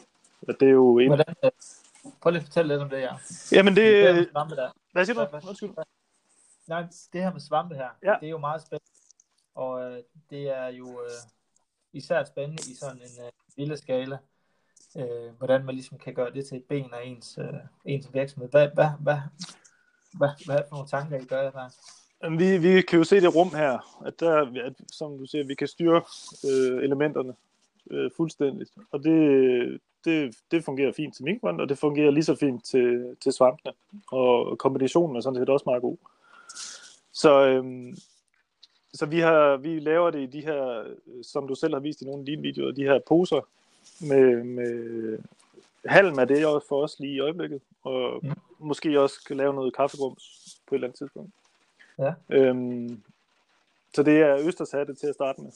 At 0.48 0.56
det 0.60 0.68
er 0.68 0.72
jo 0.72 0.98
en... 0.98 1.08
Hvordan, 1.08 1.34
øh, 1.44 1.50
prøv 2.20 2.30
lige 2.30 2.40
at 2.40 2.46
fortælle 2.46 2.74
lidt 2.74 2.82
om 2.82 2.90
det, 2.90 3.00
ja. 3.00 3.14
Jamen 3.52 3.76
det... 3.76 4.16
det 4.16 4.28
der. 4.34 4.70
Hvad 4.92 5.04
siger 5.04 5.24
du? 5.24 5.48
Undskyld. 5.48 5.70
Nej, 6.66 6.86
det 7.12 7.22
her 7.22 7.32
med 7.32 7.40
svampe 7.40 7.74
her, 7.74 7.88
ja. 8.02 8.16
det 8.20 8.26
er 8.26 8.30
jo 8.30 8.38
meget 8.38 8.62
spændende. 8.62 8.90
Og 9.54 9.92
øh, 9.92 10.02
det 10.30 10.48
er 10.58 10.68
jo 10.68 11.00
øh, 11.00 11.10
især 11.92 12.24
spændende 12.24 12.62
i 12.70 12.74
sådan 12.74 12.96
en 12.96 13.24
øh, 13.24 13.32
lille 13.56 13.76
skala, 13.76 14.18
øh, 14.96 15.32
hvordan 15.38 15.64
man 15.64 15.74
ligesom 15.74 15.98
kan 15.98 16.14
gøre 16.14 16.30
det 16.30 16.46
til 16.46 16.56
et 16.56 16.64
ben 16.64 16.90
af 16.92 17.04
ens, 17.04 17.38
øh, 17.38 17.58
ens 17.84 18.14
virksomhed. 18.14 18.50
Hvad, 18.50 18.68
hvad, 18.74 18.88
hvad, 19.00 19.18
hvad, 20.18 20.28
hvad 20.46 20.58
for 20.68 20.76
nogle 20.76 20.88
tanker, 20.88 21.16
I 21.20 21.24
gør 21.24 21.50
der? 21.50 21.68
Vi, 22.36 22.58
vi 22.58 22.82
kan 22.82 22.98
jo 22.98 23.04
se 23.04 23.20
det 23.20 23.34
rum 23.34 23.54
her, 23.54 24.02
at 24.06 24.20
der, 24.20 24.64
at, 24.64 24.72
som 24.92 25.18
du 25.18 25.26
siger, 25.26 25.44
vi 25.44 25.54
kan 25.54 25.68
styre 25.68 26.02
øh, 26.44 26.84
elementerne 26.84 27.34
øh, 27.90 28.10
fuldstændigt. 28.16 28.70
Og 28.92 29.04
det, 29.04 29.80
det, 30.04 30.36
det 30.50 30.64
fungerer 30.64 30.92
fint 30.92 31.14
til 31.14 31.24
minkbrand, 31.24 31.60
og 31.60 31.68
det 31.68 31.78
fungerer 31.78 32.10
lige 32.10 32.24
så 32.24 32.34
fint 32.34 32.64
til, 32.64 33.16
til 33.20 33.32
svampene. 33.32 33.72
Og 34.12 34.58
kombinationen 34.58 35.16
er 35.16 35.20
sådan 35.20 35.38
set 35.38 35.48
også 35.48 35.64
meget 35.66 35.82
god. 35.82 35.96
Så, 37.12 37.46
øhm, 37.46 37.96
så 38.94 39.06
vi, 39.06 39.20
har, 39.20 39.56
vi 39.56 39.78
laver 39.78 40.10
det 40.10 40.20
i 40.20 40.26
de 40.26 40.40
her, 40.40 40.84
som 41.22 41.48
du 41.48 41.54
selv 41.54 41.74
har 41.74 41.80
vist 41.80 42.02
i 42.02 42.04
nogle 42.04 42.20
af 42.20 42.26
dine 42.26 42.42
videoer, 42.42 42.72
de 42.72 42.82
her 42.82 42.98
poser 43.08 43.40
med, 44.00 44.44
med 44.44 45.18
halm 45.84 46.18
er 46.18 46.24
det 46.24 46.46
også 46.46 46.68
for 46.68 46.82
os 46.82 46.96
lige 46.98 47.14
i 47.14 47.20
øjeblikket. 47.20 47.60
Og 47.84 48.20
mm. 48.22 48.32
måske 48.58 49.00
også 49.00 49.24
kan 49.26 49.36
lave 49.36 49.54
noget 49.54 49.76
kaffegrums 49.76 50.22
på 50.66 50.74
et 50.74 50.76
eller 50.76 50.88
andet 50.88 50.98
tidspunkt. 50.98 51.30
Ja. 51.98 52.12
Øhm, 52.30 53.02
så 53.94 54.02
det 54.02 54.20
er 54.20 54.38
Østershatte 54.46 54.94
til 54.94 55.06
at 55.06 55.14
starte 55.14 55.40
med. 55.40 55.50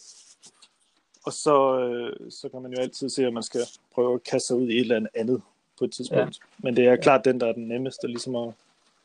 Og 1.25 1.33
så, 1.33 1.81
øh, 1.81 2.31
så 2.31 2.49
kan 2.49 2.63
man 2.63 2.73
jo 2.73 2.81
altid 2.81 3.09
se, 3.09 3.27
at 3.27 3.33
man 3.33 3.43
skal 3.43 3.61
prøve 3.95 4.15
at 4.15 4.25
kaste 4.25 4.47
sig 4.47 4.57
ud 4.57 4.69
i 4.69 4.77
et 4.77 4.81
eller 4.81 5.09
andet 5.15 5.43
på 5.79 5.85
et 5.85 5.93
tidspunkt. 5.93 6.41
Ja. 6.41 6.47
Men 6.59 6.77
det 6.77 6.87
er 6.87 6.97
klart 6.97 7.25
den, 7.25 7.41
der 7.41 7.47
er 7.47 7.53
den 7.53 7.69
nemmeste 7.69 8.07
ligesom 8.07 8.37
at, 8.37 8.53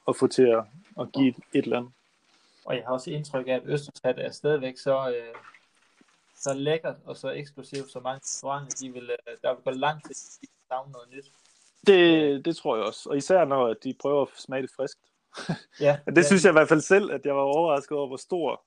at 0.07 0.15
få 0.15 0.27
til 0.27 0.43
at, 0.43 0.63
at 0.99 1.11
give 1.11 1.27
et, 1.27 1.35
et 1.53 1.63
eller 1.63 1.77
andet. 1.77 1.91
Og 2.65 2.75
jeg 2.75 2.83
har 2.85 2.93
også 2.93 3.11
indtryk 3.11 3.47
af, 3.47 3.53
at 3.53 3.61
Østershat 3.65 4.19
er 4.19 4.31
stadigvæk 4.31 4.77
så, 4.77 5.09
øh, 5.09 5.35
så 6.35 6.53
lækkert 6.53 6.95
og 7.05 7.17
så 7.17 7.29
eksklusivt, 7.29 7.91
så 7.91 7.99
mange 7.99 8.19
restauranter, 8.19 8.75
de 8.79 8.93
vil, 8.93 9.03
øh, 9.03 9.37
der 9.41 9.53
vil 9.53 9.63
gå 9.63 9.71
langt 9.71 10.05
til, 10.05 10.11
at 10.11 10.37
de 10.41 10.47
savne 10.67 10.91
noget 10.91 11.09
nyt. 11.09 11.31
Det, 11.87 12.45
det 12.45 12.55
tror 12.55 12.75
jeg 12.75 12.85
også. 12.85 13.09
Og 13.09 13.17
især 13.17 13.45
når 13.45 13.73
de 13.73 13.93
prøver 13.99 14.21
at 14.21 14.27
smage 14.37 14.61
det 14.61 14.71
friskt. 14.75 14.99
Ja, 15.79 15.99
det 16.05 16.17
ja. 16.17 16.23
synes 16.23 16.43
jeg 16.43 16.51
i 16.51 16.57
hvert 16.59 16.69
fald 16.69 16.81
selv, 16.81 17.11
at 17.11 17.25
jeg 17.25 17.35
var 17.35 17.41
overrasket 17.41 17.97
over, 17.97 18.07
hvor 18.07 18.17
stor 18.17 18.63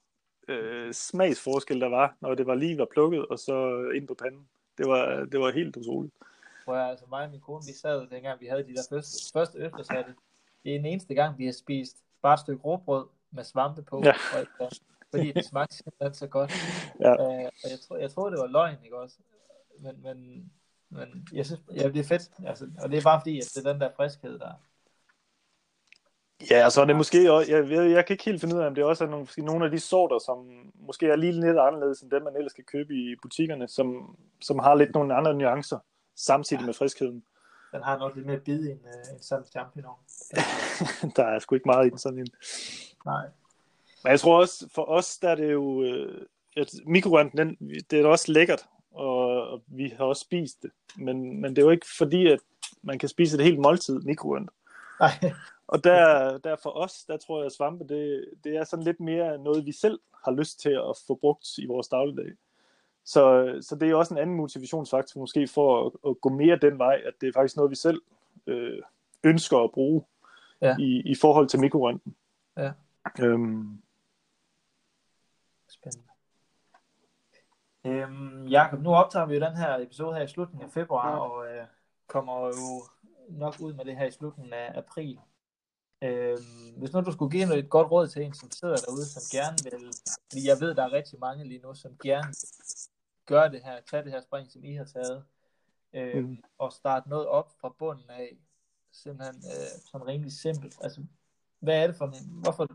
øh, 0.48 0.92
smagsforskel 0.92 1.80
der 1.80 1.88
var, 1.88 2.16
når 2.20 2.34
det 2.34 2.46
var 2.46 2.54
lige 2.54 2.78
var 2.78 2.86
plukket, 2.92 3.26
og 3.26 3.38
så 3.38 3.88
ind 3.94 4.08
på 4.08 4.14
panden. 4.14 4.48
Det 4.78 4.88
var, 4.88 5.24
det 5.24 5.40
var 5.40 5.50
helt 5.50 5.76
utroligt. 5.76 6.14
Hvor 6.64 6.74
jeg, 6.76 6.88
altså 6.88 7.04
mig 7.08 7.24
og 7.24 7.30
min 7.30 7.40
kone, 7.40 7.62
vi 7.66 7.72
sad 7.72 8.06
dengang, 8.10 8.40
vi 8.40 8.46
havde 8.46 8.62
de 8.62 8.74
der 8.74 8.82
første, 8.90 9.32
første 9.32 9.58
østersatte. 9.58 10.14
Det 10.64 10.74
er 10.74 10.78
den 10.78 10.86
eneste 10.86 11.14
gang, 11.14 11.38
vi 11.38 11.44
har 11.44 11.52
spist 11.52 11.96
bare 12.22 12.34
et 12.34 12.40
stykke 12.40 12.62
råbrød 12.62 13.06
med 13.30 13.44
svampe 13.44 13.82
på. 13.82 14.02
Ja. 14.04 14.12
Og, 14.58 14.70
fordi 15.10 15.32
det 15.32 15.44
smagte 15.44 15.76
simpelthen 15.76 16.14
så 16.14 16.26
godt. 16.26 16.52
Ja. 17.00 17.12
Øh, 17.12 17.50
og 17.64 17.70
jeg, 17.70 17.80
tror, 17.88 17.96
jeg 17.96 18.10
tror, 18.10 18.30
det 18.30 18.38
var 18.38 18.46
løgn, 18.46 18.76
ikke 18.84 18.98
også? 18.98 19.16
Men, 19.78 20.02
men, 20.02 20.50
men 20.88 21.28
jeg 21.32 21.46
synes, 21.46 21.60
ja, 21.74 21.88
det 21.88 21.98
er 21.98 22.04
fedt. 22.04 22.30
Altså, 22.46 22.70
og 22.82 22.90
det 22.90 22.98
er 22.98 23.02
bare 23.02 23.20
fordi, 23.20 23.38
at 23.38 23.50
det 23.54 23.66
er 23.66 23.72
den 23.72 23.80
der 23.80 23.90
friskhed, 23.96 24.38
der, 24.38 24.52
Ja, 26.50 26.70
så 26.70 26.80
er 26.80 26.84
det 26.84 26.96
måske 26.96 27.32
også, 27.32 27.52
jeg, 27.52 27.70
jeg, 27.70 27.90
jeg 27.90 28.06
kan 28.06 28.14
ikke 28.14 28.24
helt 28.24 28.40
finde 28.40 28.56
ud 28.56 28.60
af, 28.60 28.66
om 28.66 28.74
det 28.74 28.84
også 28.84 29.04
er 29.04 29.08
nogle, 29.08 29.26
nogle 29.38 29.64
af 29.64 29.70
de 29.70 29.80
sorter, 29.80 30.18
som 30.18 30.46
måske 30.74 31.06
er 31.08 31.16
lige 31.16 31.32
lidt 31.32 31.58
anderledes 31.58 32.00
end 32.00 32.10
dem, 32.10 32.22
man 32.22 32.36
ellers 32.36 32.52
kan 32.52 32.64
købe 32.64 32.94
i 32.94 33.16
butikkerne, 33.22 33.68
som, 33.68 34.16
som 34.40 34.58
har 34.58 34.74
lidt 34.74 34.94
nogle 34.94 35.14
andre 35.14 35.34
nuancer, 35.34 35.78
samtidig 36.16 36.60
ja. 36.60 36.66
med 36.66 36.74
friskheden. 36.74 37.24
Den 37.72 37.82
har 37.82 37.98
nok 37.98 38.16
lidt 38.16 38.26
mere 38.26 38.40
bid 38.40 38.60
end, 38.60 38.80
en 39.14 39.22
sådan 39.22 39.44
champignon. 39.44 39.96
der 41.16 41.24
er 41.24 41.38
sgu 41.38 41.54
ikke 41.54 41.68
meget 41.68 41.86
i 41.86 41.90
den 41.90 41.98
sådan 41.98 42.18
en. 42.18 42.28
Nej. 43.06 43.26
Men 44.04 44.10
jeg 44.10 44.20
tror 44.20 44.40
også, 44.40 44.68
for 44.74 44.88
os, 44.88 45.18
der 45.18 45.28
er 45.28 45.34
det 45.34 45.52
jo, 45.52 45.82
øh, 45.82 46.26
at 46.56 46.70
mikrogranten, 46.86 47.38
den, 47.38 47.56
det 47.90 48.00
er 48.00 48.06
også 48.06 48.32
lækkert, 48.32 48.66
og, 48.90 49.48
og 49.48 49.62
vi 49.66 49.88
har 49.88 50.04
også 50.04 50.20
spist 50.20 50.62
det. 50.62 50.70
Men, 50.96 51.40
men 51.40 51.56
det 51.56 51.62
er 51.62 51.66
jo 51.66 51.70
ikke 51.70 51.86
fordi, 51.98 52.26
at 52.26 52.38
man 52.82 52.98
kan 52.98 53.08
spise 53.08 53.36
et 53.36 53.44
helt 53.44 53.58
måltid 53.58 54.00
mikrogranten. 54.00 54.50
Nej. 55.00 55.10
Og 55.68 55.84
der, 55.84 56.38
der 56.38 56.56
for 56.62 56.70
os, 56.70 57.04
der 57.04 57.16
tror 57.16 57.38
jeg, 57.38 57.46
at 57.46 57.52
svampe, 57.52 57.84
det, 57.84 58.24
det 58.44 58.56
er 58.56 58.64
sådan 58.64 58.84
lidt 58.84 59.00
mere 59.00 59.38
noget, 59.38 59.66
vi 59.66 59.72
selv 59.72 60.00
har 60.24 60.32
lyst 60.32 60.60
til 60.60 60.70
at 60.70 60.96
få 61.06 61.14
brugt 61.14 61.46
i 61.58 61.66
vores 61.66 61.88
dagligdag. 61.88 62.32
Så, 63.04 63.54
så 63.60 63.76
det 63.76 63.90
er 63.90 63.94
også 63.94 64.14
en 64.14 64.20
anden 64.20 64.36
motivationsfaktor 64.36 65.20
måske 65.20 65.48
for 65.48 65.86
at, 65.86 65.92
at 66.10 66.20
gå 66.20 66.28
mere 66.28 66.58
den 66.62 66.78
vej, 66.78 67.02
at 67.04 67.12
det 67.20 67.28
er 67.28 67.32
faktisk 67.32 67.56
noget, 67.56 67.70
vi 67.70 67.76
selv 67.76 68.02
øh, 68.46 68.82
ønsker 69.24 69.58
at 69.58 69.72
bruge 69.72 70.04
ja. 70.62 70.76
i, 70.78 71.02
i 71.04 71.14
forhold 71.14 71.48
til 71.48 71.60
mikrorenten. 71.60 72.14
Ja. 72.56 72.72
Øhm. 73.20 73.82
Spændende. 75.80 76.08
Øhm, 77.84 78.46
Jakob, 78.46 78.80
nu 78.80 78.94
optager 78.94 79.26
vi 79.26 79.34
jo 79.34 79.40
den 79.40 79.56
her 79.56 79.78
episode 79.78 80.14
her 80.14 80.22
i 80.22 80.28
slutningen 80.28 80.66
af 80.66 80.72
februar, 80.72 81.10
ja. 81.10 81.18
og 81.18 81.46
øh, 81.46 81.66
kommer 82.06 82.46
jo 82.46 82.82
nok 83.28 83.54
ud 83.60 83.72
med 83.72 83.84
det 83.84 83.96
her 83.96 84.06
i 84.06 84.10
slutningen 84.10 84.52
af 84.52 84.78
april. 84.78 85.18
Øhm, 86.02 86.74
hvis 86.76 86.92
nu 86.92 87.00
du 87.00 87.12
skulle 87.12 87.30
give 87.30 87.58
et 87.58 87.70
godt 87.70 87.90
råd 87.90 88.08
til 88.08 88.22
en, 88.22 88.34
som 88.34 88.50
sidder 88.50 88.76
derude, 88.76 89.06
som 89.06 89.22
gerne 89.38 89.56
vil, 89.64 89.92
fordi 90.30 90.48
jeg 90.48 90.60
ved, 90.60 90.74
der 90.74 90.82
er 90.82 90.92
rigtig 90.92 91.18
mange 91.18 91.44
lige 91.44 91.60
nu, 91.60 91.74
som 91.74 91.98
gerne 92.02 92.34
gøre 93.26 93.50
det 93.52 93.62
her, 93.64 93.80
tage 93.90 94.04
det 94.04 94.12
her 94.12 94.20
spring, 94.20 94.52
som 94.52 94.64
I 94.64 94.74
har 94.74 94.84
taget, 94.84 95.24
øhm, 95.92 96.28
mm. 96.28 96.42
og 96.58 96.72
starte 96.72 97.08
noget 97.08 97.26
op 97.26 97.52
fra 97.60 97.74
bunden 97.78 98.10
af, 98.10 98.36
simpelthen 98.92 99.36
øh, 99.36 99.80
sådan 99.90 100.06
rimelig 100.06 100.32
simpelt. 100.32 100.78
Altså, 100.80 101.04
hvad 101.60 101.82
er 101.82 101.86
det 101.86 101.96
for 101.96 102.06
en, 102.06 102.42
hvorfor 102.42 102.68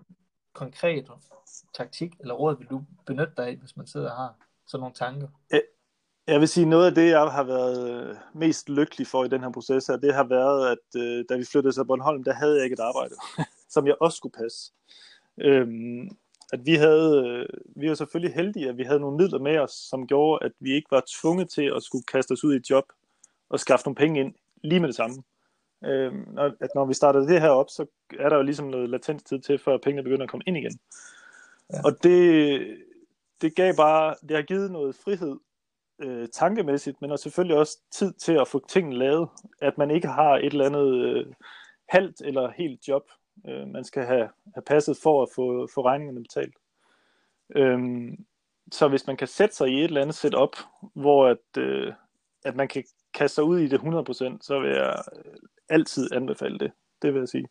konkret 0.54 1.08
taktik 1.74 2.14
eller 2.20 2.34
råd 2.34 2.58
vil 2.58 2.68
du 2.68 2.84
benytte 3.06 3.34
dig 3.38 3.48
af, 3.48 3.56
hvis 3.56 3.78
man 3.78 3.88
sidder 3.88 4.10
og 4.10 4.16
har 4.16 4.36
sådan 4.68 4.82
nogle 4.82 4.96
tanker? 4.96 5.28
Jeg 6.28 6.40
vil 6.40 6.48
sige, 6.48 6.66
noget 6.66 6.86
af 6.86 6.96
det, 6.96 7.10
jeg 7.10 7.20
har 7.20 7.44
været 7.44 7.92
øh, 7.92 8.16
mest 8.34 8.70
lykkelig 8.70 9.08
for 9.08 9.24
i 9.24 9.28
den 9.28 9.42
her 9.42 9.52
proces 9.52 9.88
her, 9.88 9.98
det 9.98 10.14
har 10.14 10.24
været, 10.24 10.72
at 10.72 11.02
øh, 11.02 11.26
da 11.30 11.38
vi 11.38 11.46
flyttede 11.46 11.74
til 11.74 11.86
Bornholm, 11.86 12.24
der 12.24 12.34
havde 12.34 12.56
jeg 12.56 12.64
ikke 12.64 12.74
et 12.74 12.80
arbejde, 12.80 13.16
som 13.74 13.88
jeg 13.88 13.96
også 14.00 14.18
skulle 14.18 14.34
passe. 14.34 14.74
Øhm, 15.38 16.10
at 16.54 16.66
vi 16.66 16.76
havde, 16.76 17.28
øh, 17.28 17.46
vi 17.76 17.90
var 17.90 17.96
selvfølgelig 17.96 18.36
heldige, 18.36 18.70
at 18.70 18.78
vi 18.78 18.84
havde 18.84 19.00
nogle 19.00 19.18
midler 19.18 19.40
med 19.40 19.58
os, 19.58 19.72
som 19.72 20.08
gjorde, 20.08 20.46
at 20.46 20.52
vi 20.60 20.74
ikke 20.74 20.92
var 20.92 21.04
tvunget 21.08 21.50
til 21.50 21.72
at 21.76 21.84
skulle 21.84 22.04
kaste 22.04 22.32
os 22.32 22.44
ud 22.44 22.54
i 22.54 22.58
et 22.58 22.70
job 22.70 22.84
og 23.50 23.60
skaffe 23.60 23.86
nogle 23.86 23.96
penge 23.96 24.20
ind 24.20 24.34
lige 24.64 24.80
med 24.80 24.88
det 24.88 24.96
samme. 24.96 25.24
Øh, 25.86 26.14
at 26.62 26.70
når 26.76 26.86
vi 26.86 26.94
startede 26.94 27.28
det 27.28 27.42
her 27.42 27.50
op, 27.50 27.70
så 27.70 27.86
er 28.20 28.30
der 28.30 28.36
jo 28.36 28.44
ligesom 28.44 28.68
noget 28.68 28.90
latenstid 28.90 29.40
til, 29.40 29.60
før 29.60 29.78
pengene 29.78 30.04
begynder 30.04 30.24
at 30.24 30.30
komme 30.30 30.44
ind 30.48 30.58
igen. 30.58 30.80
Ja. 31.74 31.82
Og 31.86 32.04
det, 32.04 32.78
det 33.42 33.56
gav 33.56 33.76
bare, 33.76 34.16
det 34.22 34.36
har 34.36 34.44
givet 34.44 34.72
noget 34.72 34.96
frihed 34.96 35.40
øh, 36.02 36.28
tankemæssigt, 36.28 37.02
men 37.02 37.12
også 37.12 37.24
selvfølgelig 37.24 37.58
også 37.58 37.78
tid 37.92 38.14
til 38.14 38.34
at 38.34 38.48
få 38.48 38.68
tingene 38.68 38.98
lavet. 38.98 39.30
At 39.62 39.78
man 39.78 39.92
ikke 39.92 40.08
har 40.08 40.38
et 40.38 40.46
eller 40.46 40.66
andet 40.66 40.94
øh, 40.94 41.26
halvt 41.90 42.22
eller 42.22 42.52
helt 42.52 42.88
job, 42.88 43.04
øh, 43.48 43.68
man 43.68 43.84
skal 43.84 44.06
have, 44.06 44.30
have 44.54 44.64
passet 44.66 44.98
for 45.04 45.24
at 45.24 45.30
få, 45.36 45.68
få 45.74 45.86
regningerne 45.86 46.24
betalt. 46.24 46.56
Øhm, 47.56 48.26
så 48.72 48.88
hvis 48.88 49.08
man 49.08 49.18
kan 49.18 49.28
sætte 49.28 49.56
sig 49.56 49.70
i 49.70 49.78
et 49.78 49.84
eller 49.84 50.02
andet 50.02 50.16
setup, 50.16 50.58
hvor 50.96 51.28
at, 51.28 51.58
øh, 51.58 51.94
at 52.46 52.56
man 52.56 52.68
kan 52.68 52.84
kaste 53.14 53.36
sig 53.36 53.44
ud 53.44 53.60
i 53.60 53.68
det 53.68 53.80
100%, 53.80 54.38
så 54.42 54.60
vil 54.60 54.70
jeg 54.70 55.04
altid 55.70 56.14
anbefale 56.14 56.60
det. 56.60 56.72
Det 57.02 57.14
vil 57.14 57.20
jeg 57.20 57.30
sige. 57.30 57.48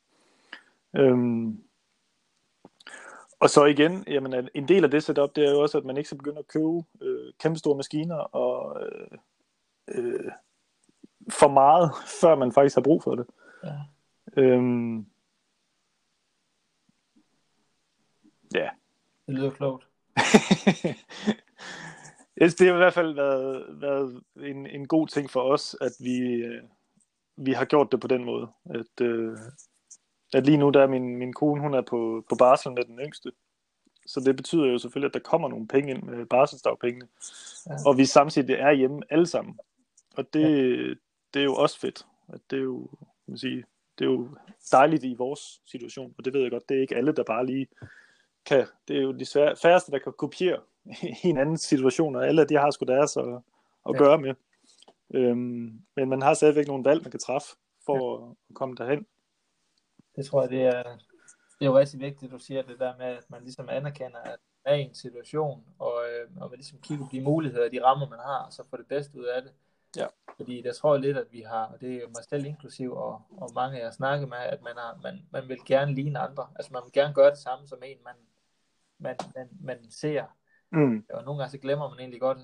Øhm, 0.97 1.63
og 3.41 3.51
så 3.51 3.65
igen, 3.65 4.05
jamen, 4.07 4.49
en 4.55 4.69
del 4.69 4.85
af 4.85 4.91
det 4.91 5.03
setup, 5.03 5.37
det 5.37 5.47
er 5.47 5.51
jo 5.51 5.61
også, 5.61 5.79
at 5.79 5.85
man 5.85 5.97
ikke 5.97 6.09
skal 6.09 6.19
begynde 6.19 6.39
at 6.39 6.49
købe 6.49 6.83
øh, 7.01 7.33
kæmpe 7.39 7.59
store 7.59 7.77
maskiner 7.77 8.17
og 8.17 8.83
øh, 8.83 9.19
øh, 9.89 10.31
for 11.31 11.49
meget, 11.49 11.91
før 12.21 12.35
man 12.35 12.53
faktisk 12.53 12.77
har 12.77 12.83
brug 12.83 13.03
for 13.03 13.15
det. 13.15 13.27
Ja. 13.65 13.75
Øhm, 14.37 15.07
ja. 18.55 18.69
Det 19.27 19.35
lyder 19.35 19.51
klogt. 19.51 19.89
det 22.51 22.67
har 22.67 22.75
i 22.75 22.77
hvert 22.77 22.95
fald 22.95 23.15
været, 23.15 23.65
været 23.69 24.23
en, 24.37 24.67
en 24.67 24.89
god 24.89 25.09
ting 25.09 25.31
for 25.31 25.41
os, 25.41 25.77
at 25.81 25.93
vi, 26.01 26.19
øh, 26.19 26.63
vi 27.37 27.53
har 27.53 27.65
gjort 27.65 27.93
det 27.93 28.01
på 28.01 28.09
den 28.09 28.25
måde. 28.25 28.49
At, 28.65 29.07
øh, 29.07 29.39
at 30.35 30.47
lige 30.47 30.59
nu 30.59 30.71
der 30.71 30.83
er 30.83 30.87
min, 30.87 31.17
min 31.17 31.33
kone, 31.33 31.61
hun 31.61 31.75
er 31.75 31.81
på, 31.81 32.25
på 32.29 32.35
barsel 32.35 32.73
med 32.73 32.85
den 32.85 32.99
yngste. 32.99 33.33
Så 34.07 34.21
det 34.21 34.37
betyder 34.37 34.67
jo 34.67 34.79
selvfølgelig, 34.79 35.09
at 35.09 35.15
der 35.15 35.31
kommer 35.31 35.49
nogle 35.49 35.69
penge 35.69 35.91
ind 35.91 36.03
med 36.03 36.27
barselsdagpengene. 36.27 37.09
Ja. 37.67 37.73
Og 37.87 37.99
vi 37.99 38.05
samtidig 38.05 38.55
er 38.55 38.73
hjemme 38.73 39.03
alle 39.11 39.27
sammen. 39.27 39.59
Og 40.17 40.35
det, 40.35 40.79
ja. 40.79 40.95
det 41.35 41.41
er 41.41 41.45
jo 41.45 41.55
også 41.55 41.81
fedt. 41.81 42.07
At 42.29 42.41
det 42.51 42.59
er 42.59 42.63
jo, 42.63 42.89
man 43.27 43.39
sige, 43.39 43.65
det 43.99 44.05
er 44.05 44.11
jo 44.11 44.29
dejligt 44.73 45.05
i 45.05 45.15
vores 45.15 45.61
situation. 45.67 46.15
Og 46.19 46.25
det 46.25 46.33
ved 46.33 46.41
jeg 46.41 46.51
godt, 46.51 46.69
det 46.69 46.77
er 46.77 46.81
ikke 46.81 46.97
alle, 46.97 47.13
der 47.13 47.23
bare 47.23 47.47
lige 47.47 47.67
kan. 48.47 48.67
Det 48.89 48.97
er 48.97 49.03
jo 49.03 49.13
de 49.13 49.27
færreste, 49.63 49.93
der 49.93 49.99
kan 49.99 50.13
kopiere 50.13 50.61
i 51.25 51.29
en 51.29 51.39
anden 51.39 51.57
situation, 51.57 52.17
og 52.17 52.27
alle 52.27 52.45
de 52.45 52.55
har 52.55 52.71
sgu 52.71 52.85
deres 52.85 53.17
at, 53.17 53.25
at 53.89 53.93
ja. 53.93 53.99
gøre 53.99 54.19
med. 54.19 54.35
Øhm, 55.15 55.83
men 55.97 56.09
man 56.09 56.23
har 56.23 56.35
stadigvæk 56.35 56.67
nogle 56.67 56.85
valg, 56.85 57.03
man 57.03 57.11
kan 57.11 57.21
træffe 57.21 57.49
for 57.87 58.25
ja. 58.25 58.31
at 58.31 58.55
komme 58.55 58.75
derhen. 58.75 59.07
Det 60.17 60.27
tror 60.27 60.41
jeg, 60.41 60.51
det 60.51 60.63
er, 60.63 60.83
det 61.59 61.67
er 61.67 61.67
jo 61.67 61.79
rigtig 61.79 62.01
vigtigt, 62.01 62.33
du 62.33 62.39
siger 62.39 62.63
det 62.63 62.79
der 62.79 62.97
med, 62.99 63.07
at 63.07 63.31
man 63.31 63.43
ligesom 63.43 63.69
anerkender, 63.69 64.19
at 64.19 64.39
man 64.65 64.75
er 64.75 64.75
i 64.75 64.83
en 64.83 64.95
situation, 64.95 65.65
og, 65.79 66.03
øh, 66.09 66.43
og 66.43 66.51
man 66.51 66.59
ligesom 66.59 66.79
kigger 66.81 67.05
på 67.05 67.11
de 67.13 67.21
muligheder, 67.21 67.69
de 67.69 67.85
rammer, 67.85 68.09
man 68.09 68.19
har, 68.19 68.39
og 68.47 68.53
så 68.53 68.63
får 68.71 68.77
det 68.77 68.87
bedste 68.87 69.19
ud 69.19 69.25
af 69.25 69.43
det. 69.43 69.53
Ja. 69.97 70.07
Fordi 70.37 70.67
jeg 70.67 70.77
tror 70.77 70.97
lidt, 70.97 71.17
at 71.17 71.27
vi 71.31 71.41
har, 71.41 71.67
og 71.67 71.81
det 71.81 71.97
er 71.97 72.09
mig 72.09 72.25
selv 72.29 72.47
inklusiv, 72.47 72.93
og, 72.93 73.23
og 73.37 73.51
mange 73.55 73.81
af 73.81 73.85
jer 73.85 73.91
snakker 73.91 74.27
med, 74.27 74.37
at 74.37 74.63
man, 74.63 74.73
har, 74.77 74.99
man, 75.03 75.27
man 75.31 75.49
vil 75.49 75.59
gerne 75.67 75.95
ligne 75.95 76.19
andre. 76.19 76.47
Altså 76.57 76.73
man 76.73 76.83
vil 76.85 76.93
gerne 76.93 77.15
gøre 77.15 77.31
det 77.31 77.39
samme 77.39 77.69
som 77.69 77.83
en, 77.85 77.99
man, 78.05 78.15
man, 78.99 79.17
man, 79.35 79.49
man 79.61 79.91
ser. 79.91 80.25
Mm. 80.73 81.05
Og 81.13 81.25
nogle 81.25 81.39
gange 81.39 81.51
så 81.51 81.59
glemmer 81.59 81.91
man 81.91 81.99
egentlig 81.99 82.21
godt, 82.21 82.39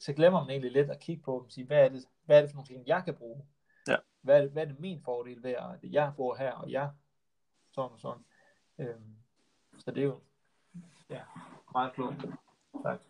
så 0.00 0.12
glemmer 0.12 0.40
man 0.40 0.50
egentlig 0.50 0.72
lidt 0.72 0.90
at 0.90 1.00
kigge 1.00 1.22
på 1.22 1.40
dem, 1.42 1.50
sige, 1.50 1.66
hvad 1.66 1.84
er 1.84 1.88
det, 1.88 2.04
hvad 2.24 2.36
er 2.36 2.40
det 2.40 2.50
for 2.50 2.56
nogle 2.56 2.66
ting, 2.66 2.86
jeg 2.86 3.02
kan 3.04 3.14
bruge? 3.14 3.42
Ja. 3.88 3.96
Hvad, 4.22 4.36
er 4.36 4.40
det, 4.40 4.50
hvad 4.50 4.62
er 4.62 4.66
det 4.66 4.80
min 4.80 5.02
fordel 5.04 5.42
ved, 5.42 5.50
at 5.50 5.78
jeg 5.82 6.12
bor 6.16 6.34
her, 6.34 6.52
og 6.52 6.70
jeg 6.70 6.90
sådan 7.72 7.90
og 7.92 8.00
sådan. 8.00 8.24
Øhm, 8.78 9.14
så 9.78 9.90
det 9.90 10.00
er 10.00 10.04
jo 10.04 10.20
ja, 11.10 11.20
meget 11.72 11.92
klogt. 11.92 12.16
Tak. 12.82 13.00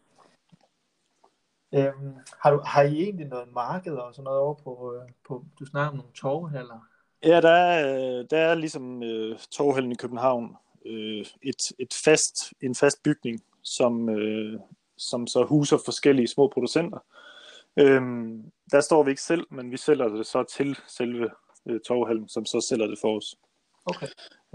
Øhm, 1.75 2.15
har, 2.43 2.51
du, 2.51 2.63
har 2.65 2.83
I 2.83 3.03
egentlig 3.03 3.27
noget 3.27 3.53
marked 3.53 3.93
og 3.93 4.15
sådan 4.15 4.25
noget 4.25 4.41
over 4.41 4.55
på, 4.55 4.95
øh, 4.95 5.09
på 5.29 5.45
du 5.59 5.65
snakker 5.65 5.91
om 5.91 5.97
nogle 5.97 6.13
torvhaller? 6.13 6.81
Ja, 7.25 7.41
der 7.41 7.51
er, 7.51 8.23
der 8.23 8.39
er 8.39 8.55
ligesom 8.55 9.03
øh, 9.03 9.39
torvhallen 9.39 9.93
i 9.93 9.95
København 9.95 10.57
øh, 10.87 11.27
et, 11.43 11.63
et 11.79 11.95
fast, 12.05 12.53
en 12.61 12.75
fast 12.75 13.03
bygning, 13.03 13.41
som, 13.63 14.09
øh, 14.09 14.61
som 14.97 15.27
så 15.27 15.45
huser 15.45 15.79
forskellige 15.85 16.29
små 16.29 16.49
producenter. 16.49 16.99
Øhm, 17.77 18.53
der 18.73 18.81
står 18.81 19.03
vi 19.03 19.11
ikke 19.11 19.23
selv, 19.23 19.47
men 19.51 19.71
vi 19.71 19.77
sælger 19.77 20.09
det 20.09 20.27
så 20.27 20.43
til 20.43 20.79
selve 20.89 21.31
øh, 21.67 21.81
torvhallen, 21.81 22.29
som 22.29 22.45
så 22.45 22.61
sælger 22.61 22.87
det 22.87 22.99
for 22.99 23.17
os. 23.17 23.37
Okay. 23.85 24.07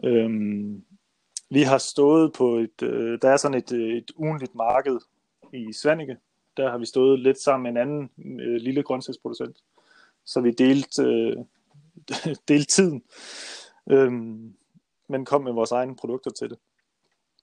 Øhm, 0.03 0.85
vi 1.49 1.61
har 1.61 1.77
stået 1.77 2.33
på 2.33 2.55
et, 2.55 2.81
øh, 2.83 3.19
der 3.21 3.29
er 3.29 3.37
sådan 3.37 3.57
et, 3.57 3.71
øh, 3.71 3.97
et 3.97 4.11
ugenligt 4.15 4.55
marked 4.55 4.99
i 5.53 5.73
Svanike. 5.73 6.17
Der 6.57 6.71
har 6.71 6.77
vi 6.77 6.85
stået 6.85 7.19
lidt 7.19 7.39
sammen 7.39 7.63
med 7.63 7.81
en 7.81 7.87
anden 7.87 8.09
øh, 8.41 8.55
lille 8.55 8.83
grøntsagsproducent. 8.83 9.57
Så 10.25 10.41
vi 10.41 10.51
delte, 10.51 11.03
øh, 11.03 11.35
delte 12.47 12.71
tiden, 12.71 13.03
øhm, 13.89 14.55
men 15.07 15.25
kom 15.25 15.43
med 15.43 15.53
vores 15.53 15.71
egne 15.71 15.95
produkter 15.95 16.31
til 16.31 16.49
det. 16.49 16.57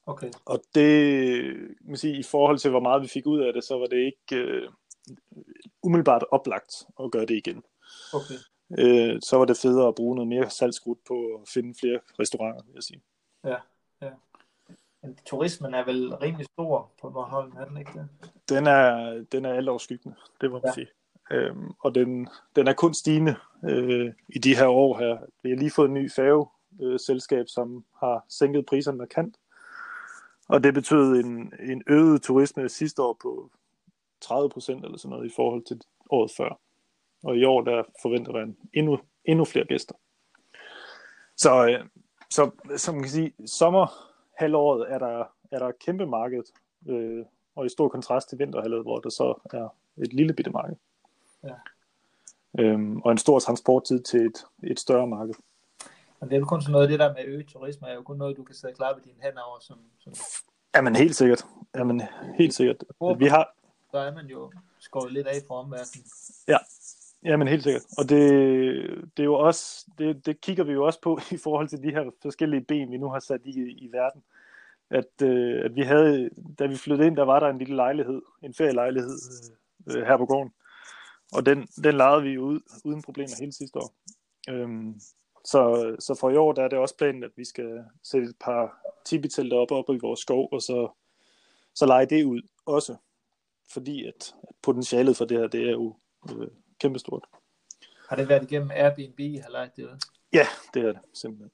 Okay. 0.06 0.30
Og 0.44 0.62
det, 0.74 1.54
man 1.80 1.96
sige, 1.96 2.18
i 2.18 2.22
forhold 2.22 2.58
til 2.58 2.70
hvor 2.70 2.80
meget 2.80 3.02
vi 3.02 3.08
fik 3.08 3.26
ud 3.26 3.40
af 3.40 3.52
det, 3.52 3.64
så 3.64 3.78
var 3.78 3.86
det 3.86 3.96
ikke 3.96 4.42
øh, 4.42 4.68
umiddelbart 5.82 6.24
oplagt 6.30 6.72
at 7.04 7.10
gøre 7.10 7.26
det 7.26 7.34
igen. 7.34 7.64
Okay. 8.14 8.34
Øh, 8.78 9.20
så 9.22 9.36
var 9.36 9.44
det 9.44 9.56
federe 9.56 9.88
at 9.88 9.94
bruge 9.94 10.16
noget 10.16 10.28
mere 10.28 10.50
salgskrudt 10.50 10.98
på 11.08 11.14
at 11.14 11.48
finde 11.48 11.74
flere 11.80 12.00
restauranter, 12.20 12.64
vil 12.64 12.74
jeg 12.74 12.82
sige. 12.82 13.02
Ja, 13.44 13.56
ja. 14.02 14.10
Men 15.02 15.18
turismen 15.26 15.74
er 15.74 15.84
vel 15.84 16.14
rimelig 16.14 16.46
stor 16.46 16.90
på 17.00 17.10
Bornholm, 17.10 17.52
er 17.56 17.64
den 17.64 17.76
ikke 17.76 17.90
det? 17.94 18.08
Den 18.48 18.66
er, 18.66 19.24
den 19.32 19.44
er 19.44 19.54
alt 19.54 19.68
overskyggende, 19.68 20.16
det 20.40 20.50
må 20.50 20.56
man 20.56 20.62
ja. 20.66 20.72
sige. 20.72 20.88
Øhm, 21.30 21.70
og 21.80 21.94
den, 21.94 22.28
den 22.56 22.68
er 22.68 22.72
kun 22.72 22.94
stigende 22.94 23.34
øh, 23.64 24.12
i 24.28 24.38
de 24.38 24.56
her 24.56 24.66
år 24.66 24.98
her. 24.98 25.18
Vi 25.42 25.50
har 25.50 25.56
lige 25.56 25.70
fået 25.70 25.88
en 25.88 25.94
ny 25.94 26.10
færgeselskab, 26.10 27.40
øh, 27.40 27.46
som 27.48 27.84
har 28.00 28.24
sænket 28.28 28.66
priserne 28.66 28.98
markant. 28.98 29.36
Og 30.48 30.64
det 30.64 30.74
betød 30.74 31.24
en, 31.24 31.52
en 31.60 31.82
øget 31.86 32.22
turisme 32.22 32.68
sidste 32.68 33.02
år 33.02 33.16
på 33.22 33.50
30 34.20 34.50
procent 34.50 34.84
eller 34.84 34.98
sådan 34.98 35.10
noget 35.10 35.30
i 35.30 35.34
forhold 35.36 35.64
til 35.64 35.80
året 36.10 36.30
før. 36.36 36.58
Og 37.22 37.36
i 37.36 37.44
år 37.44 37.62
der 37.62 37.82
forventer 38.02 38.32
man 38.32 38.56
endnu, 38.72 38.98
endnu 39.24 39.44
flere 39.44 39.64
gæster. 39.64 39.94
Så, 41.36 41.66
øh, 41.66 41.86
så 42.30 42.50
som 42.76 42.94
man 42.94 43.02
kan 43.02 43.10
sige, 43.10 43.32
sommerhalvåret 43.46 44.92
er 44.92 44.98
der, 44.98 45.24
er 45.50 45.58
der 45.58 45.72
kæmpe 45.80 46.06
marked, 46.06 46.42
øh, 46.88 47.24
og 47.54 47.66
i 47.66 47.68
stor 47.68 47.88
kontrast 47.88 48.28
til 48.28 48.38
vinterhalvåret, 48.38 48.84
hvor 48.84 49.00
der 49.00 49.10
så 49.10 49.34
er 49.52 49.68
et 50.02 50.12
lille 50.12 50.32
bitte 50.32 50.50
marked. 50.50 50.76
Ja. 51.44 51.54
Øhm, 52.58 53.00
og 53.00 53.12
en 53.12 53.18
stor 53.18 53.38
transporttid 53.38 54.02
til 54.02 54.20
et, 54.20 54.46
et 54.62 54.80
større 54.80 55.06
marked. 55.06 55.34
Men 56.22 56.30
det 56.30 56.36
er 56.36 56.40
jo 56.40 56.46
kun 56.46 56.62
sådan 56.62 56.72
noget, 56.72 56.88
det 56.88 56.98
der 56.98 57.12
med 57.12 57.24
øget 57.24 57.46
turisme, 57.46 57.88
er 57.88 57.94
jo 57.94 58.02
kun 58.02 58.16
noget, 58.16 58.36
du 58.36 58.44
kan 58.44 58.54
sidde 58.54 58.72
og 58.72 58.76
klappe 58.76 59.02
dine 59.04 59.22
hænder 59.22 59.42
over. 59.42 59.58
Som, 59.60 59.78
som... 59.98 60.12
Jamen 60.74 60.96
helt 60.96 61.16
sikkert. 61.16 61.44
Jamen 61.74 62.02
helt 62.38 62.54
sikkert. 62.54 62.84
Vi 63.18 63.26
har... 63.26 63.56
Så 63.90 63.98
er 63.98 64.14
man 64.14 64.26
jo 64.26 64.52
skåret 64.78 65.12
lidt 65.12 65.26
af 65.26 65.36
for 65.48 65.54
omverdenen. 65.54 66.04
Ja, 66.48 66.58
Jamen 67.24 67.48
helt 67.48 67.62
sikkert. 67.62 67.82
Og 67.98 68.08
det, 68.08 68.20
det 69.16 69.22
er 69.22 69.24
jo 69.24 69.34
også, 69.34 69.86
det, 69.98 70.26
det 70.26 70.40
kigger 70.40 70.64
vi 70.64 70.72
jo 70.72 70.86
også 70.86 71.00
på 71.00 71.18
i 71.36 71.36
forhold 71.36 71.68
til 71.68 71.82
de 71.82 71.90
her 71.90 72.10
forskellige 72.22 72.64
ben, 72.64 72.90
vi 72.90 72.96
nu 72.96 73.08
har 73.10 73.20
sat 73.20 73.40
i, 73.44 73.50
i 73.60 73.88
verden. 73.92 74.22
At, 74.90 75.22
øh, 75.22 75.64
at 75.64 75.74
vi 75.74 75.82
havde, 75.82 76.30
da 76.58 76.66
vi 76.66 76.76
flyttede 76.76 77.06
ind, 77.06 77.16
der 77.16 77.24
var 77.24 77.40
der 77.40 77.48
en 77.48 77.58
lille 77.58 77.76
lejlighed, 77.76 78.22
en 78.42 78.54
ferielejlighed 78.54 79.18
øh, 79.90 80.06
her 80.06 80.16
på 80.16 80.26
gården. 80.26 80.52
Og 81.32 81.46
den, 81.46 81.68
den 81.84 81.94
lejede 81.94 82.22
vi 82.22 82.38
ud 82.38 82.60
uden 82.84 83.02
problemer 83.02 83.36
hele 83.40 83.52
sidste 83.52 83.78
år. 83.78 83.94
Øhm, 84.48 85.00
så, 85.44 85.94
så 85.98 86.14
for 86.20 86.30
i 86.30 86.36
år, 86.36 86.52
der 86.52 86.62
er 86.62 86.68
det 86.68 86.78
også 86.78 86.96
planen, 86.96 87.24
at 87.24 87.30
vi 87.36 87.44
skal 87.44 87.84
sætte 88.02 88.28
et 88.28 88.36
par 88.40 88.82
tippitelter 89.04 89.56
op, 89.56 89.70
op 89.70 89.94
i 89.94 89.98
vores 89.98 90.20
skov, 90.20 90.48
og 90.52 90.62
så, 90.62 90.88
så 91.74 91.86
lege 91.86 92.06
det 92.06 92.24
ud 92.24 92.42
også. 92.66 92.96
Fordi 93.70 94.06
at, 94.06 94.34
potentialet 94.62 95.16
for 95.16 95.24
det 95.24 95.38
her, 95.38 95.46
det 95.46 95.68
er 95.68 95.72
jo 95.72 95.96
øh, 96.30 96.48
kæmpestort. 96.78 97.24
Har 98.08 98.16
det 98.16 98.28
været 98.28 98.42
igennem 98.42 98.70
Airbnb, 98.74 99.20
I 99.20 99.36
har 99.36 99.50
lagt 99.50 99.76
det 99.76 99.84
ud? 99.84 99.98
Ja, 100.32 100.46
det 100.74 100.82
er 100.82 100.92
det 100.92 101.00
simpelthen. 101.14 101.50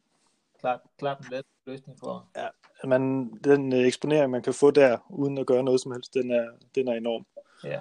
Klart, 0.61 0.81
klart 0.99 1.19
en 1.19 1.27
let 1.31 1.45
løsning 1.67 1.99
for. 1.99 2.29
Ja, 2.37 2.49
men 2.85 3.31
den 3.45 3.73
øh, 3.73 3.87
eksponering, 3.87 4.31
man 4.31 4.43
kan 4.43 4.55
få 4.55 4.71
der, 4.71 4.99
uden 5.11 5.39
at 5.39 5.47
gøre 5.47 5.63
noget 5.63 5.81
som 5.81 5.93
helst, 5.93 6.15
den 6.15 6.31
er, 6.31 6.51
den 6.75 6.89
er 6.89 6.93
enorm. 6.93 7.27
Ja. 7.65 7.81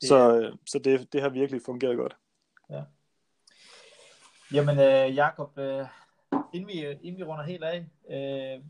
Det, 0.00 0.08
så 0.08 0.36
øh, 0.36 0.52
så 0.66 0.78
det, 0.78 1.12
det 1.12 1.20
har 1.20 1.28
virkelig 1.28 1.62
fungeret 1.62 1.96
godt. 1.96 2.16
Ja. 2.70 2.82
Jamen, 4.52 4.78
øh, 4.78 5.16
Jacob, 5.16 5.58
øh, 5.58 5.86
inden, 6.52 6.68
vi, 6.68 6.86
øh, 6.86 6.96
inden 7.02 7.18
vi 7.18 7.24
runder 7.24 7.44
helt 7.44 7.64
af, 7.64 7.86
øh, 8.10 8.62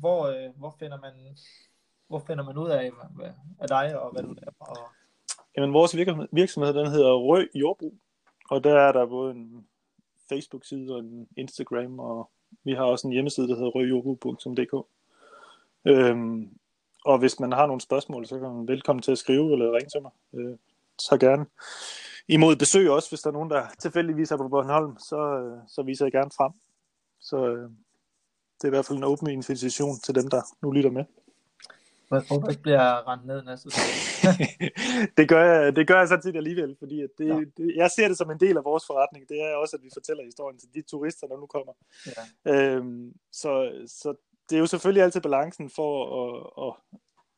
hvor, 0.00 0.26
øh, 0.26 0.50
hvor, 0.56 0.74
finder 0.78 1.00
man, 1.00 1.12
hvor 2.08 2.18
finder 2.18 2.44
man 2.44 2.58
ud 2.58 2.68
af, 2.70 2.90
hvad, 3.10 3.30
af 3.60 3.68
dig 3.68 4.00
og 4.00 4.12
hvad 4.12 4.22
du 4.22 4.28
laver? 4.28 4.52
Og... 4.58 4.76
Jamen, 5.56 5.72
vores 5.72 5.96
virksomhed, 6.32 6.74
den 6.74 6.90
hedder 6.90 7.14
Røg 7.14 7.50
Jordbrug, 7.54 7.94
og 8.50 8.64
der 8.64 8.78
er 8.80 8.92
der 8.92 9.06
både 9.06 9.30
en 9.30 9.66
Facebook-side 10.28 10.94
og 10.94 11.00
en 11.00 11.28
Instagram, 11.36 11.98
og 11.98 12.30
vi 12.64 12.72
har 12.72 12.84
også 12.84 13.06
en 13.06 13.12
hjemmeside, 13.12 13.48
der 13.48 13.54
hedder 13.54 13.70
røgjordbrug.dk. 13.70 14.86
Øhm, 15.84 16.58
og 17.04 17.18
hvis 17.18 17.40
man 17.40 17.52
har 17.52 17.66
nogle 17.66 17.80
spørgsmål, 17.80 18.26
så 18.26 18.38
kan 18.38 18.48
man 18.48 18.68
velkommen 18.68 19.02
til 19.02 19.12
at 19.12 19.18
skrive 19.18 19.52
eller 19.52 19.72
ringe 19.72 19.88
til 19.88 20.02
mig. 20.02 20.10
Øh, 20.34 20.56
så 20.98 21.18
gerne 21.18 21.46
imod 22.28 22.56
besøg 22.56 22.90
også, 22.90 23.08
hvis 23.08 23.20
der 23.20 23.30
er 23.30 23.32
nogen, 23.32 23.50
der 23.50 23.66
tilfældigvis 23.78 24.30
er 24.30 24.36
på 24.36 24.48
Bornholm, 24.48 24.98
så, 24.98 25.16
øh, 25.16 25.58
så 25.68 25.82
viser 25.82 26.04
jeg 26.04 26.12
gerne 26.12 26.30
frem. 26.36 26.52
Så 27.20 27.46
øh, 27.46 27.70
det 28.56 28.64
er 28.64 28.68
i 28.68 28.70
hvert 28.70 28.86
fald 28.86 28.98
en 28.98 29.04
åben 29.04 29.30
invitation 29.30 29.98
til 30.04 30.14
dem, 30.14 30.30
der 30.30 30.42
nu 30.62 30.70
lytter 30.70 30.90
med. 30.90 31.04
Jeg 32.10 32.26
tror, 32.26 32.38
du 32.38 32.50
ikke 32.50 32.62
bliver 32.62 33.08
rent 33.08 33.26
ned 33.26 33.42
næste 33.42 33.68
det, 35.18 35.28
gør 35.28 35.44
jeg, 35.44 35.76
det 35.76 35.86
gør 35.86 35.98
jeg 35.98 36.22
tit 36.22 36.36
alligevel, 36.36 36.76
fordi 36.78 37.02
at 37.02 37.10
det, 37.18 37.28
ja. 37.28 37.34
det, 37.34 37.76
jeg 37.76 37.90
ser 37.90 38.08
det 38.08 38.18
som 38.18 38.30
en 38.30 38.40
del 38.40 38.56
af 38.56 38.64
vores 38.64 38.86
forretning. 38.86 39.28
Det 39.28 39.42
er 39.42 39.54
også, 39.54 39.76
at 39.76 39.82
vi 39.82 39.90
fortæller 39.92 40.24
historien 40.24 40.58
til 40.58 40.68
de 40.74 40.82
turister, 40.82 41.26
der 41.26 41.36
nu 41.36 41.46
kommer. 41.46 41.72
Ja. 42.06 42.52
Øhm, 42.52 43.12
så, 43.32 43.82
så 43.86 44.14
det 44.50 44.56
er 44.56 44.60
jo 44.60 44.66
selvfølgelig 44.66 45.02
altid 45.02 45.20
balancen 45.20 45.70
for 45.70 45.92
at, 46.22 46.66
at, 46.66 46.74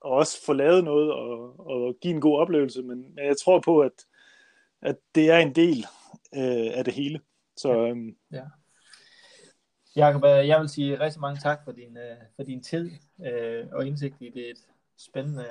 at 0.05 0.11
også 0.11 0.45
få 0.45 0.53
lavet 0.53 0.85
noget 0.85 1.13
og, 1.13 1.61
og 1.67 1.97
give 2.01 2.15
en 2.15 2.21
god 2.21 2.39
oplevelse, 2.39 2.83
men 2.83 3.05
jeg 3.17 3.37
tror 3.37 3.61
på, 3.61 3.81
at, 3.81 4.05
at 4.83 4.97
det 5.15 5.31
er 5.31 5.39
en 5.39 5.55
del 5.55 5.79
øh, 6.35 6.79
af 6.79 6.85
det 6.85 6.95
hele. 6.95 7.21
Så, 7.57 7.73
ja. 7.73 7.89
Øhm, 7.89 8.17
ja. 8.33 8.45
Jakob, 9.97 10.25
øh, 10.25 10.49
jeg 10.49 10.61
vil 10.61 10.69
sige 10.69 11.01
rigtig 11.01 11.21
mange 11.21 11.41
tak 11.41 11.65
for 11.65 11.73
din, 11.73 11.97
øh, 11.97 12.17
for 12.37 12.43
din 12.43 12.63
tid 12.63 12.91
øh, 13.27 13.67
og 13.73 13.87
indsigt 13.87 14.17
i 14.21 14.31
det 14.35 14.51
et 14.51 14.59
spændende 14.97 15.47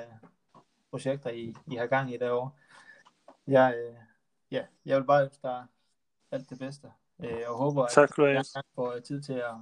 projekter, 0.90 1.30
I, 1.30 1.54
I 1.72 1.76
har 1.76 1.86
gang 1.86 2.14
i 2.14 2.16
derovre. 2.16 2.50
Jeg, 3.46 3.76
ja, 4.50 4.64
jeg 4.84 4.96
vil 4.96 5.04
bare 5.04 5.24
ønske 5.24 5.42
dig 5.42 5.64
alt 6.30 6.50
det 6.50 6.58
bedste, 6.58 6.86
og 7.18 7.58
håber, 7.58 7.84
at 7.84 7.90
tak, 7.90 8.18
jeg 8.18 8.44
får 8.74 8.98
tid 8.98 9.22
til 9.22 9.32
at, 9.32 9.54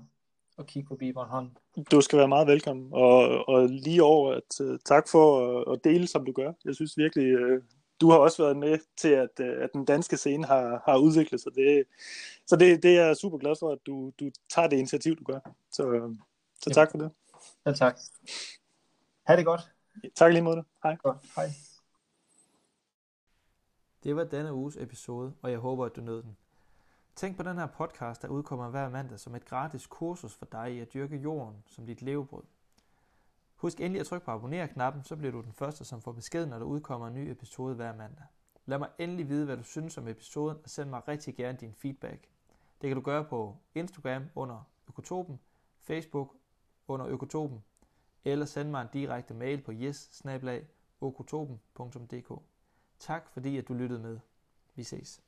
at 0.59 0.67
kigge 0.67 0.89
forbi 0.89 1.13
Bornholm. 1.13 1.51
Du 1.91 2.01
skal 2.01 2.19
være 2.19 2.29
meget 2.29 2.47
velkommen, 2.47 2.89
og, 2.93 3.49
og 3.49 3.69
lige 3.69 4.03
over 4.03 4.33
at 4.33 4.81
tak 4.85 5.09
for 5.09 5.59
at, 5.61 5.73
at 5.73 5.85
dele, 5.85 6.07
som 6.07 6.25
du 6.25 6.33
gør. 6.33 6.53
Jeg 6.65 6.75
synes 6.75 6.99
virkelig, 6.99 7.35
du 8.01 8.11
har 8.11 8.19
også 8.19 8.43
været 8.43 8.57
med 8.57 8.79
til, 8.97 9.09
at, 9.09 9.41
øh, 9.41 9.63
at 9.63 9.71
den 9.73 9.85
danske 9.85 10.17
scene 10.17 10.47
har, 10.47 10.83
har 10.85 10.99
udviklet 10.99 11.41
sig. 11.41 11.55
Det, 11.55 11.85
så 12.47 12.57
det, 12.57 12.83
det 12.83 12.99
er 12.99 13.07
jeg 13.07 13.17
super 13.17 13.39
glad 13.39 13.55
for, 13.61 13.73
at 13.73 13.79
du, 13.87 14.13
du 14.21 14.31
tager 14.51 14.69
det 14.69 14.77
initiativ, 14.77 15.17
du 15.17 15.25
gør. 15.25 15.41
Så, 15.71 16.15
så 16.61 16.71
tak 16.71 16.91
for 16.91 16.99
det. 16.99 17.11
Ja, 17.67 17.73
tak. 17.73 17.99
Ha' 19.27 19.37
det 19.37 19.45
godt. 19.45 19.61
Tak 20.15 20.33
lige 20.33 20.43
mod 20.43 20.57
det. 20.57 20.65
Hej. 20.83 20.97
Godt. 20.97 21.17
Hej. 21.37 21.49
Det 24.05 24.17
var 24.17 24.25
denne 24.25 24.55
uges 24.55 24.77
episode, 24.77 25.33
og 25.43 25.51
jeg 25.51 25.59
håber, 25.59 25.87
at 25.87 25.97
du 25.97 26.01
nød 26.01 26.23
den. 26.23 26.37
Tænk 27.17 27.37
på 27.37 27.43
den 27.43 27.59
her 27.59 27.67
podcast, 27.67 28.23
der 28.23 28.29
udkommer 28.29 28.69
hver 28.69 28.89
mandag 28.89 29.21
som 29.21 29.35
et 29.35 29.45
gratis 29.45 29.87
kursus 29.87 30.35
for 30.35 30.47
dig 30.53 30.75
i 30.75 30.81
at 30.81 30.95
dyrke 30.95 31.17
jorden 31.17 31.63
som 31.67 31.87
dit 31.87 32.03
levebrød. 32.03 32.43
Husk 33.57 33.81
endelig 33.81 34.01
at 34.01 34.07
trykke 34.07 34.25
på 34.25 34.31
abonner-knappen, 34.31 35.05
så 35.05 35.17
bliver 35.17 35.33
du 35.33 35.41
den 35.41 35.53
første, 35.53 35.85
som 35.85 36.01
får 36.01 36.13
besked, 36.13 36.47
når 36.47 36.59
der 36.59 36.67
udkommer 36.67 37.07
en 37.07 37.15
ny 37.15 37.31
episode 37.31 37.75
hver 37.75 37.97
mandag. 37.97 38.25
Lad 38.67 38.79
mig 38.79 38.89
endelig 38.99 39.29
vide, 39.29 39.45
hvad 39.45 39.57
du 39.57 39.63
synes 39.63 39.99
om 39.99 40.09
episoden, 40.09 40.59
og 40.65 40.71
send 40.71 40.91
mig 40.91 41.09
rigtig 41.09 41.37
gerne 41.37 41.59
din 41.59 41.75
feedback. 41.75 42.29
Det 42.81 42.89
kan 42.89 42.97
du 42.97 43.01
gøre 43.01 43.25
på 43.25 43.57
Instagram 43.75 44.25
under 44.35 44.69
Økotopen, 44.89 45.41
Facebook 45.81 46.37
under 46.89 47.07
Økotopen, 47.07 47.65
eller 48.25 48.47
send 48.47 48.71
mig 48.71 48.83
en 48.83 48.89
direkte 48.93 49.35
mail 49.35 49.63
på 49.63 49.73
yes 49.73 50.25
Tak 52.99 53.29
fordi 53.33 53.59
at 53.59 53.69
du 53.69 53.75
lyttede 53.75 54.01
med. 54.01 54.19
Vi 54.75 54.83
ses. 54.83 55.26